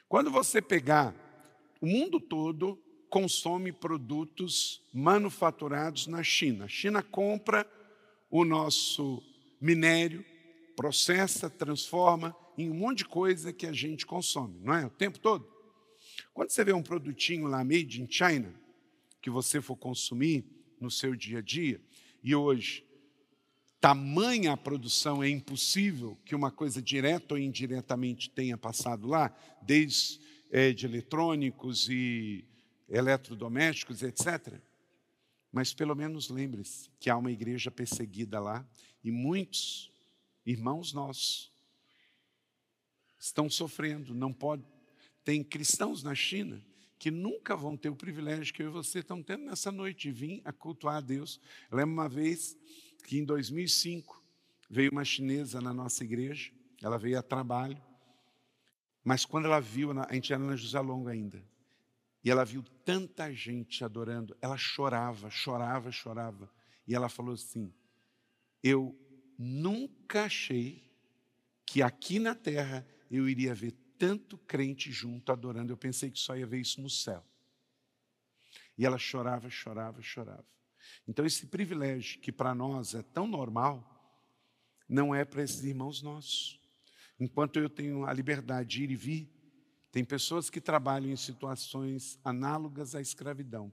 Quando 0.08 0.30
você 0.30 0.62
pegar 0.62 1.14
o 1.78 1.86
mundo 1.86 2.18
todo, 2.18 2.82
consome 3.10 3.72
produtos 3.72 4.82
manufaturados 4.92 6.06
na 6.06 6.22
China. 6.22 6.64
A 6.64 6.68
China 6.68 7.02
compra 7.02 7.68
o 8.30 8.44
nosso 8.44 9.22
minério, 9.60 10.24
processa, 10.74 11.48
transforma 11.48 12.36
em 12.58 12.70
um 12.70 12.74
monte 12.74 12.98
de 12.98 13.06
coisa 13.06 13.52
que 13.52 13.66
a 13.66 13.72
gente 13.72 14.06
consome, 14.06 14.58
não 14.60 14.74
é? 14.74 14.86
O 14.86 14.90
tempo 14.90 15.18
todo. 15.18 15.46
Quando 16.32 16.50
você 16.50 16.64
vê 16.64 16.72
um 16.72 16.82
produtinho 16.82 17.46
lá 17.46 17.64
made 17.64 18.00
in 18.00 18.10
China, 18.10 18.54
que 19.20 19.30
você 19.30 19.60
for 19.60 19.76
consumir 19.76 20.44
no 20.80 20.90
seu 20.90 21.14
dia 21.14 21.38
a 21.38 21.42
dia, 21.42 21.80
e 22.22 22.34
hoje 22.34 22.84
tamanha 23.80 24.52
a 24.52 24.56
produção 24.56 25.22
é 25.22 25.28
impossível 25.28 26.18
que 26.24 26.34
uma 26.34 26.50
coisa 26.50 26.82
direta 26.82 27.34
ou 27.34 27.38
indiretamente 27.38 28.30
tenha 28.30 28.56
passado 28.56 29.06
lá, 29.06 29.34
desde 29.62 30.20
é, 30.50 30.72
de 30.72 30.86
eletrônicos 30.86 31.88
e 31.88 32.44
eletrodomésticos, 32.88 34.02
etc. 34.02 34.60
Mas 35.52 35.72
pelo 35.72 35.94
menos 35.94 36.28
lembre-se 36.28 36.90
que 37.00 37.10
há 37.10 37.16
uma 37.16 37.32
igreja 37.32 37.70
perseguida 37.70 38.38
lá 38.40 38.66
e 39.02 39.10
muitos 39.10 39.90
irmãos 40.44 40.92
nossos 40.92 41.52
estão 43.18 43.50
sofrendo, 43.50 44.14
não 44.14 44.32
pode. 44.32 44.64
Tem 45.24 45.42
cristãos 45.42 46.02
na 46.02 46.14
China 46.14 46.62
que 46.98 47.10
nunca 47.10 47.56
vão 47.56 47.76
ter 47.76 47.88
o 47.88 47.96
privilégio 47.96 48.54
que 48.54 48.62
eu 48.62 48.68
e 48.68 48.72
você 48.72 49.00
estão 49.00 49.22
tendo 49.22 49.44
nessa 49.44 49.70
noite 49.70 50.08
de 50.08 50.12
vir 50.12 50.42
a 50.44 50.52
cultuar 50.52 50.96
a 50.96 51.00
Deus. 51.00 51.40
Eu 51.70 51.76
lembro 51.76 51.92
uma 51.92 52.08
vez 52.08 52.56
que 53.04 53.18
em 53.18 53.24
2005 53.24 54.22
veio 54.68 54.90
uma 54.90 55.04
chinesa 55.04 55.60
na 55.60 55.72
nossa 55.72 56.02
igreja, 56.04 56.50
ela 56.82 56.98
veio 56.98 57.18
a 57.18 57.22
trabalho, 57.22 57.80
mas 59.04 59.24
quando 59.24 59.44
ela 59.44 59.60
viu, 59.60 59.92
a 59.92 60.12
gente 60.12 60.32
era 60.32 60.42
na 60.42 60.56
José 60.56 60.80
Longo 60.80 61.08
ainda, 61.08 61.42
e 62.26 62.30
ela 62.30 62.44
viu 62.44 62.64
tanta 62.84 63.32
gente 63.32 63.84
adorando, 63.84 64.36
ela 64.40 64.56
chorava, 64.56 65.30
chorava, 65.30 65.92
chorava. 65.92 66.50
E 66.84 66.92
ela 66.92 67.08
falou 67.08 67.34
assim: 67.34 67.72
Eu 68.60 68.98
nunca 69.38 70.24
achei 70.24 70.92
que 71.64 71.82
aqui 71.82 72.18
na 72.18 72.34
terra 72.34 72.84
eu 73.08 73.28
iria 73.28 73.54
ver 73.54 73.70
tanto 73.96 74.36
crente 74.38 74.90
junto 74.90 75.30
adorando. 75.30 75.72
Eu 75.72 75.76
pensei 75.76 76.10
que 76.10 76.18
só 76.18 76.36
ia 76.36 76.44
ver 76.44 76.58
isso 76.58 76.80
no 76.80 76.90
céu. 76.90 77.24
E 78.76 78.84
ela 78.84 78.98
chorava, 78.98 79.48
chorava, 79.48 80.02
chorava. 80.02 80.44
Então, 81.06 81.24
esse 81.24 81.46
privilégio 81.46 82.20
que 82.20 82.32
para 82.32 82.52
nós 82.56 82.92
é 82.92 83.02
tão 83.04 83.28
normal, 83.28 84.20
não 84.88 85.14
é 85.14 85.24
para 85.24 85.44
esses 85.44 85.62
irmãos 85.62 86.02
nossos. 86.02 86.60
Enquanto 87.20 87.60
eu 87.60 87.70
tenho 87.70 88.04
a 88.04 88.12
liberdade 88.12 88.68
de 88.70 88.82
ir 88.82 88.90
e 88.90 88.96
vir, 88.96 89.35
tem 89.90 90.04
pessoas 90.04 90.50
que 90.50 90.60
trabalham 90.60 91.10
em 91.10 91.16
situações 91.16 92.18
análogas 92.24 92.94
à 92.94 93.00
escravidão, 93.00 93.72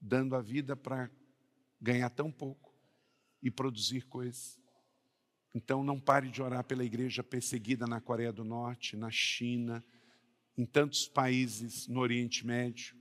dando 0.00 0.36
a 0.36 0.40
vida 0.40 0.76
para 0.76 1.10
ganhar 1.80 2.10
tão 2.10 2.30
pouco 2.30 2.72
e 3.42 3.50
produzir 3.50 4.02
coisas. 4.06 4.58
Então 5.54 5.84
não 5.84 6.00
pare 6.00 6.28
de 6.28 6.42
orar 6.42 6.64
pela 6.64 6.84
igreja 6.84 7.22
perseguida 7.22 7.86
na 7.86 8.00
Coreia 8.00 8.32
do 8.32 8.44
Norte, 8.44 8.96
na 8.96 9.10
China, 9.10 9.84
em 10.56 10.64
tantos 10.64 11.08
países 11.08 11.86
no 11.86 12.00
Oriente 12.00 12.46
Médio. 12.46 12.96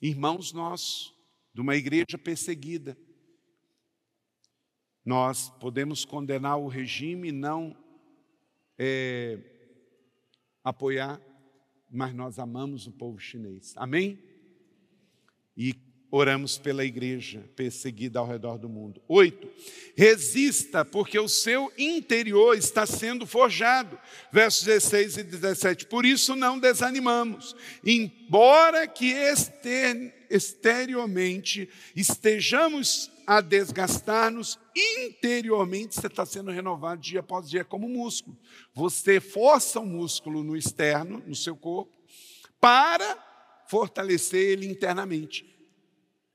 Irmãos 0.00 0.52
nossos, 0.52 1.14
de 1.52 1.60
uma 1.60 1.76
igreja 1.76 2.18
perseguida. 2.18 2.96
Nós 5.04 5.50
podemos 5.60 6.04
condenar 6.04 6.58
o 6.58 6.66
regime, 6.66 7.30
não 7.30 7.76
é, 8.78 9.38
apoiar, 10.64 11.20
mas 11.90 12.14
nós 12.14 12.38
amamos 12.38 12.86
o 12.86 12.92
povo 12.92 13.20
chinês. 13.20 13.74
Amém? 13.76 14.18
E 15.56 15.74
oramos 16.10 16.56
pela 16.56 16.84
igreja 16.84 17.44
perseguida 17.56 18.20
ao 18.20 18.26
redor 18.26 18.56
do 18.56 18.68
mundo. 18.68 19.02
Oito, 19.08 19.48
resista, 19.96 20.84
porque 20.84 21.18
o 21.18 21.28
seu 21.28 21.72
interior 21.76 22.56
está 22.56 22.86
sendo 22.86 23.26
forjado. 23.26 23.98
Versos 24.32 24.64
16 24.64 25.16
e 25.18 25.22
17. 25.24 25.86
Por 25.86 26.06
isso 26.06 26.36
não 26.36 26.56
desanimamos, 26.58 27.56
embora 27.84 28.86
que 28.86 29.12
exteriormente 30.30 31.68
estejamos 31.96 33.10
a 33.26 33.40
desgastar-nos, 33.40 34.58
interiormente 34.74 35.94
você 35.94 36.06
está 36.06 36.24
sendo 36.26 36.50
renovado 36.50 37.00
dia 37.00 37.20
após 37.20 37.48
dia 37.48 37.64
como 37.64 37.88
músculo. 37.88 38.36
Você 38.72 39.20
força 39.20 39.80
o 39.80 39.86
músculo 39.86 40.42
no 40.42 40.56
externo, 40.56 41.22
no 41.26 41.34
seu 41.34 41.56
corpo, 41.56 41.92
para 42.60 43.18
fortalecer 43.68 44.40
ele 44.40 44.66
internamente. 44.66 45.54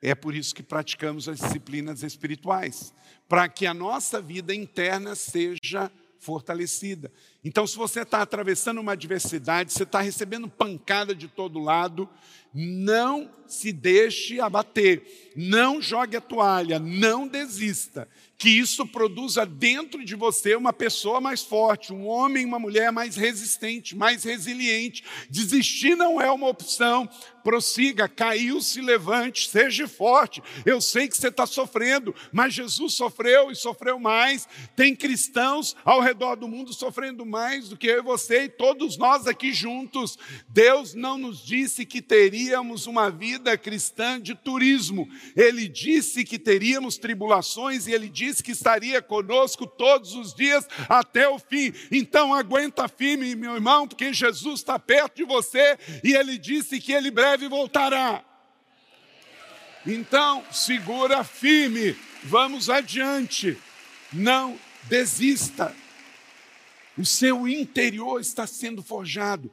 É 0.02 0.16
por 0.16 0.34
isso 0.34 0.56
que 0.56 0.64
praticamos 0.64 1.28
as 1.28 1.40
disciplinas 1.40 2.04
espirituais, 2.04 2.94
para 3.28 3.48
que 3.50 3.66
a 3.66 3.74
nossa 3.74 4.22
vida 4.22 4.56
interna 4.56 5.14
seja 5.16 5.92
fortalecida. 6.20 7.12
Então, 7.44 7.66
se 7.66 7.78
você 7.78 8.02
está 8.02 8.22
atravessando 8.22 8.80
uma 8.80 8.92
adversidade, 8.92 9.72
você 9.72 9.84
está 9.84 10.02
recebendo 10.02 10.50
pancada 10.50 11.16
de 11.16 11.28
todo 11.28 11.60
lado, 11.60 12.10
não 12.54 13.30
se 13.50 13.72
deixe 13.72 14.40
abater, 14.40 15.32
não 15.36 15.82
jogue 15.82 16.16
a 16.16 16.22
toalha, 16.22 16.80
não 16.80 17.28
desista. 17.28 18.08
Que 18.38 18.48
isso 18.48 18.88
produza 18.88 19.46
dentro 19.46 20.06
de 20.06 20.16
você 20.16 20.56
uma 20.56 20.72
pessoa 20.72 21.20
mais 21.20 21.44
forte, 21.44 21.92
um 21.92 22.08
homem, 22.08 22.46
uma 22.46 22.58
mulher 22.58 22.90
mais 22.90 23.18
resistente, 23.18 23.98
mais 23.98 24.24
resiliente. 24.24 25.04
Desistir 25.30 25.96
não 25.96 26.22
é 26.22 26.32
uma 26.32 26.48
opção. 26.48 27.10
Prossiga, 27.44 28.08
caiu, 28.08 28.62
se 28.62 28.80
levante, 28.80 29.50
seja 29.50 29.90
forte. 29.90 30.42
Eu 30.66 30.80
sei 30.80 31.10
que 31.10 31.18
você 31.18 31.28
está 31.28 31.46
sofrendo, 31.46 32.16
mas 32.32 32.54
Jesus 32.54 32.94
sofreu 32.94 33.52
e 33.52 33.56
sofreu 33.56 34.00
mais. 34.00 34.48
Tem 34.74 34.96
cristãos 34.96 35.76
ao 35.84 36.00
redor 36.00 36.36
do 36.36 36.48
mundo 36.48 36.72
sofrendo 36.74 37.26
mais 37.26 37.68
do 37.68 37.76
que 37.76 37.88
eu 37.88 38.00
e 38.00 38.04
você 38.04 38.44
e 38.44 38.50
todos 38.50 38.98
nós 38.98 39.28
aqui 39.28 39.52
juntos. 39.52 40.18
Deus 40.48 40.94
não 40.94 41.18
nos 41.18 41.44
disse 41.44 41.86
que 41.86 42.02
teríamos 42.40 42.88
uma 42.88 43.12
vida 43.12 43.58
cristã 43.58 44.20
de 44.20 44.34
turismo. 44.34 45.10
Ele 45.36 45.68
disse 45.68 46.24
que 46.24 46.40
teríamos 46.40 46.98
tribulações 46.98 47.86
e 47.86 47.92
ele 47.92 48.08
disse 48.08 48.42
que 48.42 48.54
estaria 48.54 49.02
conosco 49.02 49.68
todos 49.68 50.16
os 50.16 50.34
dias 50.34 50.66
até 50.88 51.28
o 51.28 51.38
fim. 51.38 51.74
Então 51.92 52.34
aguenta 52.34 52.88
firme, 52.88 53.36
meu 53.36 53.56
irmão, 53.56 53.86
porque 53.86 54.14
Jesus 54.14 54.62
está 54.62 54.80
perto 54.80 55.18
de 55.18 55.26
você 55.26 55.78
e 56.02 56.14
ele 56.14 56.38
disse 56.38 56.80
que 56.80 56.94
ele 56.94 57.12
breve 57.12 57.50
voltará. 57.50 58.24
Então, 59.86 60.42
segura 60.50 61.26
firme, 61.26 61.94
vamos 62.24 62.70
adiante, 62.70 63.58
não 64.14 64.58
desista. 64.84 65.76
O 66.98 67.06
seu 67.06 67.46
interior 67.50 68.22
está 68.22 68.48
sendo 68.48 68.82
forjado. 68.82 69.52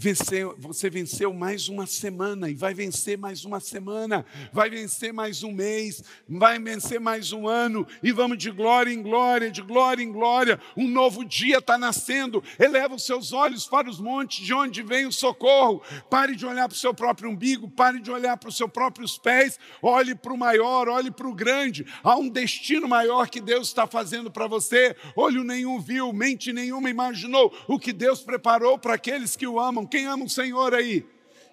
Venceu, 0.00 0.54
você 0.56 0.88
venceu 0.88 1.34
mais 1.34 1.68
uma 1.68 1.84
semana 1.84 2.48
e 2.48 2.54
vai 2.54 2.72
vencer 2.72 3.18
mais 3.18 3.44
uma 3.44 3.58
semana, 3.58 4.24
vai 4.52 4.70
vencer 4.70 5.12
mais 5.12 5.42
um 5.42 5.50
mês, 5.50 6.04
vai 6.28 6.56
vencer 6.60 7.00
mais 7.00 7.32
um 7.32 7.48
ano 7.48 7.84
e 8.00 8.12
vamos 8.12 8.38
de 8.38 8.48
glória 8.48 8.92
em 8.92 9.02
glória, 9.02 9.50
de 9.50 9.60
glória 9.60 10.00
em 10.00 10.12
glória. 10.12 10.60
Um 10.76 10.86
novo 10.86 11.24
dia 11.24 11.58
está 11.58 11.76
nascendo. 11.76 12.44
Eleva 12.60 12.94
os 12.94 13.04
seus 13.04 13.32
olhos 13.32 13.66
para 13.66 13.90
os 13.90 13.98
montes, 13.98 14.46
de 14.46 14.54
onde 14.54 14.84
vem 14.84 15.04
o 15.04 15.10
socorro. 15.10 15.82
Pare 16.08 16.36
de 16.36 16.46
olhar 16.46 16.68
para 16.68 16.76
o 16.76 16.78
seu 16.78 16.94
próprio 16.94 17.30
umbigo, 17.30 17.68
pare 17.68 17.98
de 17.98 18.12
olhar 18.12 18.36
para 18.36 18.50
os 18.50 18.56
seus 18.56 18.70
próprios 18.70 19.18
pés. 19.18 19.58
Olhe 19.82 20.14
para 20.14 20.32
o 20.32 20.38
maior, 20.38 20.88
olhe 20.88 21.10
para 21.10 21.26
o 21.26 21.34
grande. 21.34 21.84
Há 22.04 22.14
um 22.14 22.28
destino 22.28 22.86
maior 22.86 23.28
que 23.28 23.40
Deus 23.40 23.66
está 23.66 23.84
fazendo 23.84 24.30
para 24.30 24.46
você. 24.46 24.94
Olho 25.16 25.42
nenhum 25.42 25.80
viu, 25.80 26.12
mente 26.12 26.52
nenhuma 26.52 26.88
imaginou 26.88 27.52
o 27.66 27.80
que 27.80 27.92
Deus 27.92 28.20
preparou 28.20 28.78
para 28.78 28.94
aqueles 28.94 29.34
que 29.34 29.44
o 29.44 29.58
amam 29.58 29.87
quem 29.88 30.06
ama 30.06 30.24
o 30.24 30.28
Senhor 30.28 30.74
aí? 30.74 31.04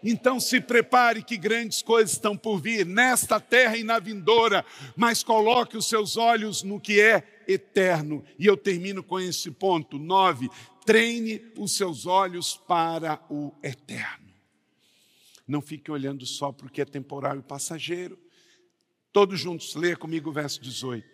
Então 0.03 0.39
se 0.39 0.61
prepare 0.61 1.23
que 1.23 1.35
grandes 1.35 1.81
coisas 1.81 2.11
estão 2.11 2.37
por 2.37 2.61
vir 2.61 2.85
nesta 2.85 3.39
terra 3.39 3.75
e 3.75 3.83
na 3.83 3.97
vindoura, 3.97 4.63
mas 4.95 5.23
coloque 5.23 5.75
os 5.75 5.87
seus 5.87 6.15
olhos 6.15 6.61
no 6.61 6.79
que 6.79 7.01
é 7.01 7.43
eterno. 7.47 8.23
E 8.37 8.45
eu 8.45 8.55
termino 8.55 9.01
com 9.01 9.19
esse 9.19 9.49
ponto. 9.49 9.97
Nove, 9.97 10.47
treine 10.85 11.41
os 11.57 11.75
seus 11.75 12.05
olhos 12.05 12.55
para 12.55 13.19
o 13.31 13.51
eterno. 13.63 14.25
Não 15.47 15.61
fique 15.61 15.91
olhando 15.91 16.25
só 16.25 16.51
para 16.51 16.67
o 16.67 16.71
que 16.71 16.81
é 16.81 16.85
temporal 16.85 17.37
e 17.37 17.41
passageiro. 17.41 18.17
Todos 19.11 19.39
juntos, 19.39 19.73
leia 19.75 19.95
comigo 19.95 20.29
o 20.29 20.33
verso 20.33 20.61
18. 20.61 21.07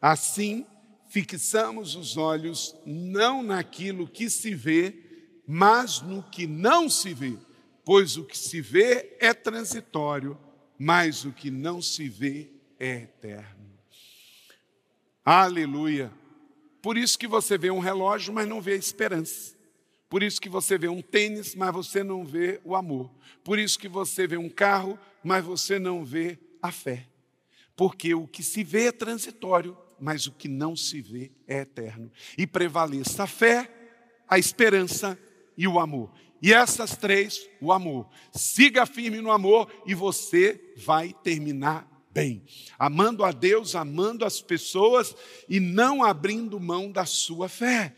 Assim, 0.00 0.64
fixamos 1.08 1.96
os 1.96 2.16
olhos 2.16 2.76
não 2.84 3.42
naquilo 3.42 4.06
que 4.06 4.28
se 4.30 4.54
vê, 4.54 5.07
mas 5.50 6.02
no 6.02 6.22
que 6.22 6.46
não 6.46 6.90
se 6.90 7.14
vê, 7.14 7.32
pois 7.82 8.18
o 8.18 8.24
que 8.24 8.36
se 8.36 8.60
vê 8.60 9.16
é 9.18 9.32
transitório, 9.32 10.38
mas 10.78 11.24
o 11.24 11.32
que 11.32 11.50
não 11.50 11.80
se 11.80 12.06
vê 12.06 12.52
é 12.78 13.04
eterno. 13.04 13.72
Aleluia. 15.24 16.12
Por 16.82 16.98
isso 16.98 17.18
que 17.18 17.26
você 17.26 17.56
vê 17.56 17.70
um 17.70 17.78
relógio, 17.78 18.30
mas 18.30 18.46
não 18.46 18.60
vê 18.60 18.72
a 18.72 18.76
esperança. 18.76 19.56
Por 20.10 20.22
isso 20.22 20.38
que 20.38 20.50
você 20.50 20.76
vê 20.76 20.88
um 20.88 21.00
tênis, 21.00 21.54
mas 21.54 21.72
você 21.72 22.04
não 22.04 22.26
vê 22.26 22.60
o 22.62 22.76
amor. 22.76 23.10
Por 23.42 23.58
isso 23.58 23.78
que 23.78 23.88
você 23.88 24.26
vê 24.26 24.36
um 24.36 24.50
carro, 24.50 24.98
mas 25.24 25.42
você 25.42 25.78
não 25.78 26.04
vê 26.04 26.38
a 26.60 26.70
fé. 26.70 27.08
Porque 27.74 28.14
o 28.14 28.26
que 28.26 28.42
se 28.42 28.62
vê 28.62 28.88
é 28.88 28.92
transitório, 28.92 29.74
mas 29.98 30.26
o 30.26 30.32
que 30.32 30.46
não 30.46 30.76
se 30.76 31.00
vê 31.00 31.32
é 31.46 31.60
eterno. 31.60 32.12
E 32.36 32.46
prevaleça 32.46 33.22
a 33.22 33.26
fé, 33.26 33.70
a 34.28 34.38
esperança 34.38 35.18
e 35.58 35.66
o 35.66 35.80
amor. 35.80 36.10
E 36.40 36.54
essas 36.54 36.96
três, 36.96 37.50
o 37.60 37.72
amor. 37.72 38.08
Siga 38.32 38.86
firme 38.86 39.20
no 39.20 39.32
amor 39.32 39.68
e 39.84 39.92
você 39.92 40.72
vai 40.76 41.12
terminar 41.12 42.06
bem. 42.12 42.46
Amando 42.78 43.24
a 43.24 43.32
Deus, 43.32 43.74
amando 43.74 44.24
as 44.24 44.40
pessoas 44.40 45.14
e 45.48 45.58
não 45.58 46.04
abrindo 46.04 46.60
mão 46.60 46.92
da 46.92 47.04
sua 47.04 47.48
fé. 47.48 47.96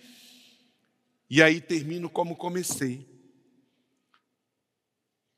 E 1.29 1.43
aí 1.43 1.61
termino 1.61 2.09
como 2.09 2.35
comecei. 2.35 3.07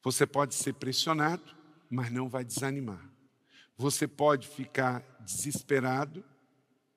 Você 0.05 0.25
pode 0.25 0.55
ser 0.55 0.75
pressionado, 0.75 1.55
mas 1.91 2.11
não 2.11 2.29
vai 2.29 2.45
desanimar. 2.45 3.11
Você 3.77 4.07
pode 4.07 4.47
ficar 4.47 5.05
desesperado, 5.21 6.25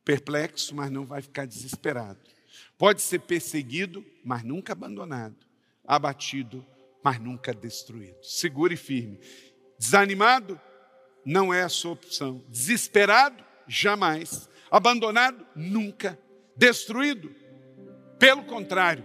perplexo, 0.03 0.75
mas 0.75 0.91
não 0.91 1.03
vai 1.03 1.21
ficar 1.21 1.45
desesperado. 1.45 2.34
Pode 2.77 3.01
ser 3.01 3.19
perseguido, 3.19 4.05
mas 4.23 4.43
nunca 4.43 4.73
abandonado. 4.73 5.35
Abatido, 5.85 6.65
mas 7.03 7.19
nunca 7.19 7.53
destruído. 7.53 8.17
Segure 8.23 8.75
firme. 8.75 9.19
Desanimado, 9.77 10.59
não 11.25 11.53
é 11.53 11.63
a 11.63 11.69
sua 11.69 11.91
opção. 11.91 12.43
Desesperado, 12.49 13.43
jamais. 13.67 14.49
Abandonado, 14.69 15.45
nunca. 15.55 16.19
Destruído, 16.55 17.33
pelo 18.19 18.43
contrário, 18.43 19.03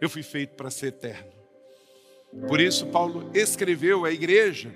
eu 0.00 0.08
fui 0.08 0.22
feito 0.22 0.54
para 0.54 0.70
ser 0.70 0.88
eterno. 0.88 1.32
Por 2.48 2.60
isso, 2.60 2.86
Paulo 2.86 3.30
escreveu 3.34 4.04
à 4.04 4.10
igreja 4.10 4.74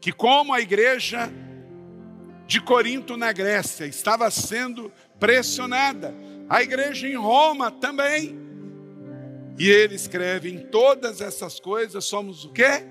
que, 0.00 0.12
como 0.12 0.54
a 0.54 0.60
igreja 0.60 1.30
de 2.46 2.60
Corinto, 2.60 3.16
na 3.16 3.30
Grécia, 3.30 3.84
estava 3.84 4.30
sendo 4.30 4.90
pressionada. 5.18 6.14
A 6.48 6.62
igreja 6.62 7.06
em 7.06 7.16
Roma 7.16 7.70
também. 7.70 8.38
E 9.58 9.68
ele 9.68 9.94
escreve: 9.94 10.50
em 10.50 10.58
todas 10.58 11.20
essas 11.20 11.60
coisas 11.60 12.04
somos 12.04 12.44
o 12.44 12.50
quê? 12.50 12.84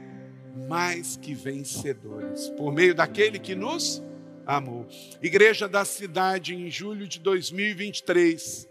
Mais 0.67 1.17
que 1.17 1.33
vencedores, 1.33 2.49
por 2.49 2.73
meio 2.73 2.93
daquele 2.93 3.39
que 3.39 3.55
nos 3.55 4.03
amou. 4.45 4.87
Igreja 5.21 5.67
da 5.67 5.83
cidade, 5.85 6.55
em 6.55 6.69
julho 6.69 7.07
de 7.07 7.19
2023, 7.19 8.67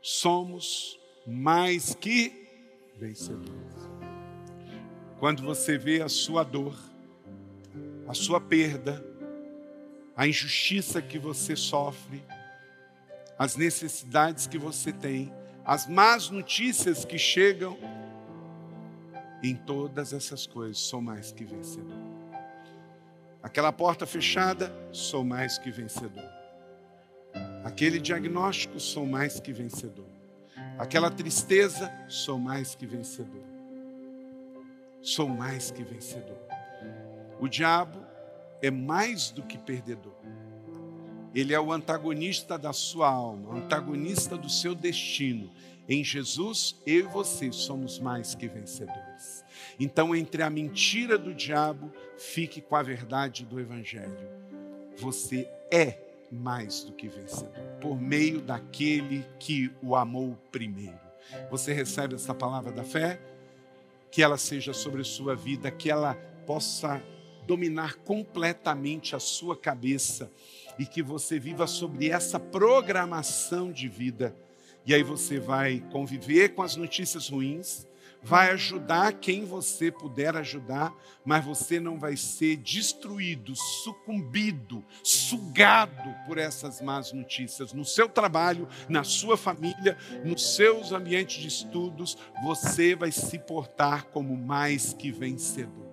somos 0.00 0.98
mais 1.26 1.94
que 1.94 2.46
vencedores. 2.96 3.76
Quando 5.18 5.42
você 5.42 5.78
vê 5.78 6.02
a 6.02 6.08
sua 6.08 6.44
dor, 6.44 6.76
a 8.06 8.14
sua 8.14 8.40
perda, 8.40 9.04
a 10.14 10.26
injustiça 10.26 11.00
que 11.02 11.18
você 11.18 11.56
sofre, 11.56 12.22
as 13.38 13.56
necessidades 13.56 14.46
que 14.46 14.58
você 14.58 14.92
tem, 14.92 15.32
as 15.64 15.86
más 15.86 16.30
notícias 16.30 17.04
que 17.04 17.18
chegam, 17.18 17.76
em 19.42 19.54
todas 19.54 20.12
essas 20.12 20.46
coisas 20.46 20.78
sou 20.78 21.00
mais 21.00 21.32
que 21.32 21.44
vencedor. 21.44 21.96
Aquela 23.42 23.72
porta 23.72 24.06
fechada, 24.06 24.72
sou 24.90 25.24
mais 25.24 25.58
que 25.58 25.70
vencedor. 25.70 26.28
Aquele 27.64 28.00
diagnóstico, 28.00 28.80
sou 28.80 29.06
mais 29.06 29.38
que 29.38 29.52
vencedor. 29.52 30.08
Aquela 30.78 31.10
tristeza, 31.10 31.92
sou 32.08 32.38
mais 32.38 32.74
que 32.74 32.86
vencedor. 32.86 33.44
Sou 35.00 35.28
mais 35.28 35.70
que 35.70 35.84
vencedor. 35.84 36.38
O 37.38 37.48
diabo 37.48 38.04
é 38.60 38.70
mais 38.70 39.30
do 39.30 39.42
que 39.42 39.58
perdedor. 39.58 40.16
Ele 41.34 41.52
é 41.52 41.60
o 41.60 41.72
antagonista 41.72 42.58
da 42.58 42.72
sua 42.72 43.08
alma, 43.08 43.56
antagonista 43.56 44.36
do 44.36 44.48
seu 44.48 44.74
destino. 44.74 45.50
Em 45.88 46.02
Jesus, 46.02 46.76
eu 46.84 47.00
e 47.00 47.02
você 47.02 47.52
somos 47.52 47.98
mais 47.98 48.34
que 48.34 48.48
vencedores. 48.48 49.44
Então, 49.78 50.16
entre 50.16 50.42
a 50.42 50.50
mentira 50.50 51.16
do 51.16 51.32
diabo, 51.32 51.92
fique 52.18 52.60
com 52.60 52.74
a 52.74 52.82
verdade 52.82 53.44
do 53.44 53.60
Evangelho. 53.60 54.28
Você 54.96 55.48
é 55.70 55.98
mais 56.32 56.82
do 56.82 56.92
que 56.92 57.08
vencedor, 57.08 57.62
por 57.80 58.00
meio 58.00 58.40
daquele 58.40 59.24
que 59.38 59.70
o 59.80 59.94
amou 59.94 60.36
primeiro. 60.50 60.98
Você 61.50 61.72
recebe 61.72 62.14
essa 62.14 62.34
palavra 62.34 62.72
da 62.72 62.82
fé? 62.82 63.20
Que 64.10 64.22
ela 64.22 64.36
seja 64.36 64.72
sobre 64.72 65.04
sua 65.04 65.36
vida, 65.36 65.70
que 65.70 65.90
ela 65.90 66.14
possa 66.46 67.02
dominar 67.46 67.96
completamente 67.98 69.14
a 69.14 69.20
sua 69.20 69.56
cabeça 69.56 70.30
e 70.78 70.86
que 70.86 71.02
você 71.02 71.38
viva 71.38 71.66
sobre 71.66 72.10
essa 72.10 72.38
programação 72.38 73.72
de 73.72 73.88
vida. 73.88 74.36
E 74.84 74.94
aí 74.94 75.02
você 75.02 75.40
vai 75.40 75.82
conviver 75.90 76.50
com 76.50 76.62
as 76.62 76.76
notícias 76.76 77.28
ruins, 77.28 77.86
vai 78.22 78.50
ajudar 78.50 79.12
quem 79.14 79.44
você 79.44 79.90
puder 79.90 80.36
ajudar, 80.36 80.92
mas 81.24 81.44
você 81.44 81.78
não 81.78 81.98
vai 81.98 82.16
ser 82.16 82.56
destruído, 82.56 83.54
sucumbido, 83.54 84.84
sugado 85.02 86.14
por 86.26 86.38
essas 86.38 86.80
más 86.80 87.12
notícias. 87.12 87.72
No 87.72 87.84
seu 87.84 88.08
trabalho, 88.08 88.68
na 88.88 89.04
sua 89.04 89.36
família, 89.36 89.96
nos 90.24 90.54
seus 90.54 90.92
ambientes 90.92 91.40
de 91.40 91.48
estudos, 91.48 92.16
você 92.42 92.94
vai 92.94 93.12
se 93.12 93.38
portar 93.38 94.06
como 94.06 94.36
mais 94.36 94.92
que 94.92 95.10
vencedor. 95.10 95.85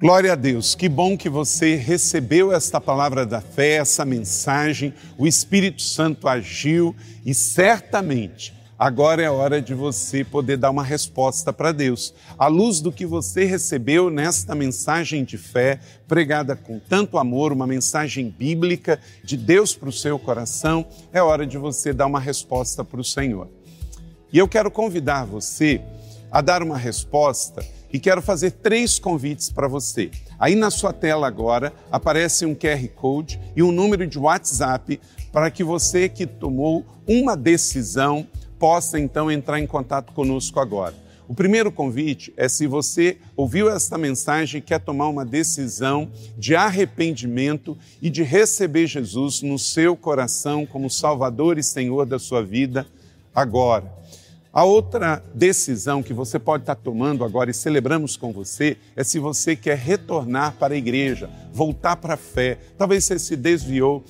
Glória 0.00 0.34
a 0.34 0.36
Deus, 0.36 0.76
que 0.76 0.88
bom 0.88 1.16
que 1.18 1.28
você 1.28 1.74
recebeu 1.74 2.52
esta 2.52 2.80
palavra 2.80 3.26
da 3.26 3.40
fé, 3.40 3.78
essa 3.78 4.04
mensagem, 4.04 4.94
o 5.18 5.26
Espírito 5.26 5.82
Santo 5.82 6.28
agiu 6.28 6.94
e 7.26 7.34
certamente 7.34 8.56
Agora 8.78 9.20
é 9.20 9.28
hora 9.28 9.60
de 9.60 9.74
você 9.74 10.22
poder 10.22 10.56
dar 10.56 10.70
uma 10.70 10.84
resposta 10.84 11.52
para 11.52 11.72
Deus. 11.72 12.14
À 12.38 12.46
luz 12.46 12.80
do 12.80 12.92
que 12.92 13.04
você 13.04 13.44
recebeu 13.44 14.08
nesta 14.08 14.54
mensagem 14.54 15.24
de 15.24 15.36
fé, 15.36 15.80
pregada 16.06 16.54
com 16.54 16.78
tanto 16.78 17.18
amor, 17.18 17.52
uma 17.52 17.66
mensagem 17.66 18.30
bíblica 18.30 19.00
de 19.24 19.36
Deus 19.36 19.74
para 19.74 19.88
o 19.88 19.92
seu 19.92 20.16
coração, 20.16 20.86
é 21.12 21.20
hora 21.20 21.44
de 21.44 21.58
você 21.58 21.92
dar 21.92 22.06
uma 22.06 22.20
resposta 22.20 22.84
para 22.84 23.00
o 23.00 23.04
Senhor. 23.04 23.48
E 24.32 24.38
eu 24.38 24.46
quero 24.46 24.70
convidar 24.70 25.24
você 25.24 25.80
a 26.30 26.40
dar 26.40 26.62
uma 26.62 26.78
resposta 26.78 27.66
e 27.92 27.98
quero 27.98 28.20
fazer 28.20 28.52
três 28.52 28.98
convites 28.98 29.50
para 29.50 29.68
você. 29.68 30.10
Aí 30.38 30.54
na 30.54 30.70
sua 30.70 30.92
tela 30.92 31.26
agora 31.26 31.72
aparece 31.90 32.44
um 32.44 32.54
QR 32.54 32.86
Code 32.94 33.40
e 33.56 33.62
um 33.62 33.72
número 33.72 34.06
de 34.06 34.18
WhatsApp 34.18 35.00
para 35.32 35.50
que 35.50 35.64
você 35.64 36.08
que 36.08 36.26
tomou 36.26 36.84
uma 37.06 37.36
decisão 37.36 38.26
possa 38.58 38.98
então 38.98 39.30
entrar 39.30 39.60
em 39.60 39.66
contato 39.66 40.12
conosco 40.12 40.60
agora. 40.60 40.94
O 41.28 41.34
primeiro 41.34 41.70
convite 41.70 42.32
é 42.38 42.48
se 42.48 42.66
você 42.66 43.18
ouviu 43.36 43.68
esta 43.68 43.98
mensagem 43.98 44.60
e 44.60 44.62
quer 44.62 44.80
tomar 44.80 45.08
uma 45.08 45.26
decisão 45.26 46.10
de 46.38 46.56
arrependimento 46.56 47.76
e 48.00 48.08
de 48.08 48.22
receber 48.22 48.86
Jesus 48.86 49.42
no 49.42 49.58
seu 49.58 49.94
coração 49.94 50.64
como 50.64 50.88
Salvador 50.88 51.58
e 51.58 51.62
Senhor 51.62 52.06
da 52.06 52.18
sua 52.18 52.42
vida 52.42 52.86
agora. 53.34 53.97
A 54.52 54.64
outra 54.64 55.22
decisão 55.34 56.02
que 56.02 56.14
você 56.14 56.38
pode 56.38 56.62
estar 56.62 56.74
tomando 56.74 57.22
agora 57.22 57.50
e 57.50 57.54
celebramos 57.54 58.16
com 58.16 58.32
você 58.32 58.78
é 58.96 59.04
se 59.04 59.18
você 59.18 59.54
quer 59.54 59.76
retornar 59.76 60.54
para 60.58 60.74
a 60.74 60.76
igreja, 60.76 61.28
voltar 61.52 61.96
para 61.96 62.14
a 62.14 62.16
fé. 62.16 62.58
Talvez 62.78 63.04
você 63.04 63.18
se 63.18 63.36
desviou 63.36 64.04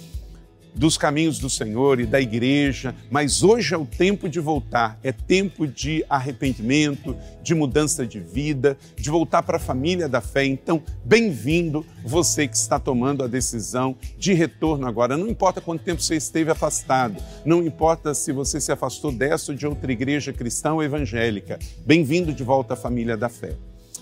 dos 0.78 0.96
caminhos 0.96 1.40
do 1.40 1.50
Senhor 1.50 1.98
e 1.98 2.06
da 2.06 2.20
igreja, 2.20 2.94
mas 3.10 3.42
hoje 3.42 3.74
é 3.74 3.76
o 3.76 3.84
tempo 3.84 4.28
de 4.28 4.38
voltar, 4.38 4.96
é 5.02 5.10
tempo 5.10 5.66
de 5.66 6.04
arrependimento, 6.08 7.16
de 7.42 7.52
mudança 7.52 8.06
de 8.06 8.20
vida, 8.20 8.78
de 8.96 9.10
voltar 9.10 9.42
para 9.42 9.56
a 9.56 9.60
família 9.60 10.08
da 10.08 10.20
fé. 10.20 10.44
Então, 10.44 10.80
bem-vindo 11.04 11.84
você 12.04 12.46
que 12.46 12.56
está 12.56 12.78
tomando 12.78 13.24
a 13.24 13.26
decisão 13.26 13.96
de 14.16 14.32
retorno 14.32 14.86
agora. 14.86 15.16
Não 15.16 15.28
importa 15.28 15.60
quanto 15.60 15.82
tempo 15.82 16.00
você 16.00 16.14
esteve 16.14 16.50
afastado, 16.50 17.20
não 17.44 17.64
importa 17.66 18.14
se 18.14 18.30
você 18.30 18.60
se 18.60 18.70
afastou 18.70 19.10
dessa 19.10 19.50
ou 19.50 19.58
de 19.58 19.66
outra 19.66 19.90
igreja 19.90 20.32
cristã 20.32 20.74
ou 20.74 20.82
evangélica, 20.82 21.58
bem-vindo 21.84 22.32
de 22.32 22.44
volta 22.44 22.74
à 22.74 22.76
família 22.76 23.16
da 23.16 23.28
fé. 23.28 23.56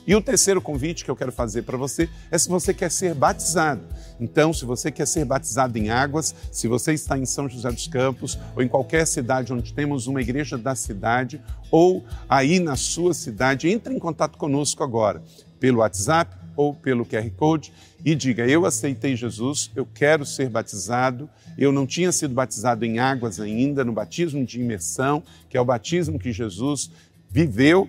E 0.07 0.15
o 0.15 0.21
terceiro 0.21 0.61
convite 0.63 1.05
que 1.05 1.11
eu 1.11 1.17
quero 1.17 1.33
fazer 1.33 1.63
para 1.63 1.77
você 1.77 2.09
é 2.31 2.39
se 2.39 2.49
você 2.49 2.73
quer 2.73 2.91
ser 2.91 3.13
batizado. 3.13 3.83
Então, 4.21 4.53
se 4.53 4.65
você 4.65 4.91
quer 4.93 5.07
ser 5.07 5.25
batizado 5.25 5.77
em 5.77 5.91
águas, 5.91 6.33
se 6.53 6.69
você 6.69 6.93
está 6.93 7.19
em 7.19 7.27
São 7.27 7.49
José 7.49 7.71
dos 7.71 7.89
Campos 7.89 8.39
ou 8.55 8.63
em 8.63 8.69
qualquer 8.69 9.05
cidade 9.07 9.53
onde 9.53 9.73
temos 9.73 10.07
uma 10.07 10.21
igreja 10.21 10.57
da 10.57 10.77
cidade 10.77 11.41
ou 11.73 12.05
aí 12.29 12.61
na 12.61 12.77
sua 12.77 13.13
cidade, 13.13 13.69
entre 13.69 13.93
em 13.93 13.99
contato 13.99 14.39
conosco 14.39 14.85
agora 14.85 15.23
pelo 15.59 15.79
WhatsApp 15.79 16.37
ou 16.55 16.73
pelo 16.73 17.05
QR 17.05 17.29
Code 17.37 17.73
e 18.05 18.15
diga: 18.15 18.47
Eu 18.47 18.65
aceitei 18.65 19.17
Jesus, 19.17 19.71
eu 19.75 19.87
quero 19.87 20.25
ser 20.25 20.49
batizado. 20.49 21.29
Eu 21.59 21.73
não 21.73 21.87
tinha 21.87 22.13
sido 22.13 22.35
batizado 22.35 22.85
em 22.85 22.99
águas 22.99 23.41
ainda, 23.41 23.85
no 23.85 23.93
batismo 23.93 24.45
de 24.45 24.61
imersão, 24.61 25.23
que 25.49 25.57
é 25.57 25.61
o 25.61 25.65
batismo 25.65 26.19
que 26.19 26.33
Jesus 26.33 26.91
viveu 27.31 27.89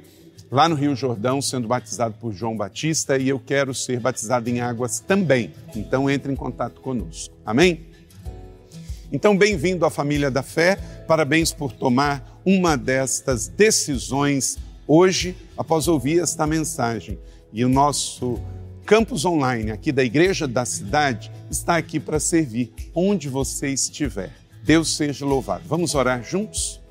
lá 0.50 0.68
no 0.70 0.76
Rio 0.76 0.96
Jordão, 0.96 1.42
sendo 1.42 1.68
batizado 1.68 2.16
por 2.20 2.34
João 2.34 2.56
Batista, 2.56 3.18
e 3.18 3.30
eu 3.30 3.40
quero 3.40 3.74
ser 3.74 4.00
batizado 4.00 4.50
em 4.50 4.60
águas 4.60 5.00
também. 5.00 5.54
Então 5.76 6.10
entre 6.10 6.32
em 6.32 6.36
contato 6.36 6.82
conosco. 6.82 7.34
Amém? 7.46 7.88
Então, 9.10 9.38
bem-vindo 9.38 9.86
à 9.86 9.90
família 9.90 10.30
da 10.30 10.44
fé. 10.44 10.76
Parabéns 11.08 11.54
por 11.54 11.72
tomar 11.72 12.42
uma 12.46 12.76
destas 12.76 13.48
decisões 13.48 14.58
hoje, 14.86 15.36
após 15.58 15.88
ouvir 15.88 16.20
esta 16.20 16.46
mensagem. 16.46 17.18
E 17.54 17.64
o 17.64 17.70
nosso 17.70 18.38
campus 18.86 19.24
online 19.24 19.72
aqui 19.72 19.94
da 19.94 20.04
Igreja 20.04 20.46
da 20.46 20.66
Cidade 20.66 21.32
está 21.50 21.78
aqui 21.78 22.02
para 22.02 22.20
servir 22.20 22.74
onde 22.94 23.30
você 23.30 23.70
estiver. 23.70 24.34
Deus 24.64 24.98
seja 24.98 25.26
louvado. 25.26 25.64
Vamos 25.68 25.96
orar 25.96 26.22
juntos? 26.22 26.82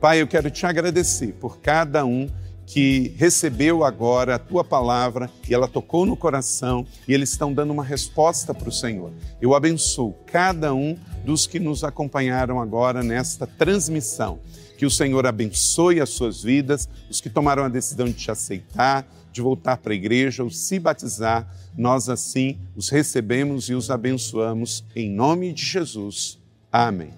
Pai, 0.00 0.20
eu 0.20 0.26
quero 0.26 0.50
te 0.50 0.66
agradecer 0.66 1.32
por 1.34 1.60
cada 1.60 2.04
um 2.04 2.28
que 2.66 3.14
recebeu 3.16 3.84
agora 3.84 4.36
a 4.36 4.38
tua 4.38 4.64
palavra 4.64 5.30
e 5.48 5.54
ela 5.54 5.68
tocou 5.68 6.06
no 6.06 6.16
coração 6.16 6.86
e 7.06 7.12
eles 7.12 7.30
estão 7.30 7.52
dando 7.52 7.72
uma 7.72 7.84
resposta 7.84 8.54
para 8.54 8.68
o 8.68 8.72
Senhor. 8.72 9.12
Eu 9.40 9.54
abençoo 9.54 10.14
cada 10.26 10.72
um 10.72 10.96
dos 11.24 11.46
que 11.46 11.58
nos 11.58 11.84
acompanharam 11.84 12.60
agora 12.60 13.02
nesta 13.02 13.46
transmissão. 13.46 14.40
Que 14.78 14.86
o 14.86 14.90
Senhor 14.90 15.26
abençoe 15.26 16.00
as 16.00 16.10
suas 16.10 16.42
vidas, 16.42 16.88
os 17.10 17.20
que 17.20 17.30
tomaram 17.30 17.64
a 17.64 17.68
decisão 17.68 18.06
de 18.06 18.14
te 18.14 18.30
aceitar, 18.30 19.06
de 19.32 19.40
voltar 19.40 19.78
para 19.78 19.92
a 19.92 19.96
igreja 19.96 20.42
ou 20.42 20.50
se 20.50 20.78
batizar, 20.78 21.48
nós 21.76 22.08
assim 22.08 22.58
os 22.76 22.88
recebemos 22.88 23.68
e 23.68 23.74
os 23.74 23.90
abençoamos 23.90 24.84
em 24.94 25.10
nome 25.10 25.52
de 25.52 25.64
Jesus. 25.64 26.38
Amém. 26.70 27.10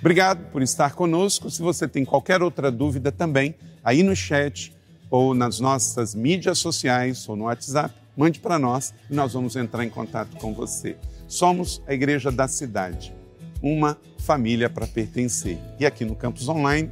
Obrigado 0.00 0.50
por 0.52 0.62
estar 0.62 0.94
conosco. 0.94 1.50
Se 1.50 1.60
você 1.60 1.88
tem 1.88 2.04
qualquer 2.04 2.40
outra 2.42 2.70
dúvida 2.70 3.10
também, 3.10 3.56
aí 3.88 4.02
no 4.02 4.14
chat 4.14 4.76
ou 5.10 5.32
nas 5.32 5.60
nossas 5.60 6.14
mídias 6.14 6.58
sociais 6.58 7.26
ou 7.26 7.34
no 7.34 7.44
WhatsApp, 7.44 7.94
mande 8.14 8.38
para 8.38 8.58
nós 8.58 8.92
e 9.10 9.14
nós 9.14 9.32
vamos 9.32 9.56
entrar 9.56 9.82
em 9.82 9.88
contato 9.88 10.36
com 10.36 10.52
você. 10.52 10.94
Somos 11.26 11.80
a 11.86 11.94
igreja 11.94 12.30
da 12.30 12.46
cidade, 12.46 13.14
uma 13.62 13.96
família 14.18 14.68
para 14.68 14.86
pertencer. 14.86 15.58
E 15.80 15.86
aqui 15.86 16.04
no 16.04 16.14
campus 16.14 16.50
online, 16.50 16.90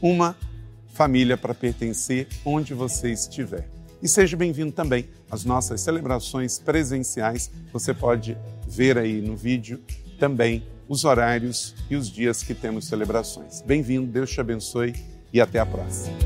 uma 0.00 0.34
família 0.94 1.36
para 1.36 1.52
pertencer 1.52 2.26
onde 2.46 2.72
você 2.72 3.12
estiver. 3.12 3.68
E 4.02 4.08
seja 4.08 4.34
bem-vindo 4.34 4.72
também 4.72 5.10
às 5.30 5.44
nossas 5.44 5.82
celebrações 5.82 6.58
presenciais. 6.58 7.50
Você 7.74 7.92
pode 7.92 8.38
ver 8.66 8.96
aí 8.96 9.20
no 9.20 9.36
vídeo 9.36 9.82
também 10.18 10.66
os 10.88 11.04
horários 11.04 11.74
e 11.90 11.96
os 11.96 12.10
dias 12.10 12.42
que 12.42 12.54
temos 12.54 12.86
celebrações. 12.86 13.60
Bem-vindo, 13.60 14.06
Deus 14.06 14.30
te 14.30 14.40
abençoe 14.40 15.11
e 15.32 15.40
até 15.40 15.58
a 15.58 15.66
próxima. 15.66 16.16